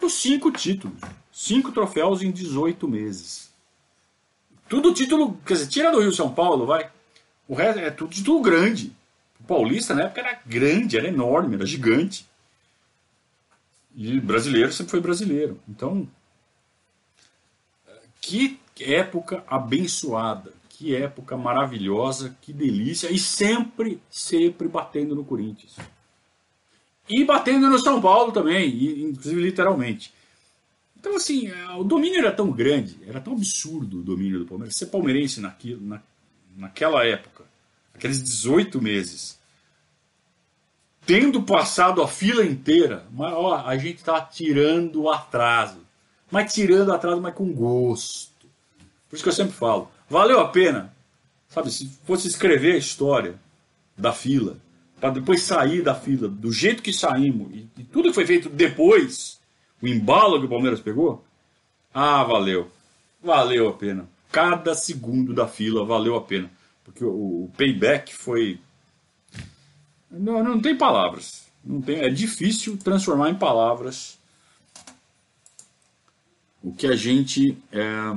Os 0.00 0.14
cinco 0.14 0.50
títulos, 0.50 0.98
cinco 1.30 1.70
troféus 1.70 2.22
em 2.22 2.30
18 2.30 2.88
meses. 2.88 3.49
Tudo 4.70 4.94
título, 4.94 5.36
quer 5.44 5.54
dizer, 5.54 5.66
tira 5.66 5.90
do 5.90 5.98
Rio 5.98 6.12
São 6.12 6.32
Paulo, 6.32 6.64
vai. 6.64 6.88
O 7.48 7.56
resto 7.56 7.80
é 7.80 7.90
tudo 7.90 8.14
título 8.14 8.40
grande. 8.40 8.92
O 9.40 9.42
Paulista 9.42 9.96
na 9.96 10.04
época 10.04 10.20
era 10.20 10.40
grande, 10.46 10.96
era 10.96 11.08
enorme, 11.08 11.56
era 11.56 11.66
gigante. 11.66 12.24
E 13.96 14.20
brasileiro 14.20 14.72
sempre 14.72 14.92
foi 14.92 15.00
brasileiro. 15.00 15.60
Então, 15.68 16.06
que 18.20 18.60
época 18.78 19.42
abençoada. 19.48 20.52
Que 20.68 20.94
época 20.94 21.36
maravilhosa, 21.36 22.36
que 22.40 22.52
delícia. 22.52 23.10
E 23.10 23.18
sempre, 23.18 24.00
sempre 24.08 24.68
batendo 24.68 25.16
no 25.16 25.24
Corinthians. 25.24 25.74
E 27.08 27.24
batendo 27.24 27.68
no 27.68 27.78
São 27.80 28.00
Paulo 28.00 28.30
também, 28.30 28.68
inclusive 29.02 29.42
literalmente. 29.42 30.14
Então, 31.00 31.16
assim, 31.16 31.48
é, 31.48 31.70
o 31.70 31.82
domínio 31.82 32.18
era 32.18 32.30
tão 32.30 32.52
grande, 32.52 32.98
era 33.06 33.22
tão 33.22 33.32
absurdo 33.32 34.00
o 34.00 34.02
domínio 34.02 34.40
do 34.40 34.44
Palmeiras. 34.46 34.76
Ser 34.76 34.86
palmeirense 34.86 35.40
na, 35.40 35.56
naquela 36.54 37.06
época, 37.06 37.44
aqueles 37.94 38.22
18 38.22 38.82
meses, 38.82 39.40
tendo 41.06 41.42
passado 41.42 42.02
a 42.02 42.06
fila 42.06 42.44
inteira, 42.44 43.06
mas 43.12 43.32
ó, 43.32 43.66
a 43.66 43.78
gente 43.78 43.96
está 43.96 44.20
tirando 44.20 45.08
atraso. 45.08 45.78
Mas 46.30 46.52
tirando 46.52 46.92
atraso, 46.92 47.20
mas 47.20 47.34
com 47.34 47.50
gosto. 47.50 48.46
Por 49.08 49.16
isso 49.16 49.24
que 49.24 49.30
eu 49.30 49.34
sempre 49.34 49.54
falo, 49.54 49.90
valeu 50.08 50.38
a 50.38 50.48
pena, 50.48 50.94
sabe, 51.48 51.70
se 51.70 51.88
fosse 52.04 52.28
escrever 52.28 52.74
a 52.74 52.78
história 52.78 53.40
da 53.96 54.12
fila, 54.12 54.58
para 55.00 55.10
depois 55.10 55.42
sair 55.42 55.82
da 55.82 55.94
fila 55.94 56.28
do 56.28 56.52
jeito 56.52 56.82
que 56.82 56.92
saímos, 56.92 57.52
e, 57.54 57.68
e 57.78 57.84
tudo 57.84 58.10
que 58.10 58.14
foi 58.14 58.26
feito 58.26 58.50
depois, 58.50 59.39
o 59.82 59.88
embalo 59.88 60.38
que 60.38 60.46
o 60.46 60.48
Palmeiras 60.48 60.80
pegou, 60.80 61.24
ah, 61.92 62.22
valeu. 62.24 62.70
Valeu 63.22 63.68
a 63.68 63.72
pena. 63.72 64.08
Cada 64.30 64.74
segundo 64.74 65.34
da 65.34 65.46
fila 65.46 65.84
valeu 65.84 66.16
a 66.16 66.20
pena. 66.20 66.50
Porque 66.84 67.04
o, 67.04 67.44
o 67.44 67.52
payback 67.56 68.14
foi. 68.14 68.60
Não, 70.10 70.42
não 70.42 70.60
tem 70.60 70.76
palavras. 70.76 71.46
Não 71.64 71.80
tem, 71.80 72.00
é 72.00 72.08
difícil 72.08 72.76
transformar 72.78 73.30
em 73.30 73.34
palavras 73.34 74.18
o 76.62 76.72
que 76.72 76.86
a 76.86 76.96
gente. 76.96 77.56
É, 77.72 78.16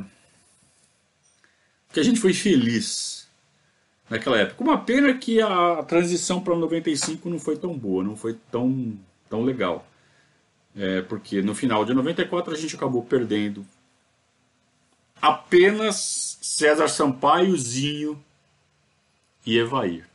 que 1.92 2.00
a 2.00 2.04
gente 2.04 2.20
foi 2.20 2.34
feliz 2.34 3.28
naquela 4.10 4.40
época. 4.40 4.64
Uma 4.64 4.80
pena 4.80 5.14
que 5.14 5.42
a 5.42 5.84
transição 5.84 6.42
para 6.42 6.56
95 6.56 7.30
não 7.30 7.40
foi 7.40 7.58
tão 7.58 7.78
boa, 7.78 8.04
não 8.04 8.16
foi 8.16 8.38
tão, 8.52 8.98
tão 9.30 9.44
legal. 9.44 9.86
É, 10.76 11.02
porque 11.02 11.42
no 11.42 11.54
final 11.54 11.86
de 11.86 11.94
94 11.94 12.54
a 12.54 12.58
gente 12.58 12.76
acabou 12.76 13.04
perdendo 13.04 13.66
apenas 15.22 16.38
César 16.42 16.88
Sampaio, 16.88 17.56
Zinho 17.58 18.24
e 19.46 19.58
Evair. 19.58 20.08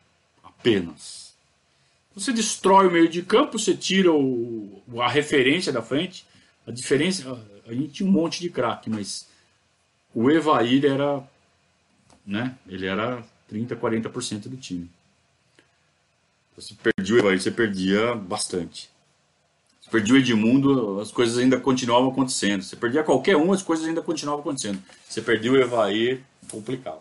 Apenas. 0.43 1.35
Você 2.15 2.33
destrói 2.33 2.89
o 2.89 2.91
meio 2.91 3.09
de 3.09 3.23
campo, 3.23 3.59
você 3.59 3.75
tira 3.75 4.13
o, 4.13 4.83
a 5.01 5.09
referência 5.09 5.73
da 5.73 5.81
frente. 5.81 6.27
A 6.67 6.71
diferença. 6.73 7.41
A 7.67 7.73
gente 7.73 7.93
tinha 7.93 8.09
um 8.09 8.13
monte 8.13 8.41
de 8.41 8.51
craque, 8.51 8.91
mas 8.91 9.29
o 10.15 10.31
Evair 10.31 10.85
era 10.85 11.25
né? 12.29 12.55
Ele 12.69 12.87
era 12.87 13.25
30, 13.49 13.75
40% 13.75 14.49
do 14.49 14.57
time. 14.59 14.91
Você 16.55 16.75
perdia 16.75 17.15
o 17.15 17.19
Evair, 17.19 17.41
você 17.41 17.51
perdia 17.51 18.15
bastante. 18.15 18.91
Você 19.89 19.93
perdia 19.93 20.15
o 20.15 20.19
Edmundo, 20.19 21.01
as 21.01 21.11
coisas 21.11 21.39
ainda 21.39 21.59
continuavam 21.59 22.11
acontecendo. 22.11 22.63
Você 22.63 22.77
perdia 22.77 23.03
qualquer 23.03 23.37
um, 23.37 23.53
as 23.53 23.63
coisas 23.63 23.87
ainda 23.87 24.03
continuavam 24.03 24.43
acontecendo. 24.43 24.83
Você 25.09 25.23
perdia 25.23 25.51
o 25.51 25.57
Evair, 25.57 26.21
complicado. 26.51 27.01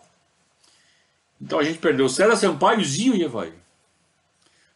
Então 1.40 1.58
a 1.58 1.62
gente 1.62 1.78
perdeu 1.78 2.08
César 2.08 2.34
Sampaio, 2.36 2.82
Zinho 2.82 3.14
e 3.14 3.22
Evair. 3.22 3.52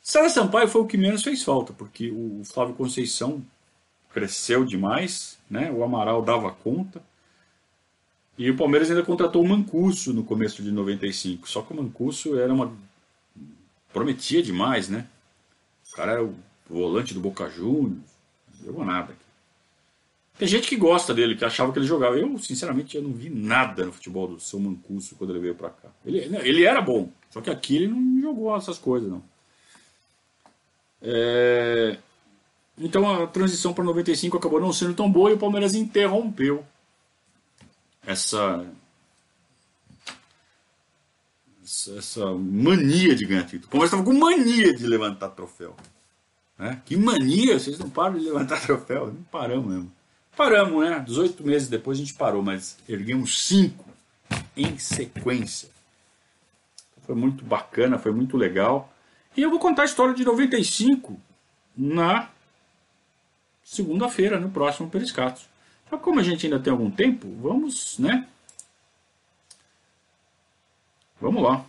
César 0.02 0.28
Sampaio 0.28 0.68
foi 0.68 0.82
o 0.82 0.86
que 0.86 0.98
menos 0.98 1.22
fez 1.22 1.42
falta, 1.42 1.72
porque 1.72 2.10
o 2.10 2.42
Flávio 2.44 2.74
Conceição 2.74 3.42
cresceu 4.12 4.62
demais, 4.62 5.38
né? 5.48 5.72
o 5.72 5.82
Amaral 5.82 6.22
dava 6.22 6.50
conta. 6.50 7.02
E 8.36 8.50
o 8.50 8.56
Palmeiras 8.56 8.90
ainda 8.90 9.02
contratou 9.02 9.42
o 9.42 9.48
Mancuso 9.48 10.12
no 10.12 10.22
começo 10.22 10.62
de 10.62 10.70
95. 10.70 11.48
Só 11.48 11.62
que 11.62 11.72
o 11.72 11.76
Mancuso 11.76 12.38
era 12.38 12.52
uma. 12.52 12.72
prometia 13.92 14.42
demais, 14.42 14.88
né? 14.88 15.06
O 15.90 15.96
cara 15.96 16.12
era 16.12 16.24
o 16.24 16.34
volante 16.68 17.14
do 17.14 17.20
Boca 17.20 17.48
Juniors. 17.50 18.12
Não 18.58 18.66
jogou 18.66 18.84
nada. 18.84 19.14
Tem 20.38 20.48
gente 20.48 20.68
que 20.68 20.76
gosta 20.76 21.12
dele, 21.12 21.36
que 21.36 21.44
achava 21.44 21.72
que 21.72 21.78
ele 21.78 21.86
jogava. 21.86 22.16
Eu, 22.16 22.38
sinceramente, 22.38 22.96
eu 22.96 23.02
não 23.02 23.12
vi 23.12 23.30
nada 23.30 23.84
no 23.84 23.92
futebol 23.92 24.26
do 24.26 24.40
seu 24.40 24.58
Mancuso 24.58 25.14
quando 25.16 25.30
ele 25.30 25.40
veio 25.40 25.54
pra 25.54 25.70
cá. 25.70 25.88
Ele, 26.04 26.18
ele 26.18 26.64
era 26.64 26.80
bom, 26.80 27.10
só 27.30 27.40
que 27.40 27.50
aqui 27.50 27.76
ele 27.76 27.88
não 27.88 28.20
jogou 28.20 28.56
essas 28.56 28.78
coisas, 28.78 29.10
não. 29.10 29.22
É... 31.02 31.98
Então 32.78 33.08
a 33.08 33.26
transição 33.26 33.74
para 33.74 33.84
95 33.84 34.36
acabou 34.36 34.60
não 34.60 34.72
sendo 34.72 34.94
tão 34.94 35.10
boa 35.10 35.30
e 35.30 35.34
o 35.34 35.38
Palmeiras 35.38 35.74
interrompeu 35.74 36.64
essa, 38.06 38.66
essa 41.96 42.26
mania 42.32 43.14
de 43.14 43.26
ganhar 43.26 43.44
título. 43.44 43.66
O 43.66 43.70
Palmeiras 43.70 43.92
estava 43.92 44.04
com 44.04 44.18
mania 44.18 44.74
de 44.74 44.86
levantar 44.86 45.28
troféu. 45.30 45.76
Né? 46.62 46.80
Que 46.84 46.96
mania, 46.96 47.58
vocês 47.58 47.76
não 47.76 47.90
param 47.90 48.16
de 48.16 48.24
levantar 48.24 48.60
troféu. 48.62 49.08
Não 49.08 49.22
paramos 49.24 49.66
mesmo. 49.66 49.92
Paramos, 50.36 50.88
né? 50.88 51.00
18 51.00 51.44
meses 51.44 51.68
depois 51.68 51.98
a 51.98 52.00
gente 52.00 52.14
parou, 52.14 52.40
mas 52.40 52.78
erguemos 52.88 53.46
cinco 53.48 53.84
em 54.56 54.78
sequência. 54.78 55.68
Foi 57.04 57.16
muito 57.16 57.44
bacana, 57.44 57.98
foi 57.98 58.12
muito 58.12 58.36
legal. 58.36 58.94
E 59.36 59.42
eu 59.42 59.50
vou 59.50 59.58
contar 59.58 59.82
a 59.82 59.86
história 59.86 60.14
de 60.14 60.24
95 60.24 61.20
na 61.76 62.30
segunda-feira, 63.64 64.38
no 64.38 64.48
próximo 64.48 64.88
Periscato. 64.88 65.40
Só 65.90 65.98
como 65.98 66.20
a 66.20 66.22
gente 66.22 66.46
ainda 66.46 66.60
tem 66.60 66.70
algum 66.70 66.92
tempo, 66.92 67.26
vamos, 67.42 67.98
né? 67.98 68.28
Vamos 71.20 71.42
lá. 71.42 71.64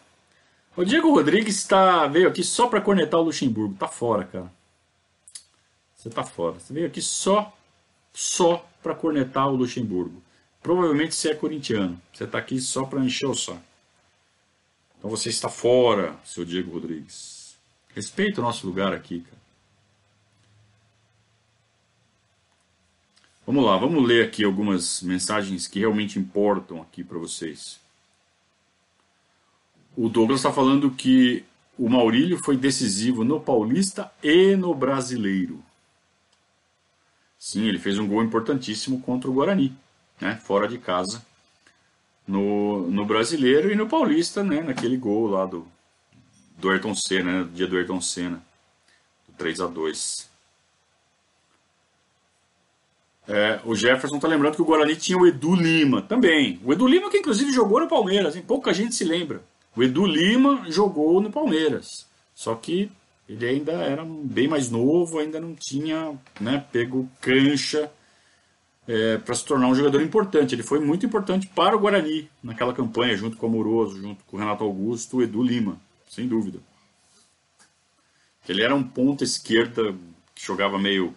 O 0.77 0.85
Diego 0.85 1.09
Rodrigues 1.09 1.65
tá, 1.65 2.05
veio 2.05 2.27
aqui 2.27 2.43
só 2.43 2.67
para 2.67 2.79
cornetar 2.79 3.19
o 3.19 3.23
Luxemburgo. 3.23 3.75
Tá 3.75 3.87
fora, 3.87 4.25
cara. 4.25 4.62
Você 6.03 6.09
tá 6.09 6.21
fora. 6.25 6.59
Você 6.59 6.73
veio 6.73 6.87
aqui 6.87 7.01
só, 7.01 7.57
só 8.13 8.69
para 8.81 8.93
cornetar 8.93 9.47
o 9.47 9.55
Luxemburgo. 9.55 10.21
Provavelmente 10.61 11.15
você 11.15 11.29
é 11.29 11.35
corintiano. 11.35 11.99
Você 12.13 12.27
tá 12.27 12.39
aqui 12.39 12.59
só 12.59 12.83
para 12.83 12.99
encher 12.99 13.25
o 13.25 13.33
saco. 13.33 13.63
Então 14.97 15.09
você 15.09 15.29
está 15.29 15.47
fora, 15.47 16.19
seu 16.25 16.43
Diego 16.43 16.73
Rodrigues. 16.73 17.55
Respeita 17.95 18.41
o 18.41 18.43
nosso 18.43 18.67
lugar 18.67 18.91
aqui, 18.91 19.21
cara. 19.21 19.41
Vamos 23.47 23.63
lá, 23.63 23.77
vamos 23.77 24.05
ler 24.05 24.25
aqui 24.25 24.43
algumas 24.43 25.01
mensagens 25.01 25.69
que 25.69 25.79
realmente 25.79 26.19
importam 26.19 26.81
aqui 26.81 27.01
para 27.01 27.17
vocês. 27.17 27.79
O 29.95 30.09
Douglas 30.09 30.41
está 30.41 30.51
falando 30.51 30.91
que 30.91 31.45
o 31.77 31.87
Maurílio 31.87 32.37
foi 32.43 32.57
decisivo 32.57 33.23
no 33.23 33.39
Paulista 33.39 34.11
e 34.21 34.57
no 34.57 34.75
Brasileiro. 34.75 35.63
Sim, 37.43 37.67
ele 37.67 37.77
fez 37.77 37.99
um 37.99 38.07
gol 38.07 38.23
importantíssimo 38.23 39.01
contra 39.01 39.29
o 39.29 39.33
Guarani, 39.33 39.75
né, 40.21 40.37
fora 40.37 40.65
de 40.65 40.77
casa, 40.77 41.21
no, 42.25 42.89
no 42.89 43.05
Brasileiro 43.05 43.69
e 43.69 43.75
no 43.75 43.85
Paulista, 43.85 44.41
né, 44.41 44.61
naquele 44.61 44.95
gol 44.95 45.27
lá 45.27 45.45
do, 45.45 45.67
do 46.57 46.69
Ayrton 46.69 46.95
Senna, 46.95 47.39
né, 47.39 47.43
do 47.43 47.49
dia 47.49 47.67
do 47.67 47.75
Ayrton 47.75 47.99
Senna, 47.99 48.41
do 49.27 49.33
3 49.37 49.59
a 49.59 49.67
2 49.67 50.29
é, 53.27 53.59
o 53.65 53.75
Jefferson 53.75 54.15
está 54.15 54.27
lembrando 54.29 54.55
que 54.55 54.61
o 54.61 54.65
Guarani 54.65 54.95
tinha 54.95 55.17
o 55.17 55.27
Edu 55.27 55.53
Lima 55.53 56.01
também. 56.01 56.61
O 56.63 56.71
Edu 56.71 56.87
Lima 56.87 57.09
que 57.09 57.17
inclusive 57.17 57.51
jogou 57.51 57.81
no 57.81 57.89
Palmeiras, 57.89 58.37
hein? 58.37 58.43
pouca 58.47 58.73
gente 58.73 58.95
se 58.95 59.03
lembra. 59.03 59.43
O 59.75 59.83
Edu 59.83 60.05
Lima 60.05 60.63
jogou 60.71 61.19
no 61.19 61.29
Palmeiras. 61.29 62.05
Só 62.33 62.55
que 62.55 62.89
ele 63.27 63.45
ainda 63.45 63.71
era 63.71 64.03
bem 64.05 64.47
mais 64.47 64.69
novo, 64.69 65.19
ainda 65.19 65.39
não 65.39 65.55
tinha 65.55 66.17
né, 66.39 66.65
pego 66.71 67.09
cancha 67.21 67.91
é, 68.87 69.17
para 69.17 69.33
se 69.33 69.45
tornar 69.45 69.67
um 69.67 69.75
jogador 69.75 70.01
importante. 70.01 70.53
Ele 70.53 70.63
foi 70.63 70.79
muito 70.79 71.05
importante 71.05 71.47
para 71.47 71.75
o 71.75 71.79
Guarani 71.79 72.29
naquela 72.41 72.73
campanha, 72.73 73.15
junto 73.15 73.37
com 73.37 73.47
o 73.47 73.49
Amoroso, 73.49 74.01
junto 74.01 74.23
com 74.25 74.35
o 74.35 74.39
Renato 74.39 74.63
Augusto, 74.63 75.17
o 75.17 75.23
Edu 75.23 75.41
Lima, 75.41 75.79
sem 76.09 76.27
dúvida. 76.27 76.59
Ele 78.47 78.61
era 78.61 78.75
um 78.75 78.83
ponta 78.83 79.23
esquerda 79.23 79.95
que 80.35 80.45
jogava 80.45 80.77
meio 80.77 81.15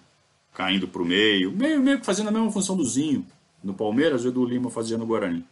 caindo 0.55 0.87
para 0.87 1.03
o 1.03 1.05
meio, 1.05 1.51
meio, 1.51 1.81
meio 1.81 2.05
fazendo 2.05 2.29
a 2.29 2.33
mesma 2.33 2.53
função 2.53 2.77
do 2.77 2.85
Zinho. 2.85 3.27
No 3.63 3.75
Palmeiras, 3.75 4.25
o 4.25 4.29
Edu 4.29 4.45
Lima 4.45 4.71
fazia 4.71 4.97
no 4.97 5.07
Guarani. 5.07 5.45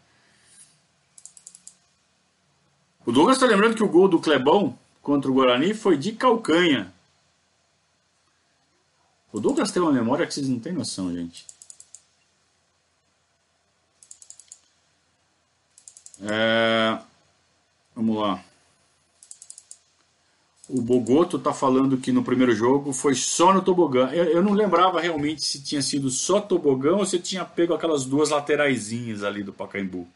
O 3.05 3.13
Douglas 3.13 3.37
está 3.37 3.47
lembrando 3.47 3.75
que 3.75 3.83
o 3.83 3.89
gol 3.89 4.09
do 4.09 4.21
Clebão 4.21 4.79
contra 5.05 5.31
o 5.31 5.35
Guarani 5.35 5.75
foi 5.75 5.99
de 5.99 6.13
calcanha. 6.13 6.93
O 9.31 9.39
Douglas 9.39 9.71
tem 9.71 9.83
uma 9.83 9.93
memória 9.93 10.27
que 10.27 10.33
vocês 10.33 10.49
não 10.49 10.59
têm 10.59 10.73
noção, 10.73 11.13
gente. 11.13 11.47
É... 16.23 16.99
Vamos 17.95 18.17
lá. 18.17 18.43
O 20.67 20.81
Bogoto 20.81 21.37
está 21.37 21.53
falando 21.53 21.99
que 21.99 22.11
no 22.11 22.25
primeiro 22.25 22.55
jogo 22.55 22.93
foi 22.93 23.15
só 23.15 23.53
no 23.53 23.61
tobogã. 23.61 24.09
Eu, 24.11 24.25
eu, 24.25 24.43
não 24.43 24.53
lembrava 24.53 25.01
realmente 25.01 25.43
se 25.43 25.63
tinha 25.63 25.83
sido 25.83 26.09
só 26.09 26.41
tobogã 26.41 26.97
ou 26.97 27.05
se 27.05 27.19
tinha 27.19 27.45
pego 27.45 27.75
aquelas 27.75 28.07
duas 28.07 28.31
lateraisinhas 28.31 29.23
ali 29.23 29.43
do 29.43 29.53
Pacaembu. 29.53 30.09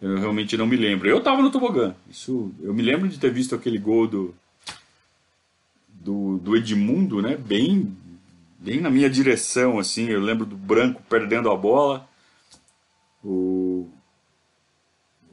Eu 0.00 0.18
realmente 0.18 0.56
não 0.56 0.66
me 0.66 0.76
lembro. 0.76 1.08
Eu 1.08 1.18
estava 1.18 1.40
no 1.40 1.50
tobogã. 1.50 1.94
Isso, 2.08 2.52
eu 2.60 2.74
me 2.74 2.82
lembro 2.82 3.08
de 3.08 3.18
ter 3.18 3.32
visto 3.32 3.54
aquele 3.54 3.78
gol 3.78 4.06
do, 4.06 4.34
do, 5.88 6.38
do 6.38 6.56
Edmundo, 6.56 7.22
né? 7.22 7.36
Bem, 7.36 7.96
bem 8.58 8.80
na 8.80 8.90
minha 8.90 9.08
direção, 9.08 9.78
assim. 9.78 10.08
Eu 10.08 10.20
lembro 10.20 10.44
do 10.44 10.56
Branco 10.56 11.02
perdendo 11.08 11.50
a 11.50 11.56
bola. 11.56 12.06
O, 13.24 13.88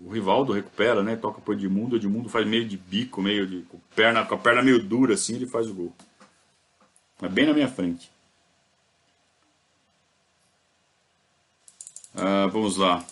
o 0.04 0.10
Rivaldo 0.10 0.54
recupera, 0.54 1.04
né? 1.04 1.16
Toca 1.18 1.42
pro 1.42 1.54
Edmundo, 1.54 1.96
o 1.96 2.00
Edmundo 2.00 2.30
faz 2.30 2.48
meio 2.48 2.66
de 2.66 2.78
bico, 2.78 3.22
meio 3.22 3.46
de. 3.46 3.62
Com, 3.64 3.78
perna, 3.96 4.26
com 4.26 4.36
a 4.36 4.38
perna 4.38 4.62
meio 4.62 4.82
dura 4.82 5.14
assim, 5.16 5.36
ele 5.36 5.46
faz 5.46 5.68
o 5.70 5.74
gol. 5.74 5.94
Mas 7.22 7.32
bem 7.32 7.46
na 7.46 7.54
minha 7.54 7.68
frente. 7.68 8.10
Ah, 12.16 12.48
vamos 12.48 12.78
lá. 12.78 13.06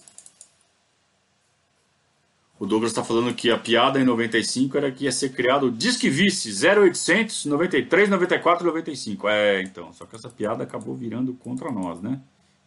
Douglas 2.71 2.91
está 2.91 3.03
falando 3.03 3.33
que 3.33 3.51
a 3.51 3.57
piada 3.57 3.99
em 3.99 4.05
95 4.05 4.77
era 4.77 4.89
que 4.89 5.03
ia 5.03 5.11
ser 5.11 5.33
criado 5.33 5.65
o 5.65 5.71
Disque 5.71 6.09
Vice 6.09 6.49
0800 6.65 7.43
93 7.47 8.09
94 8.09 8.65
95. 8.65 9.27
É, 9.27 9.61
então. 9.61 9.91
Só 9.91 10.05
que 10.05 10.15
essa 10.15 10.29
piada 10.29 10.63
acabou 10.63 10.95
virando 10.95 11.33
contra 11.33 11.69
nós, 11.69 12.01
né? 12.01 12.21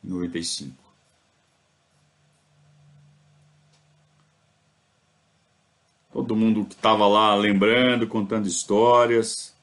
Em 0.05 0.11
95. 0.11 0.77
Todo 6.13 6.37
mundo 6.37 6.67
que 6.67 6.75
estava 6.75 7.09
lá 7.09 7.35
lembrando, 7.35 8.07
contando 8.07 8.47
histórias. 8.47 9.57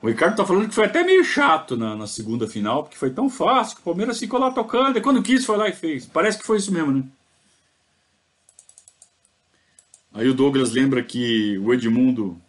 O 0.00 0.06
Ricardo 0.06 0.34
está 0.34 0.46
falando 0.46 0.68
que 0.68 0.74
foi 0.74 0.84
até 0.84 1.02
meio 1.02 1.24
chato 1.24 1.76
na, 1.76 1.96
na, 1.96 2.06
segunda 2.06 2.46
final, 2.46 2.84
porque 2.84 2.96
foi 2.96 3.10
tão 3.10 3.28
fácil 3.28 3.74
que 3.74 3.82
o 3.82 3.84
Palmeiras 3.86 4.20
ficou 4.20 4.38
lá 4.38 4.52
tocando, 4.52 4.96
e 4.96 5.02
quando 5.02 5.20
quis 5.20 5.44
foi 5.44 5.56
lá 5.56 5.68
e 5.68 5.72
fez. 5.72 6.06
Parece 6.06 6.38
que 6.38 6.46
foi 6.46 6.58
isso 6.58 6.72
mesmo, 6.72 6.92
né? 6.92 7.04
Aí 10.12 10.28
o 10.28 10.34
Douglas 10.34 10.72
lembra 10.72 11.02
que 11.02 11.56
o 11.58 11.72
Edmundo 11.72 12.40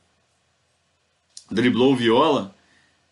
driblou 1.49 1.93
o 1.93 1.95
Viola, 1.95 2.55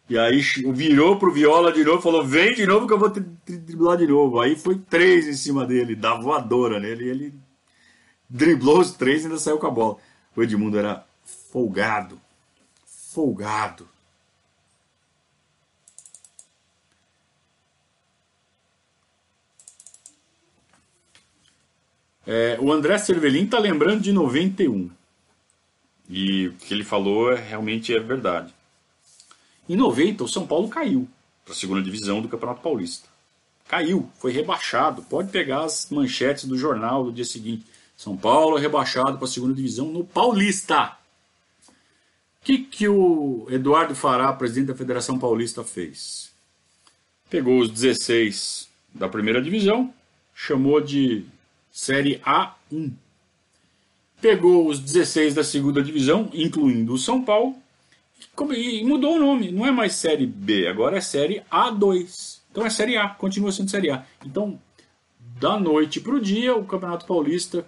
e 0.09 0.17
aí 0.17 0.41
virou 0.73 1.19
pro 1.19 1.31
Viola 1.31 1.71
de 1.71 1.83
novo, 1.83 2.01
falou: 2.01 2.25
vem 2.25 2.55
de 2.55 2.65
novo 2.65 2.87
que 2.87 2.93
eu 2.93 2.97
vou 2.97 3.09
driblar 3.09 3.97
de 3.97 4.07
novo. 4.07 4.39
Aí 4.39 4.55
foi 4.55 4.75
três 4.77 5.27
em 5.27 5.33
cima 5.33 5.65
dele, 5.65 5.95
da 5.95 6.15
voadora 6.15 6.79
nele, 6.79 7.05
e 7.05 7.09
ele 7.09 7.33
driblou 8.27 8.79
os 8.79 8.91
três 8.91 9.21
e 9.21 9.25
ainda 9.25 9.37
saiu 9.37 9.59
com 9.59 9.67
a 9.67 9.71
bola. 9.71 9.97
O 10.35 10.41
Edmundo 10.41 10.79
era 10.79 11.05
folgado. 11.51 12.19
Folgado. 12.85 13.87
É, 22.31 22.59
o 22.61 22.71
André 22.71 22.95
Cervelin 22.99 23.45
está 23.45 23.57
lembrando 23.57 24.01
de 24.01 24.13
91. 24.13 24.87
E 26.07 26.49
o 26.49 26.53
que 26.57 26.75
ele 26.75 26.83
falou 26.83 27.33
é, 27.33 27.35
realmente 27.35 27.91
é 27.91 27.99
verdade. 27.99 28.53
Em 29.67 29.75
90, 29.75 30.25
o 30.25 30.27
São 30.27 30.45
Paulo 30.45 30.69
caiu 30.69 31.09
para 31.43 31.55
a 31.55 31.57
segunda 31.57 31.81
divisão 31.81 32.21
do 32.21 32.29
Campeonato 32.29 32.61
Paulista. 32.61 33.09
Caiu, 33.67 34.07
foi 34.19 34.31
rebaixado. 34.31 35.01
Pode 35.01 35.31
pegar 35.31 35.63
as 35.63 35.89
manchetes 35.89 36.45
do 36.45 36.55
jornal 36.55 37.05
do 37.05 37.11
dia 37.11 37.25
seguinte. 37.25 37.65
São 37.97 38.15
Paulo 38.15 38.59
é 38.59 38.61
rebaixado 38.61 39.17
para 39.17 39.25
a 39.25 39.31
segunda 39.31 39.55
divisão 39.55 39.87
no 39.87 40.03
Paulista. 40.03 40.95
O 41.67 42.45
que, 42.45 42.59
que 42.59 42.87
o 42.87 43.47
Eduardo 43.49 43.95
Fará, 43.95 44.31
presidente 44.33 44.67
da 44.67 44.75
Federação 44.75 45.17
Paulista, 45.17 45.63
fez? 45.63 46.31
Pegou 47.27 47.57
os 47.59 47.71
16 47.71 48.69
da 48.93 49.09
primeira 49.09 49.41
divisão, 49.41 49.91
chamou 50.35 50.79
de 50.79 51.25
Série 51.71 52.19
A1. 52.19 52.91
Pegou 54.21 54.67
os 54.67 54.79
16 54.79 55.33
da 55.33 55.43
segunda 55.43 55.81
divisão, 55.81 56.29
incluindo 56.33 56.93
o 56.93 56.97
São 56.97 57.23
Paulo, 57.23 57.55
e 58.53 58.83
mudou 58.83 59.15
o 59.15 59.19
nome. 59.19 59.51
Não 59.51 59.65
é 59.65 59.71
mais 59.71 59.93
Série 59.93 60.25
B, 60.25 60.67
agora 60.67 60.97
é 60.97 61.01
Série 61.01 61.41
A2. 61.51 62.39
Então 62.51 62.65
é 62.65 62.69
Série 62.69 62.97
A, 62.97 63.09
continua 63.09 63.51
sendo 63.51 63.69
Série 63.69 63.91
A. 63.91 64.05
Então, 64.25 64.59
da 65.39 65.59
noite 65.59 66.01
para 66.01 66.15
o 66.15 66.21
dia, 66.21 66.55
o 66.55 66.65
Campeonato 66.65 67.05
Paulista 67.05 67.65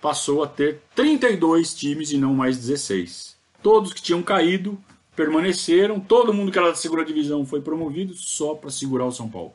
passou 0.00 0.42
a 0.42 0.46
ter 0.46 0.80
32 0.94 1.74
times 1.74 2.12
e 2.12 2.18
não 2.18 2.34
mais 2.34 2.56
16. 2.56 3.36
Todos 3.62 3.92
que 3.92 4.02
tinham 4.02 4.22
caído 4.22 4.78
permaneceram, 5.16 6.00
todo 6.00 6.34
mundo 6.34 6.50
que 6.50 6.58
era 6.58 6.68
da 6.68 6.74
segunda 6.74 7.04
divisão 7.04 7.44
foi 7.46 7.60
promovido 7.60 8.14
só 8.14 8.54
para 8.54 8.70
segurar 8.70 9.06
o 9.06 9.12
São 9.12 9.28
Paulo. 9.28 9.54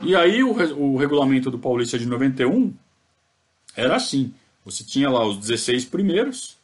E 0.00 0.14
aí 0.14 0.42
o, 0.42 0.52
o 0.76 0.96
regulamento 0.96 1.50
do 1.50 1.58
Paulista 1.58 1.98
de 1.98 2.06
91 2.06 2.72
era 3.76 3.96
assim: 3.96 4.32
você 4.64 4.84
tinha 4.84 5.10
lá 5.10 5.26
os 5.26 5.38
16 5.38 5.84
primeiros, 5.86 6.58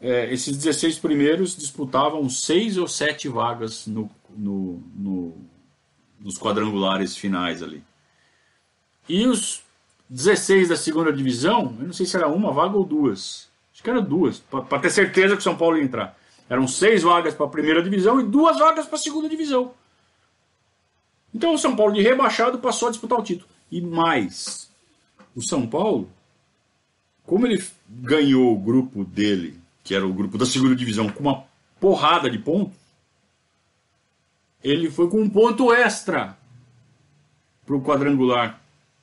é, 0.00 0.32
esses 0.32 0.56
16 0.56 0.98
primeiros 0.98 1.56
disputavam 1.56 2.28
seis 2.28 2.76
ou 2.76 2.86
sete 2.86 3.28
vagas 3.28 3.86
no, 3.86 4.10
no, 4.36 4.82
no, 4.94 5.34
nos 6.20 6.36
quadrangulares 6.36 7.16
finais 7.16 7.62
ali. 7.62 7.82
E 9.08 9.26
os 9.26 9.62
16 10.10 10.68
da 10.68 10.76
segunda 10.76 11.12
divisão, 11.12 11.74
eu 11.78 11.86
não 11.86 11.92
sei 11.92 12.06
se 12.06 12.16
era 12.16 12.28
uma 12.28 12.52
vaga 12.52 12.76
ou 12.76 12.84
duas. 12.84 13.48
Acho 13.72 13.82
que 13.82 13.90
eram 13.90 14.02
duas, 14.02 14.38
para 14.38 14.78
ter 14.78 14.90
certeza 14.90 15.34
que 15.34 15.40
o 15.40 15.44
São 15.44 15.56
Paulo 15.56 15.76
ia 15.76 15.84
entrar. 15.84 16.16
Eram 16.48 16.66
seis 16.68 17.02
vagas 17.02 17.34
para 17.34 17.46
a 17.46 17.50
primeira 17.50 17.82
divisão 17.82 18.20
e 18.20 18.24
duas 18.24 18.58
vagas 18.58 18.86
para 18.86 18.96
a 18.96 19.00
segunda 19.00 19.28
divisão. 19.28 19.74
Então 21.36 21.52
o 21.52 21.58
São 21.58 21.76
Paulo 21.76 21.92
de 21.92 22.00
rebaixado 22.00 22.58
passou 22.58 22.88
a 22.88 22.90
disputar 22.90 23.18
o 23.18 23.22
título. 23.22 23.46
E 23.70 23.78
mais, 23.78 24.70
o 25.34 25.42
São 25.42 25.66
Paulo, 25.66 26.08
como 27.26 27.46
ele 27.46 27.62
ganhou 27.86 28.54
o 28.54 28.58
grupo 28.58 29.04
dele, 29.04 29.60
que 29.84 29.94
era 29.94 30.06
o 30.06 30.14
grupo 30.14 30.38
da 30.38 30.46
segunda 30.46 30.74
divisão, 30.74 31.10
com 31.10 31.20
uma 31.20 31.44
porrada 31.78 32.30
de 32.30 32.38
pontos, 32.38 32.78
ele 34.64 34.90
foi 34.90 35.10
com 35.10 35.20
um 35.20 35.28
ponto 35.28 35.74
extra 35.74 36.38
para 37.66 37.76
o 37.76 37.82
quadrangular 37.82 38.58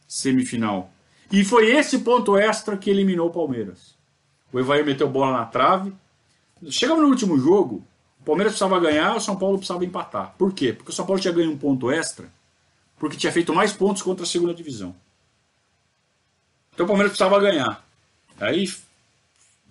semifinal. 0.08 0.92
E 1.32 1.46
foi 1.46 1.70
esse 1.70 2.00
ponto 2.00 2.36
extra 2.36 2.76
que 2.76 2.90
eliminou 2.90 3.28
o 3.28 3.32
Palmeiras. 3.32 3.96
O 4.52 4.60
Evair 4.60 4.84
meteu 4.84 5.08
bola 5.08 5.38
na 5.38 5.46
trave. 5.46 5.94
Chegamos 6.68 7.04
no 7.04 7.10
último 7.10 7.38
jogo, 7.38 7.86
o 8.24 8.26
Palmeiras 8.26 8.54
precisava 8.54 8.80
ganhar, 8.80 9.18
o 9.18 9.20
São 9.20 9.36
Paulo 9.36 9.58
precisava 9.58 9.84
empatar. 9.84 10.34
Por 10.38 10.54
quê? 10.54 10.72
Porque 10.72 10.92
o 10.92 10.96
São 10.96 11.06
Paulo 11.06 11.22
tinha 11.22 11.34
ganho 11.34 11.52
um 11.52 11.58
ponto 11.58 11.92
extra, 11.92 12.32
porque 12.98 13.18
tinha 13.18 13.34
feito 13.34 13.54
mais 13.54 13.74
pontos 13.74 14.02
contra 14.02 14.24
a 14.24 14.26
segunda 14.26 14.54
divisão. 14.54 14.96
Então 16.74 16.86
o 16.86 16.88
Palmeiras 16.88 17.12
precisava 17.12 17.38
ganhar. 17.42 17.86
Aí, 18.40 18.64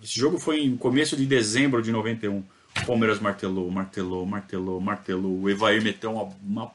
esse 0.03 0.19
jogo 0.19 0.37
foi 0.37 0.63
em 0.63 0.77
começo 0.77 1.17
de 1.17 1.25
dezembro 1.25 1.81
de 1.81 1.91
91. 1.91 2.37
O 2.37 2.85
Palmeiras 2.85 3.19
martelou, 3.19 3.71
martelou, 3.71 4.23
martelou, 4.23 4.79
martelou. 4.79 5.41
O 5.41 5.49
Evair 5.49 5.81
meteu 5.81 6.11
uma, 6.11 6.31
uma, 6.43 6.71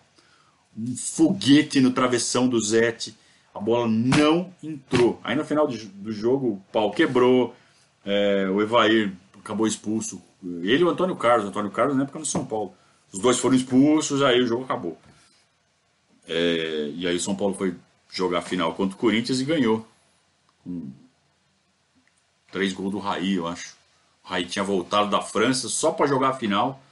um 0.77 0.97
foguete 0.97 1.81
no 1.81 1.93
travessão 1.93 2.49
do 2.49 2.61
Zete. 2.61 3.17
A 3.55 3.61
bola 3.61 3.87
não 3.87 4.53
entrou. 4.61 5.21
Aí 5.23 5.37
no 5.37 5.45
final 5.45 5.69
do 5.69 6.13
jogo 6.13 6.49
o 6.49 6.63
pau 6.73 6.91
quebrou. 6.91 7.55
É, 8.05 8.49
o 8.51 8.61
Evair 8.61 9.13
acabou 9.39 9.65
expulso. 9.65 10.21
Ele 10.43 10.83
e 10.83 10.85
o 10.85 10.91
Antônio 10.91 11.17
Carlos. 11.17 11.47
O 11.47 11.49
Antônio 11.49 11.71
Carlos 11.71 11.97
na 11.97 12.05
época 12.05 12.19
no 12.19 12.27
São 12.27 12.45
Paulo. 12.45 12.75
Os 13.13 13.19
dois 13.19 13.39
foram 13.39 13.57
expulsos, 13.57 14.23
aí 14.23 14.41
o 14.41 14.47
jogo 14.47 14.65
acabou. 14.65 14.99
É, 16.27 16.93
e 16.95 17.07
aí 17.07 17.17
o 17.17 17.21
São 17.21 17.35
Paulo 17.35 17.55
foi 17.55 17.75
jogar 18.11 18.39
a 18.39 18.43
final 18.43 18.75
contra 18.75 18.97
o 18.97 18.99
Corinthians 18.99 19.41
e 19.41 19.45
ganhou. 19.45 19.87
Com 20.63 20.91
três 22.53 22.73
gols 22.73 22.93
do 22.93 22.99
Raí, 22.99 23.35
eu 23.35 23.47
acho. 23.47 23.77
O 24.25 24.29
Raí 24.29 24.45
tinha 24.45 24.63
voltado 24.63 25.11
da 25.11 25.23
França 25.23 25.69
só 25.69 25.91
para 25.91 26.07
jogar 26.07 26.31
a 26.31 26.35
final. 26.35 26.83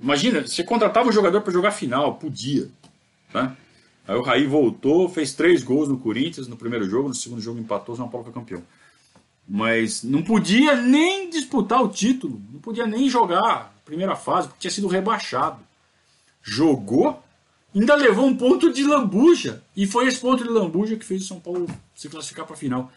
Imagina, 0.00 0.46
você 0.46 0.62
contratava 0.62 1.08
o 1.08 1.12
jogador 1.12 1.40
para 1.40 1.52
jogar 1.52 1.70
a 1.70 1.72
final, 1.72 2.16
podia. 2.16 2.68
Tá? 3.32 3.56
Aí 4.06 4.16
o 4.16 4.22
Raí 4.22 4.46
voltou, 4.46 5.08
fez 5.08 5.32
três 5.32 5.62
gols 5.62 5.88
no 5.88 5.98
Corinthians 5.98 6.48
no 6.48 6.56
primeiro 6.56 6.88
jogo, 6.88 7.08
no 7.08 7.14
segundo 7.14 7.40
jogo 7.40 7.58
empatou, 7.58 7.94
o 7.94 7.98
São 7.98 8.08
Paulo 8.08 8.24
foi 8.24 8.34
campeão. 8.34 8.62
Mas 9.46 10.02
não 10.02 10.22
podia 10.22 10.76
nem 10.76 11.28
disputar 11.28 11.82
o 11.82 11.88
título, 11.88 12.40
não 12.52 12.60
podia 12.60 12.86
nem 12.86 13.08
jogar 13.08 13.72
primeira 13.84 14.16
fase, 14.16 14.48
porque 14.48 14.60
tinha 14.60 14.70
sido 14.70 14.86
rebaixado. 14.86 15.60
Jogou, 16.42 17.22
ainda 17.74 17.94
levou 17.94 18.26
um 18.26 18.36
ponto 18.36 18.72
de 18.72 18.82
lambuja, 18.84 19.62
e 19.76 19.86
foi 19.86 20.06
esse 20.06 20.20
ponto 20.20 20.42
de 20.42 20.48
lambuja 20.48 20.96
que 20.96 21.04
fez 21.04 21.22
o 21.22 21.26
São 21.26 21.40
Paulo 21.40 21.66
se 21.94 22.08
classificar 22.08 22.46
para 22.46 22.54
a 22.54 22.58
final. 22.58 22.92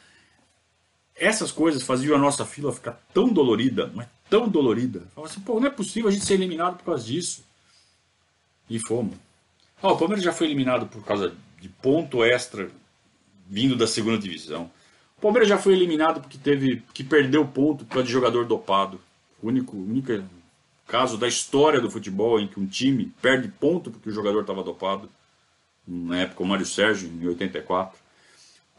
Essas 1.16 1.52
coisas 1.52 1.84
faziam 1.84 2.16
a 2.16 2.20
nossa 2.20 2.46
fila 2.46 2.74
ficar 2.74 3.00
tão 3.14 3.30
dolorida, 3.30 3.92
mas 3.94 4.08
tão 4.30 4.48
dolorida. 4.48 5.08
Falava 5.14 5.32
assim, 5.32 5.42
pô, 5.42 5.60
não 5.60 5.68
é 5.68 5.70
possível 5.70 6.10
a 6.10 6.12
gente 6.12 6.26
ser 6.26 6.34
eliminado 6.34 6.78
por 6.78 6.86
causa 6.86 7.04
disso. 7.04 7.44
E 8.70 8.80
fomos. 8.80 9.16
Oh, 9.82 9.90
o 9.92 9.98
Palmeiras 9.98 10.24
já 10.24 10.34
foi 10.34 10.48
eliminado 10.48 10.88
por 10.88 11.04
causa 11.04 11.34
de 11.62 11.70
ponto 11.70 12.24
extra 12.24 12.70
vindo 13.48 13.76
da 13.76 13.88
segunda 13.88 14.18
divisão. 14.18 14.70
Palmeiras 15.26 15.50
já 15.50 15.58
foi 15.58 15.74
eliminado 15.74 16.22
porque 16.22 16.38
teve 16.38 16.84
que 16.94 17.04
perdeu 17.04 17.44
ponto 17.48 17.84
por 17.84 17.94
causa 17.94 18.06
de 18.06 18.14
jogador 18.14 18.46
dopado. 18.46 19.02
O 19.42 19.48
único, 19.48 19.76
único 19.76 20.24
caso 20.86 21.18
da 21.18 21.28
história 21.28 21.82
do 21.82 21.90
futebol 21.90 22.40
em 22.40 22.48
que 22.48 22.60
um 22.60 22.68
time 22.68 23.12
perde 23.24 23.48
ponto 23.48 23.90
porque 23.90 24.08
o 24.08 24.12
jogador 24.12 24.42
estava 24.42 24.62
dopado. 24.62 25.10
Na 25.88 26.20
época 26.20 26.44
o 26.44 26.46
Mário 26.46 26.64
Sérgio, 26.64 27.10
em 27.10 27.28
84. 27.28 27.98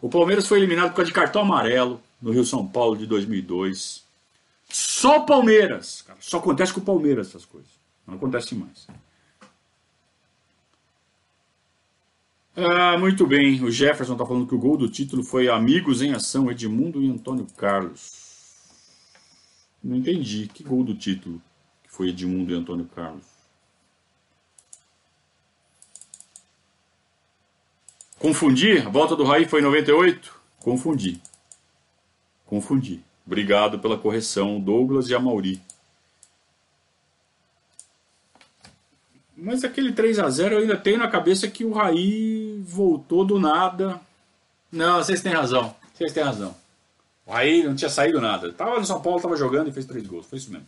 O 0.01 0.09
Palmeiras 0.09 0.47
foi 0.47 0.59
eliminado 0.59 0.91
por 0.91 0.99
causa 0.99 1.09
de 1.09 1.15
cartão 1.15 1.43
amarelo 1.43 2.01
no 2.23 2.31
Rio 2.31 2.45
São 2.45 2.65
Paulo 2.65 2.97
de 2.97 3.07
2002. 3.07 4.05
Só 4.69 5.19
Palmeiras, 5.19 6.03
cara. 6.03 6.21
Só 6.23 6.39
acontece 6.39 6.73
com 6.73 6.79
o 6.79 6.85
Palmeiras 6.85 7.27
essas 7.27 7.45
coisas. 7.45 7.71
Não 8.07 8.15
acontece 8.15 8.55
mais. 8.55 8.87
Ah, 12.59 12.97
muito 12.97 13.27
bem. 13.27 13.63
O 13.63 13.71
Jefferson 13.71 14.15
está 14.15 14.25
falando 14.25 14.47
que 14.47 14.55
o 14.55 14.59
gol 14.59 14.79
do 14.79 14.89
título 14.89 15.23
foi 15.23 15.47
Amigos 15.47 16.01
em 16.01 16.13
Ação, 16.13 16.51
Edmundo 16.51 17.03
e 17.03 17.11
Antônio 17.11 17.47
Carlos. 17.55 18.25
Não 19.85 19.95
entendi. 19.95 20.49
Que 20.49 20.65
gol 20.65 20.83
do 20.83 20.95
título 20.95 21.43
que 21.85 21.93
foi 21.93 22.09
Edmundo 22.09 22.53
e 22.53 22.57
Antônio 22.57 22.87
Carlos? 22.87 23.27
Confundi? 28.19 28.79
A 28.79 28.89
volta 28.89 29.15
do 29.15 29.25
Raí 29.25 29.45
foi 29.45 29.61
em 29.61 29.65
98? 29.65 30.35
Confundi. 30.59 31.21
Confundi. 32.47 33.05
Obrigado 33.27 33.79
pela 33.79 33.99
correção, 33.99 34.59
Douglas 34.59 35.11
e 35.11 35.15
Amauri. 35.15 35.61
Mas 39.37 39.63
aquele 39.65 39.93
3 39.93 40.19
a 40.19 40.31
0 40.31 40.55
eu 40.55 40.61
ainda 40.61 40.77
tenho 40.77 40.99
na 40.99 41.09
cabeça 41.09 41.47
que 41.49 41.65
o 41.65 41.73
Raí 41.73 42.63
voltou 42.67 43.25
do 43.25 43.39
nada. 43.39 44.01
Não, 44.73 44.97
vocês 44.97 45.21
têm 45.21 45.33
razão. 45.33 45.77
Vocês 45.93 46.13
têm 46.13 46.23
razão. 46.23 46.57
O 47.27 47.33
Raí 47.33 47.63
não 47.63 47.75
tinha 47.75 47.91
saído 47.91 48.21
nada. 48.21 48.53
Tava 48.53 48.79
no 48.79 48.87
São 48.87 49.03
Paulo, 49.03 49.21
tava 49.21 49.37
jogando 49.37 49.69
e 49.69 49.73
fez 49.73 49.85
três 49.85 50.07
gols. 50.07 50.27
Foi 50.27 50.39
isso 50.39 50.51
mesmo. 50.51 50.67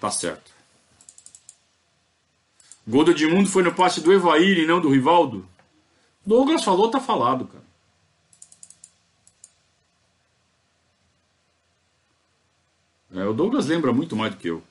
Tá 0.00 0.10
certo. 0.10 0.50
Gol 2.86 3.04
do 3.04 3.10
Edmundo 3.10 3.48
foi 3.48 3.62
no 3.62 3.74
passe 3.74 4.00
do 4.00 4.12
Evair 4.12 4.58
e 4.58 4.66
não 4.66 4.80
do 4.80 4.88
Rivaldo? 4.88 5.46
Douglas 6.24 6.64
falou, 6.64 6.90
tá 6.90 6.98
falado, 6.98 7.46
cara. 7.46 7.64
É, 13.14 13.24
o 13.24 13.32
Douglas 13.32 13.66
lembra 13.66 13.92
muito 13.92 14.16
mais 14.16 14.34
do 14.34 14.38
que 14.38 14.48
eu. 14.48 14.62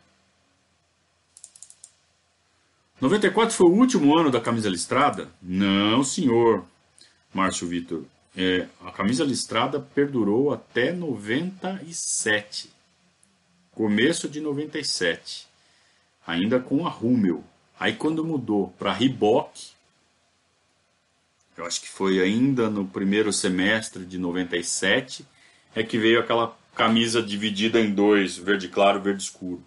94 3.07 3.55
foi 3.55 3.67
o 3.69 3.73
último 3.73 4.17
ano 4.17 4.29
da 4.29 4.41
camisa 4.41 4.69
listrada? 4.69 5.29
Não, 5.41 6.03
senhor, 6.03 6.65
Márcio 7.33 7.65
Vitor. 7.65 8.03
É, 8.35 8.67
a 8.83 8.91
camisa 8.91 9.23
listrada 9.23 9.79
perdurou 9.79 10.53
até 10.53 10.91
97. 10.91 12.69
Começo 13.71 14.27
de 14.27 14.41
97. 14.41 15.47
Ainda 16.25 16.59
com 16.59 16.85
a 16.85 16.89
Rummel. 16.89 17.43
Aí 17.79 17.93
quando 17.93 18.25
mudou 18.25 18.73
para 18.77 18.91
Reebok, 18.91 19.69
eu 21.55 21.65
acho 21.65 21.79
que 21.79 21.87
foi 21.87 22.21
ainda 22.21 22.69
no 22.69 22.85
primeiro 22.85 23.31
semestre 23.31 24.05
de 24.05 24.17
97, 24.17 25.25
é 25.73 25.81
que 25.81 25.97
veio 25.97 26.19
aquela 26.19 26.57
camisa 26.75 27.23
dividida 27.23 27.79
em 27.79 27.89
dois, 27.91 28.37
verde 28.37 28.67
claro 28.67 29.01
verde 29.01 29.23
escuro. 29.23 29.63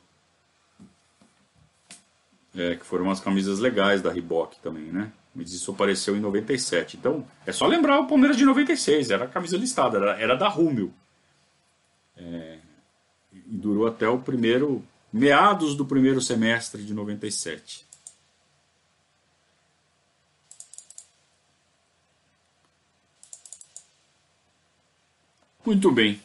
É, 2.57 2.75
que 2.75 2.85
foram 2.85 3.05
umas 3.05 3.21
camisas 3.21 3.61
legais 3.61 4.03
da 4.03 4.11
Reebok 4.11 4.59
também, 4.61 4.85
né? 4.85 5.13
Mas 5.35 5.53
isso 5.53 5.71
apareceu 5.71 6.17
em 6.17 6.21
97. 6.21 6.97
Então, 6.97 7.25
é 7.47 7.53
só 7.53 7.67
lembrar 7.67 8.01
o 8.01 8.07
Palmeiras 8.09 8.37
de 8.37 8.45
96, 8.45 9.11
era 9.11 9.25
a 9.25 9.29
camisa 9.29 9.57
listada, 9.57 9.99
era, 9.99 10.21
era 10.21 10.37
da 10.37 10.49
Rúmio. 10.49 10.93
É, 12.17 12.59
e 13.33 13.39
durou 13.57 13.87
até 13.87 14.09
o 14.09 14.19
primeiro, 14.19 14.85
meados 15.13 15.77
do 15.77 15.85
primeiro 15.85 16.21
semestre 16.21 16.83
de 16.83 16.93
97. 16.93 17.87
Muito 25.65 25.91
bem. 25.93 26.21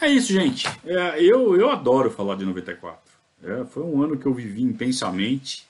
É 0.00 0.08
isso, 0.08 0.32
gente. 0.32 0.66
É, 0.84 1.22
eu, 1.22 1.54
eu 1.56 1.70
adoro 1.70 2.10
falar 2.10 2.36
de 2.36 2.44
94. 2.44 3.01
É, 3.42 3.64
foi 3.64 3.82
um 3.82 4.02
ano 4.02 4.16
que 4.16 4.26
eu 4.26 4.34
vivi 4.34 4.62
intensamente. 4.62 5.66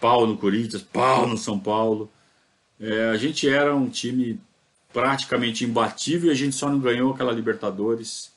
Pau 0.00 0.26
no 0.26 0.36
Corinthians, 0.36 0.82
pau 0.82 1.26
no 1.26 1.36
São 1.36 1.58
Paulo. 1.58 2.10
É, 2.78 3.10
a 3.10 3.16
gente 3.16 3.48
era 3.48 3.74
um 3.74 3.88
time 3.88 4.40
praticamente 4.92 5.64
imbatível 5.64 6.28
e 6.28 6.32
a 6.32 6.36
gente 6.36 6.54
só 6.54 6.68
não 6.68 6.78
ganhou 6.78 7.12
aquela 7.12 7.32
Libertadores 7.32 8.32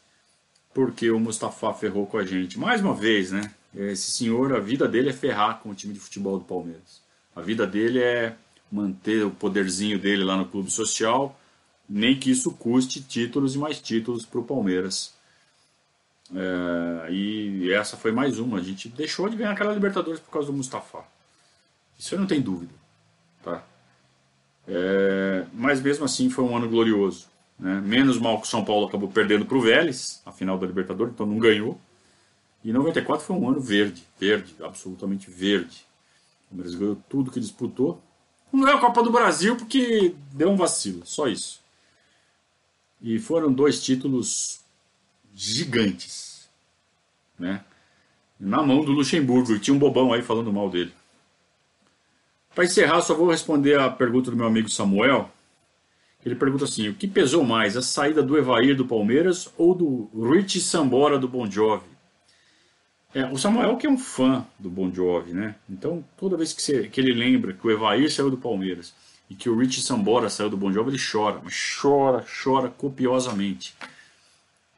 porque 0.74 1.12
o 1.12 1.20
Mustafa 1.20 1.74
ferrou 1.74 2.08
com 2.08 2.18
a 2.18 2.26
gente. 2.26 2.58
Mais 2.58 2.82
uma 2.82 2.94
vez, 2.94 3.32
né? 3.32 3.52
Esse 3.76 4.12
senhor, 4.12 4.54
a 4.54 4.60
vida 4.60 4.88
dele 4.88 5.10
é 5.10 5.14
ferrar 5.14 5.60
com 5.60 5.70
o 5.70 5.76
time 5.76 5.94
de 5.94 6.00
futebol 6.00 6.38
do 6.38 6.46
Palmeiras. 6.46 7.02
A 7.36 7.42
vida 7.42 7.66
dele 7.66 8.00
é 8.00 8.36
manter 8.72 9.26
o 9.26 9.32
poderzinho 9.32 10.00
dele 10.00 10.24
lá 10.24 10.36
no 10.38 10.46
clube 10.46 10.72
social, 10.72 11.40
nem 11.88 12.18
que 12.18 12.32
isso 12.32 12.52
custe 12.52 13.02
títulos 13.02 13.56
e 13.56 13.58
mais 13.58 13.80
títulos 13.80 14.26
para 14.26 14.40
o 14.40 14.44
Palmeiras. 14.44 15.14
É, 16.34 17.12
e 17.12 17.72
essa 17.74 17.98
foi 17.98 18.12
mais 18.12 18.40
uma. 18.40 18.58
A 18.58 18.64
gente 18.64 18.88
deixou 18.90 19.28
de 19.30 19.36
ganhar 19.36 19.52
aquela 19.52 19.74
Libertadores 19.74 20.20
por 20.20 20.32
causa 20.32 20.48
do 20.48 20.54
Mustafa. 20.54 21.04
Isso 21.98 22.16
eu 22.16 22.20
não 22.20 22.28
tenho 22.28 22.42
dúvida. 22.42 22.74
Tá? 23.44 23.64
É, 24.68 25.46
mas 25.54 25.82
mesmo 25.82 26.06
assim 26.06 26.30
foi 26.30 26.44
um 26.44 26.56
ano 26.56 26.70
glorioso. 26.70 27.28
Né? 27.60 27.82
Menos 27.82 28.18
mal 28.18 28.40
que 28.40 28.48
o 28.48 28.50
São 28.50 28.64
Paulo 28.64 28.88
acabou 28.88 29.10
perdendo 29.10 29.46
para 29.46 29.58
o 29.58 29.62
Vélez, 29.62 30.22
a 30.26 30.32
final 30.32 30.58
da 30.58 30.66
Libertadores, 30.66 31.14
então 31.14 31.26
não 31.26 31.38
ganhou. 31.38 31.80
E 32.64 32.72
94 32.72 33.26
foi 33.26 33.36
um 33.36 33.50
ano 33.50 33.60
verde, 33.60 34.04
verde, 34.20 34.56
absolutamente 34.62 35.30
verde. 35.30 35.86
O 36.46 36.50
Palmeiras 36.50 36.76
ganhou 36.76 36.98
tudo 37.10 37.32
que 37.32 37.40
disputou. 37.40 38.02
Não 38.52 38.62
ganhou 38.62 38.78
a 38.78 38.82
Copa 38.82 39.02
do 39.04 39.12
Brasil 39.12 39.56
porque 39.56 40.14
deu 40.34 40.50
um 40.50 40.58
vacilo, 40.58 41.02
só 41.06 41.28
isso. 41.28 41.62
E 43.02 43.18
foram 43.18 43.52
dois 43.52 43.82
títulos 43.82 44.61
gigantes, 45.34 46.50
né? 47.38 47.64
Na 48.40 48.64
mão 48.64 48.84
do 48.84 48.92
Luxemburgo, 48.92 49.54
e 49.54 49.60
tinha 49.60 49.74
um 49.74 49.80
bobão 49.80 50.12
aí 50.12 50.22
falando 50.22 50.52
mal 50.52 50.70
dele. 50.70 50.92
Para 52.54 52.66
encerrar, 52.66 53.02
só 53.02 53.14
vou 53.14 53.30
responder 53.30 53.80
a 53.80 53.90
pergunta 53.90 54.30
do 54.30 54.38
meu 54.38 54.46
amigo 54.46 54.70
Samuel. 54.70 55.30
Ele 56.26 56.36
pergunta 56.36 56.66
assim: 56.66 56.90
o 56.90 56.94
que 56.94 57.08
pesou 57.08 57.44
mais, 57.44 57.78
a 57.78 57.82
saída 57.82 58.22
do 58.22 58.38
Evair 58.38 58.76
do 58.76 58.86
Palmeiras 58.86 59.50
ou 59.58 59.74
do 59.74 60.10
Rich 60.32 60.60
Sambora 60.60 61.18
do 61.18 61.28
Bon 61.28 61.50
Jovi? 61.50 61.86
É, 63.14 63.26
o 63.26 63.38
Samuel 63.38 63.76
que 63.78 63.88
é 63.88 63.90
um 63.90 63.98
fã 63.98 64.46
do 64.58 64.70
Bon 64.70 64.92
Jovi, 64.94 65.34
né? 65.34 65.56
Então 65.70 66.04
toda 66.18 66.38
vez 66.38 66.54
que, 66.54 66.62
você, 66.62 66.88
que 66.88 67.00
ele 67.00 67.14
lembra 67.14 67.54
que 67.54 67.66
o 67.66 67.72
Evair 67.72 68.12
saiu 68.12 68.30
do 68.30 68.38
Palmeiras 68.38 68.94
e 69.30 69.36
que 69.36 69.50
o 69.50 69.58
Rich 69.58 69.82
Sambora 69.82 70.30
saiu 70.30 70.50
do 70.50 70.58
Bon 70.58 70.72
Jovi, 70.72 70.92
ele 70.92 71.02
chora, 71.12 71.42
mas 71.44 71.56
chora, 71.82 72.26
chora 72.44 72.70
copiosamente. 72.70 73.76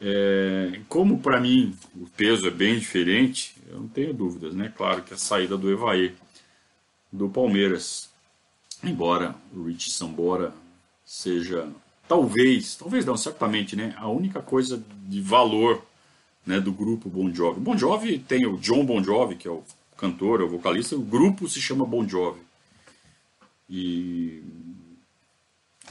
É, 0.06 0.82
como 0.90 1.20
para 1.20 1.40
mim 1.40 1.74
o 1.96 2.06
peso 2.10 2.46
é 2.46 2.52
bem 2.52 2.78
diferente, 2.78 3.56
eu 3.70 3.80
não 3.80 3.88
tenho 3.88 4.14
dúvidas, 4.14 4.54
né? 4.54 4.72
Claro 4.76 5.02
que 5.02 5.14
a 5.14 5.18
saída 5.18 5.58
do 5.58 5.72
Evair 5.72 6.14
do 7.10 7.30
Palmeiras. 7.30 8.10
Embora 8.84 9.34
o 9.56 9.64
Rich 9.64 9.92
Sambora 9.92 10.54
seja, 11.06 11.72
talvez, 12.06 12.76
talvez 12.76 13.06
não, 13.06 13.16
certamente, 13.16 13.78
né, 13.78 13.96
a 13.98 14.10
única 14.10 14.42
coisa 14.42 14.84
de 15.08 15.22
valor 15.22 15.82
né, 16.46 16.60
do 16.60 16.74
grupo 16.74 17.10
Bon 17.10 17.34
Jovi. 17.34 17.62
Bon 17.62 17.78
Jovi 17.78 18.20
tem 18.20 18.46
o 18.46 18.58
John 18.58 18.86
Bon 18.86 19.02
Jovi, 19.02 19.36
que 19.36 19.48
é 19.48 19.52
o 19.52 19.64
cantor, 19.96 20.42
é 20.42 20.44
o 20.44 20.50
vocalista, 20.50 20.98
o 20.98 21.02
grupo 21.02 21.48
se 21.48 21.62
chama 21.62 21.86
Bon 21.86 22.06
Jovi. 22.06 22.42
E 23.70 24.44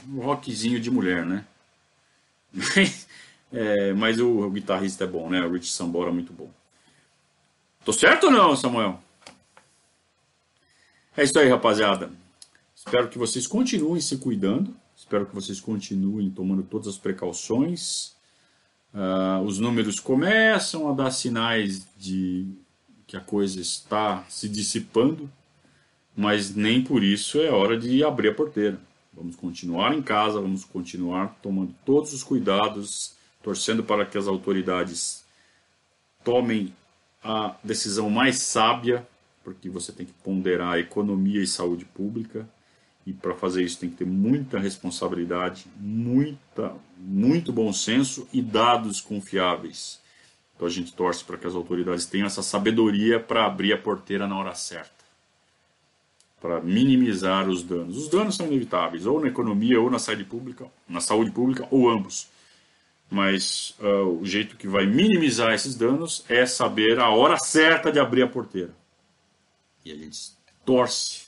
um 0.07 0.19
rockzinho 0.19 0.79
de 0.79 0.91
mulher, 0.91 1.25
né? 1.25 1.45
é, 3.53 3.93
mas 3.93 4.19
o, 4.19 4.39
o, 4.39 4.49
guitarrista 4.49 5.03
é 5.03 5.07
bom, 5.07 5.29
né? 5.29 5.45
O 5.45 5.51
Rich 5.51 5.71
Sambora 5.71 6.09
é 6.09 6.13
muito 6.13 6.33
bom. 6.33 6.49
Tô 7.85 7.93
certo 7.93 8.25
ou 8.25 8.31
não, 8.31 8.55
Samuel? 8.55 8.99
É 11.15 11.23
isso 11.23 11.37
aí, 11.37 11.47
rapaziada. 11.47 12.11
Espero 12.75 13.07
que 13.07 13.17
vocês 13.19 13.45
continuem 13.45 14.01
se 14.01 14.17
cuidando. 14.17 14.75
Espero 14.97 15.27
que 15.27 15.35
vocês 15.35 15.61
continuem 15.61 16.31
tomando 16.31 16.63
todas 16.63 16.87
as 16.87 16.97
precauções. 16.97 18.15
Uh, 18.93 19.43
os 19.45 19.59
números 19.59 19.99
começam 19.99 20.89
a 20.89 20.93
dar 20.93 21.11
sinais 21.11 21.87
de 21.97 22.47
que 23.05 23.15
a 23.15 23.21
coisa 23.21 23.61
está 23.61 24.23
se 24.29 24.49
dissipando, 24.49 25.29
mas 26.15 26.55
nem 26.55 26.83
por 26.83 27.03
isso 27.03 27.39
é 27.39 27.49
hora 27.51 27.77
de 27.77 28.03
abrir 28.03 28.29
a 28.29 28.33
porteira. 28.33 28.79
Vamos 29.13 29.35
continuar 29.35 29.95
em 29.95 30.01
casa, 30.01 30.41
vamos 30.41 30.65
continuar 30.65 31.37
tomando 31.41 31.75
todos 31.85 32.13
os 32.13 32.23
cuidados, 32.23 33.15
torcendo 33.43 33.83
para 33.83 34.05
que 34.05 34.17
as 34.17 34.27
autoridades 34.27 35.23
tomem 36.23 36.73
a 37.23 37.55
decisão 37.63 38.09
mais 38.09 38.39
sábia 38.39 39.05
porque 39.43 39.69
você 39.69 39.91
tem 39.91 40.05
que 40.05 40.13
ponderar 40.13 40.79
economia 40.79 41.41
e 41.41 41.47
saúde 41.47 41.85
pública. 41.85 42.47
E 43.05 43.11
para 43.11 43.35
fazer 43.35 43.63
isso 43.63 43.79
tem 43.79 43.89
que 43.89 43.97
ter 43.97 44.05
muita 44.05 44.57
responsabilidade, 44.57 45.65
muita, 45.75 46.73
muito 46.97 47.51
bom 47.51 47.73
senso 47.73 48.25
e 48.31 48.41
dados 48.41 49.01
confiáveis. 49.01 49.99
Então 50.55 50.65
a 50.65 50.71
gente 50.71 50.93
torce 50.93 51.23
para 51.23 51.37
que 51.37 51.45
as 51.45 51.53
autoridades 51.53 52.05
tenham 52.05 52.25
essa 52.25 52.41
sabedoria 52.41 53.19
para 53.19 53.45
abrir 53.45 53.73
a 53.73 53.77
porteira 53.77 54.25
na 54.25 54.37
hora 54.37 54.55
certa, 54.55 55.03
para 56.39 56.61
minimizar 56.61 57.49
os 57.49 57.61
danos. 57.61 57.97
Os 57.97 58.07
danos 58.07 58.35
são 58.35 58.47
inevitáveis, 58.47 59.05
ou 59.05 59.19
na 59.19 59.27
economia, 59.27 59.81
ou 59.81 59.89
na 59.89 59.99
saúde 59.99 60.23
pública, 60.23 60.67
na 60.87 61.01
saúde 61.01 61.31
pública, 61.31 61.67
ou 61.69 61.89
ambos. 61.89 62.29
Mas 63.09 63.75
uh, 63.79 64.19
o 64.19 64.25
jeito 64.25 64.57
que 64.57 64.67
vai 64.67 64.85
minimizar 64.85 65.53
esses 65.53 65.75
danos 65.75 66.25
é 66.27 66.45
saber 66.45 66.99
a 66.99 67.09
hora 67.09 67.37
certa 67.37 67.91
de 67.91 67.99
abrir 67.99 68.23
a 68.23 68.27
porteira. 68.27 68.73
E 69.85 69.91
a 69.91 69.95
gente 69.95 70.31
torce 70.65 71.27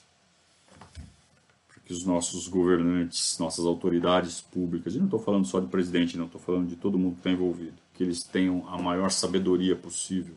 para 1.68 1.80
que 1.86 1.94
os 1.94 2.06
nossos 2.06 2.48
governantes, 2.48 3.38
nossas 3.38 3.66
autoridades 3.66 4.42
públicas, 4.42 4.96
e 4.96 4.98
não 4.98 5.06
estou 5.06 5.20
falando 5.20 5.46
só 5.46 5.60
de 5.60 5.68
presidente, 5.68 6.18
não, 6.18 6.26
estou 6.26 6.42
falando 6.42 6.68
de 6.68 6.76
todo 6.76 6.98
mundo 6.98 7.14
que 7.14 7.20
está 7.20 7.32
envolvido, 7.32 7.76
que 7.94 8.04
eles 8.04 8.24
tenham 8.24 8.68
a 8.68 8.82
maior 8.82 9.12
sabedoria 9.12 9.76
possível. 9.76 10.36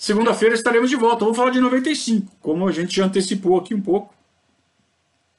Segunda-feira 0.00 0.54
estaremos 0.54 0.88
de 0.88 0.96
volta. 0.96 1.26
Vamos 1.26 1.36
falar 1.36 1.50
de 1.50 1.60
95, 1.60 2.34
como 2.40 2.66
a 2.66 2.72
gente 2.72 2.96
já 2.96 3.04
antecipou 3.04 3.58
aqui 3.58 3.74
um 3.74 3.82
pouco. 3.82 4.14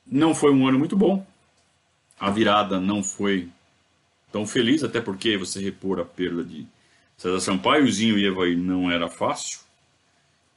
Não 0.05 0.35
foi 0.35 0.53
um 0.53 0.67
ano 0.67 0.77
muito 0.77 0.95
bom. 0.95 1.25
A 2.21 2.29
virada 2.29 2.79
não 2.79 3.03
foi 3.03 3.49
tão 4.31 4.45
feliz, 4.45 4.83
até 4.83 5.01
porque 5.01 5.35
você 5.37 5.59
repor 5.59 5.99
a 5.99 6.05
perda 6.05 6.43
de 6.43 6.67
César 7.17 7.39
Sampaio, 7.39 7.91
Zinho 7.91 8.15
e 8.15 8.27
Evaí 8.27 8.55
não 8.55 8.91
era 8.91 9.09
fácil. 9.09 9.59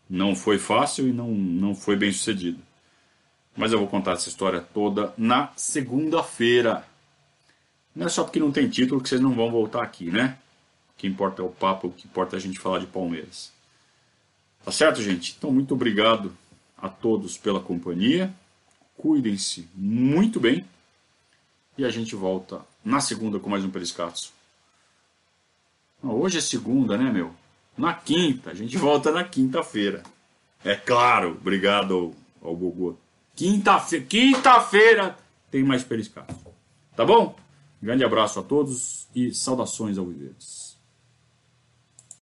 Não 0.08 0.36
foi 0.36 0.58
fácil 0.58 1.08
e 1.08 1.12
não, 1.12 1.30
não 1.30 1.74
foi 1.74 1.96
bem 1.96 2.12
sucedido. 2.12 2.60
Mas 3.56 3.72
eu 3.72 3.78
vou 3.78 3.88
contar 3.88 4.12
essa 4.12 4.28
história 4.28 4.60
toda 4.60 5.14
na 5.16 5.52
segunda-feira. 5.56 6.86
Não 7.96 8.04
é 8.04 8.08
só 8.10 8.24
porque 8.24 8.38
não 8.38 8.52
tem 8.52 8.68
título 8.68 9.00
que 9.00 9.08
vocês 9.08 9.22
não 9.22 9.32
vão 9.32 9.50
voltar 9.50 9.82
aqui, 9.82 10.10
né? 10.10 10.36
O 10.90 10.98
que 10.98 11.06
importa 11.06 11.40
é 11.40 11.44
o 11.46 11.48
papo, 11.48 11.88
o 11.88 11.92
que 11.92 12.06
importa 12.06 12.36
é 12.36 12.38
a 12.38 12.42
gente 12.42 12.58
falar 12.58 12.80
de 12.80 12.86
Palmeiras. 12.86 13.50
Tá 14.62 14.70
certo, 14.70 15.00
gente? 15.00 15.34
Então, 15.38 15.50
muito 15.50 15.72
obrigado 15.72 16.36
a 16.76 16.90
todos 16.90 17.38
pela 17.38 17.60
companhia. 17.60 18.30
Cuidem-se 18.98 19.66
muito 19.74 20.38
bem. 20.38 20.66
E 21.76 21.84
a 21.84 21.90
gente 21.90 22.14
volta 22.14 22.60
na 22.84 23.00
segunda 23.00 23.38
com 23.38 23.50
mais 23.50 23.64
um 23.64 23.70
Periscatso. 23.70 24.32
Hoje 26.02 26.38
é 26.38 26.40
segunda, 26.40 26.96
né, 26.96 27.10
meu? 27.10 27.34
na 27.76 27.92
quinta. 27.92 28.50
A 28.50 28.54
gente 28.54 28.76
volta 28.76 29.10
na 29.10 29.24
quinta-feira. 29.24 30.02
É 30.64 30.74
claro, 30.74 31.32
obrigado 31.40 31.94
ao, 32.42 32.48
ao 32.50 32.56
Gogô. 32.56 32.96
Quinta-feira, 33.34 34.06
quinta-feira 34.06 35.18
tem 35.50 35.62
mais 35.62 35.82
periscado. 35.82 36.34
Tá 36.96 37.04
bom? 37.04 37.36
grande 37.82 38.02
abraço 38.02 38.40
a 38.40 38.42
todos 38.42 39.06
e 39.14 39.34
saudações 39.34 39.98
ao 39.98 40.06
Viverdes. 40.06 40.73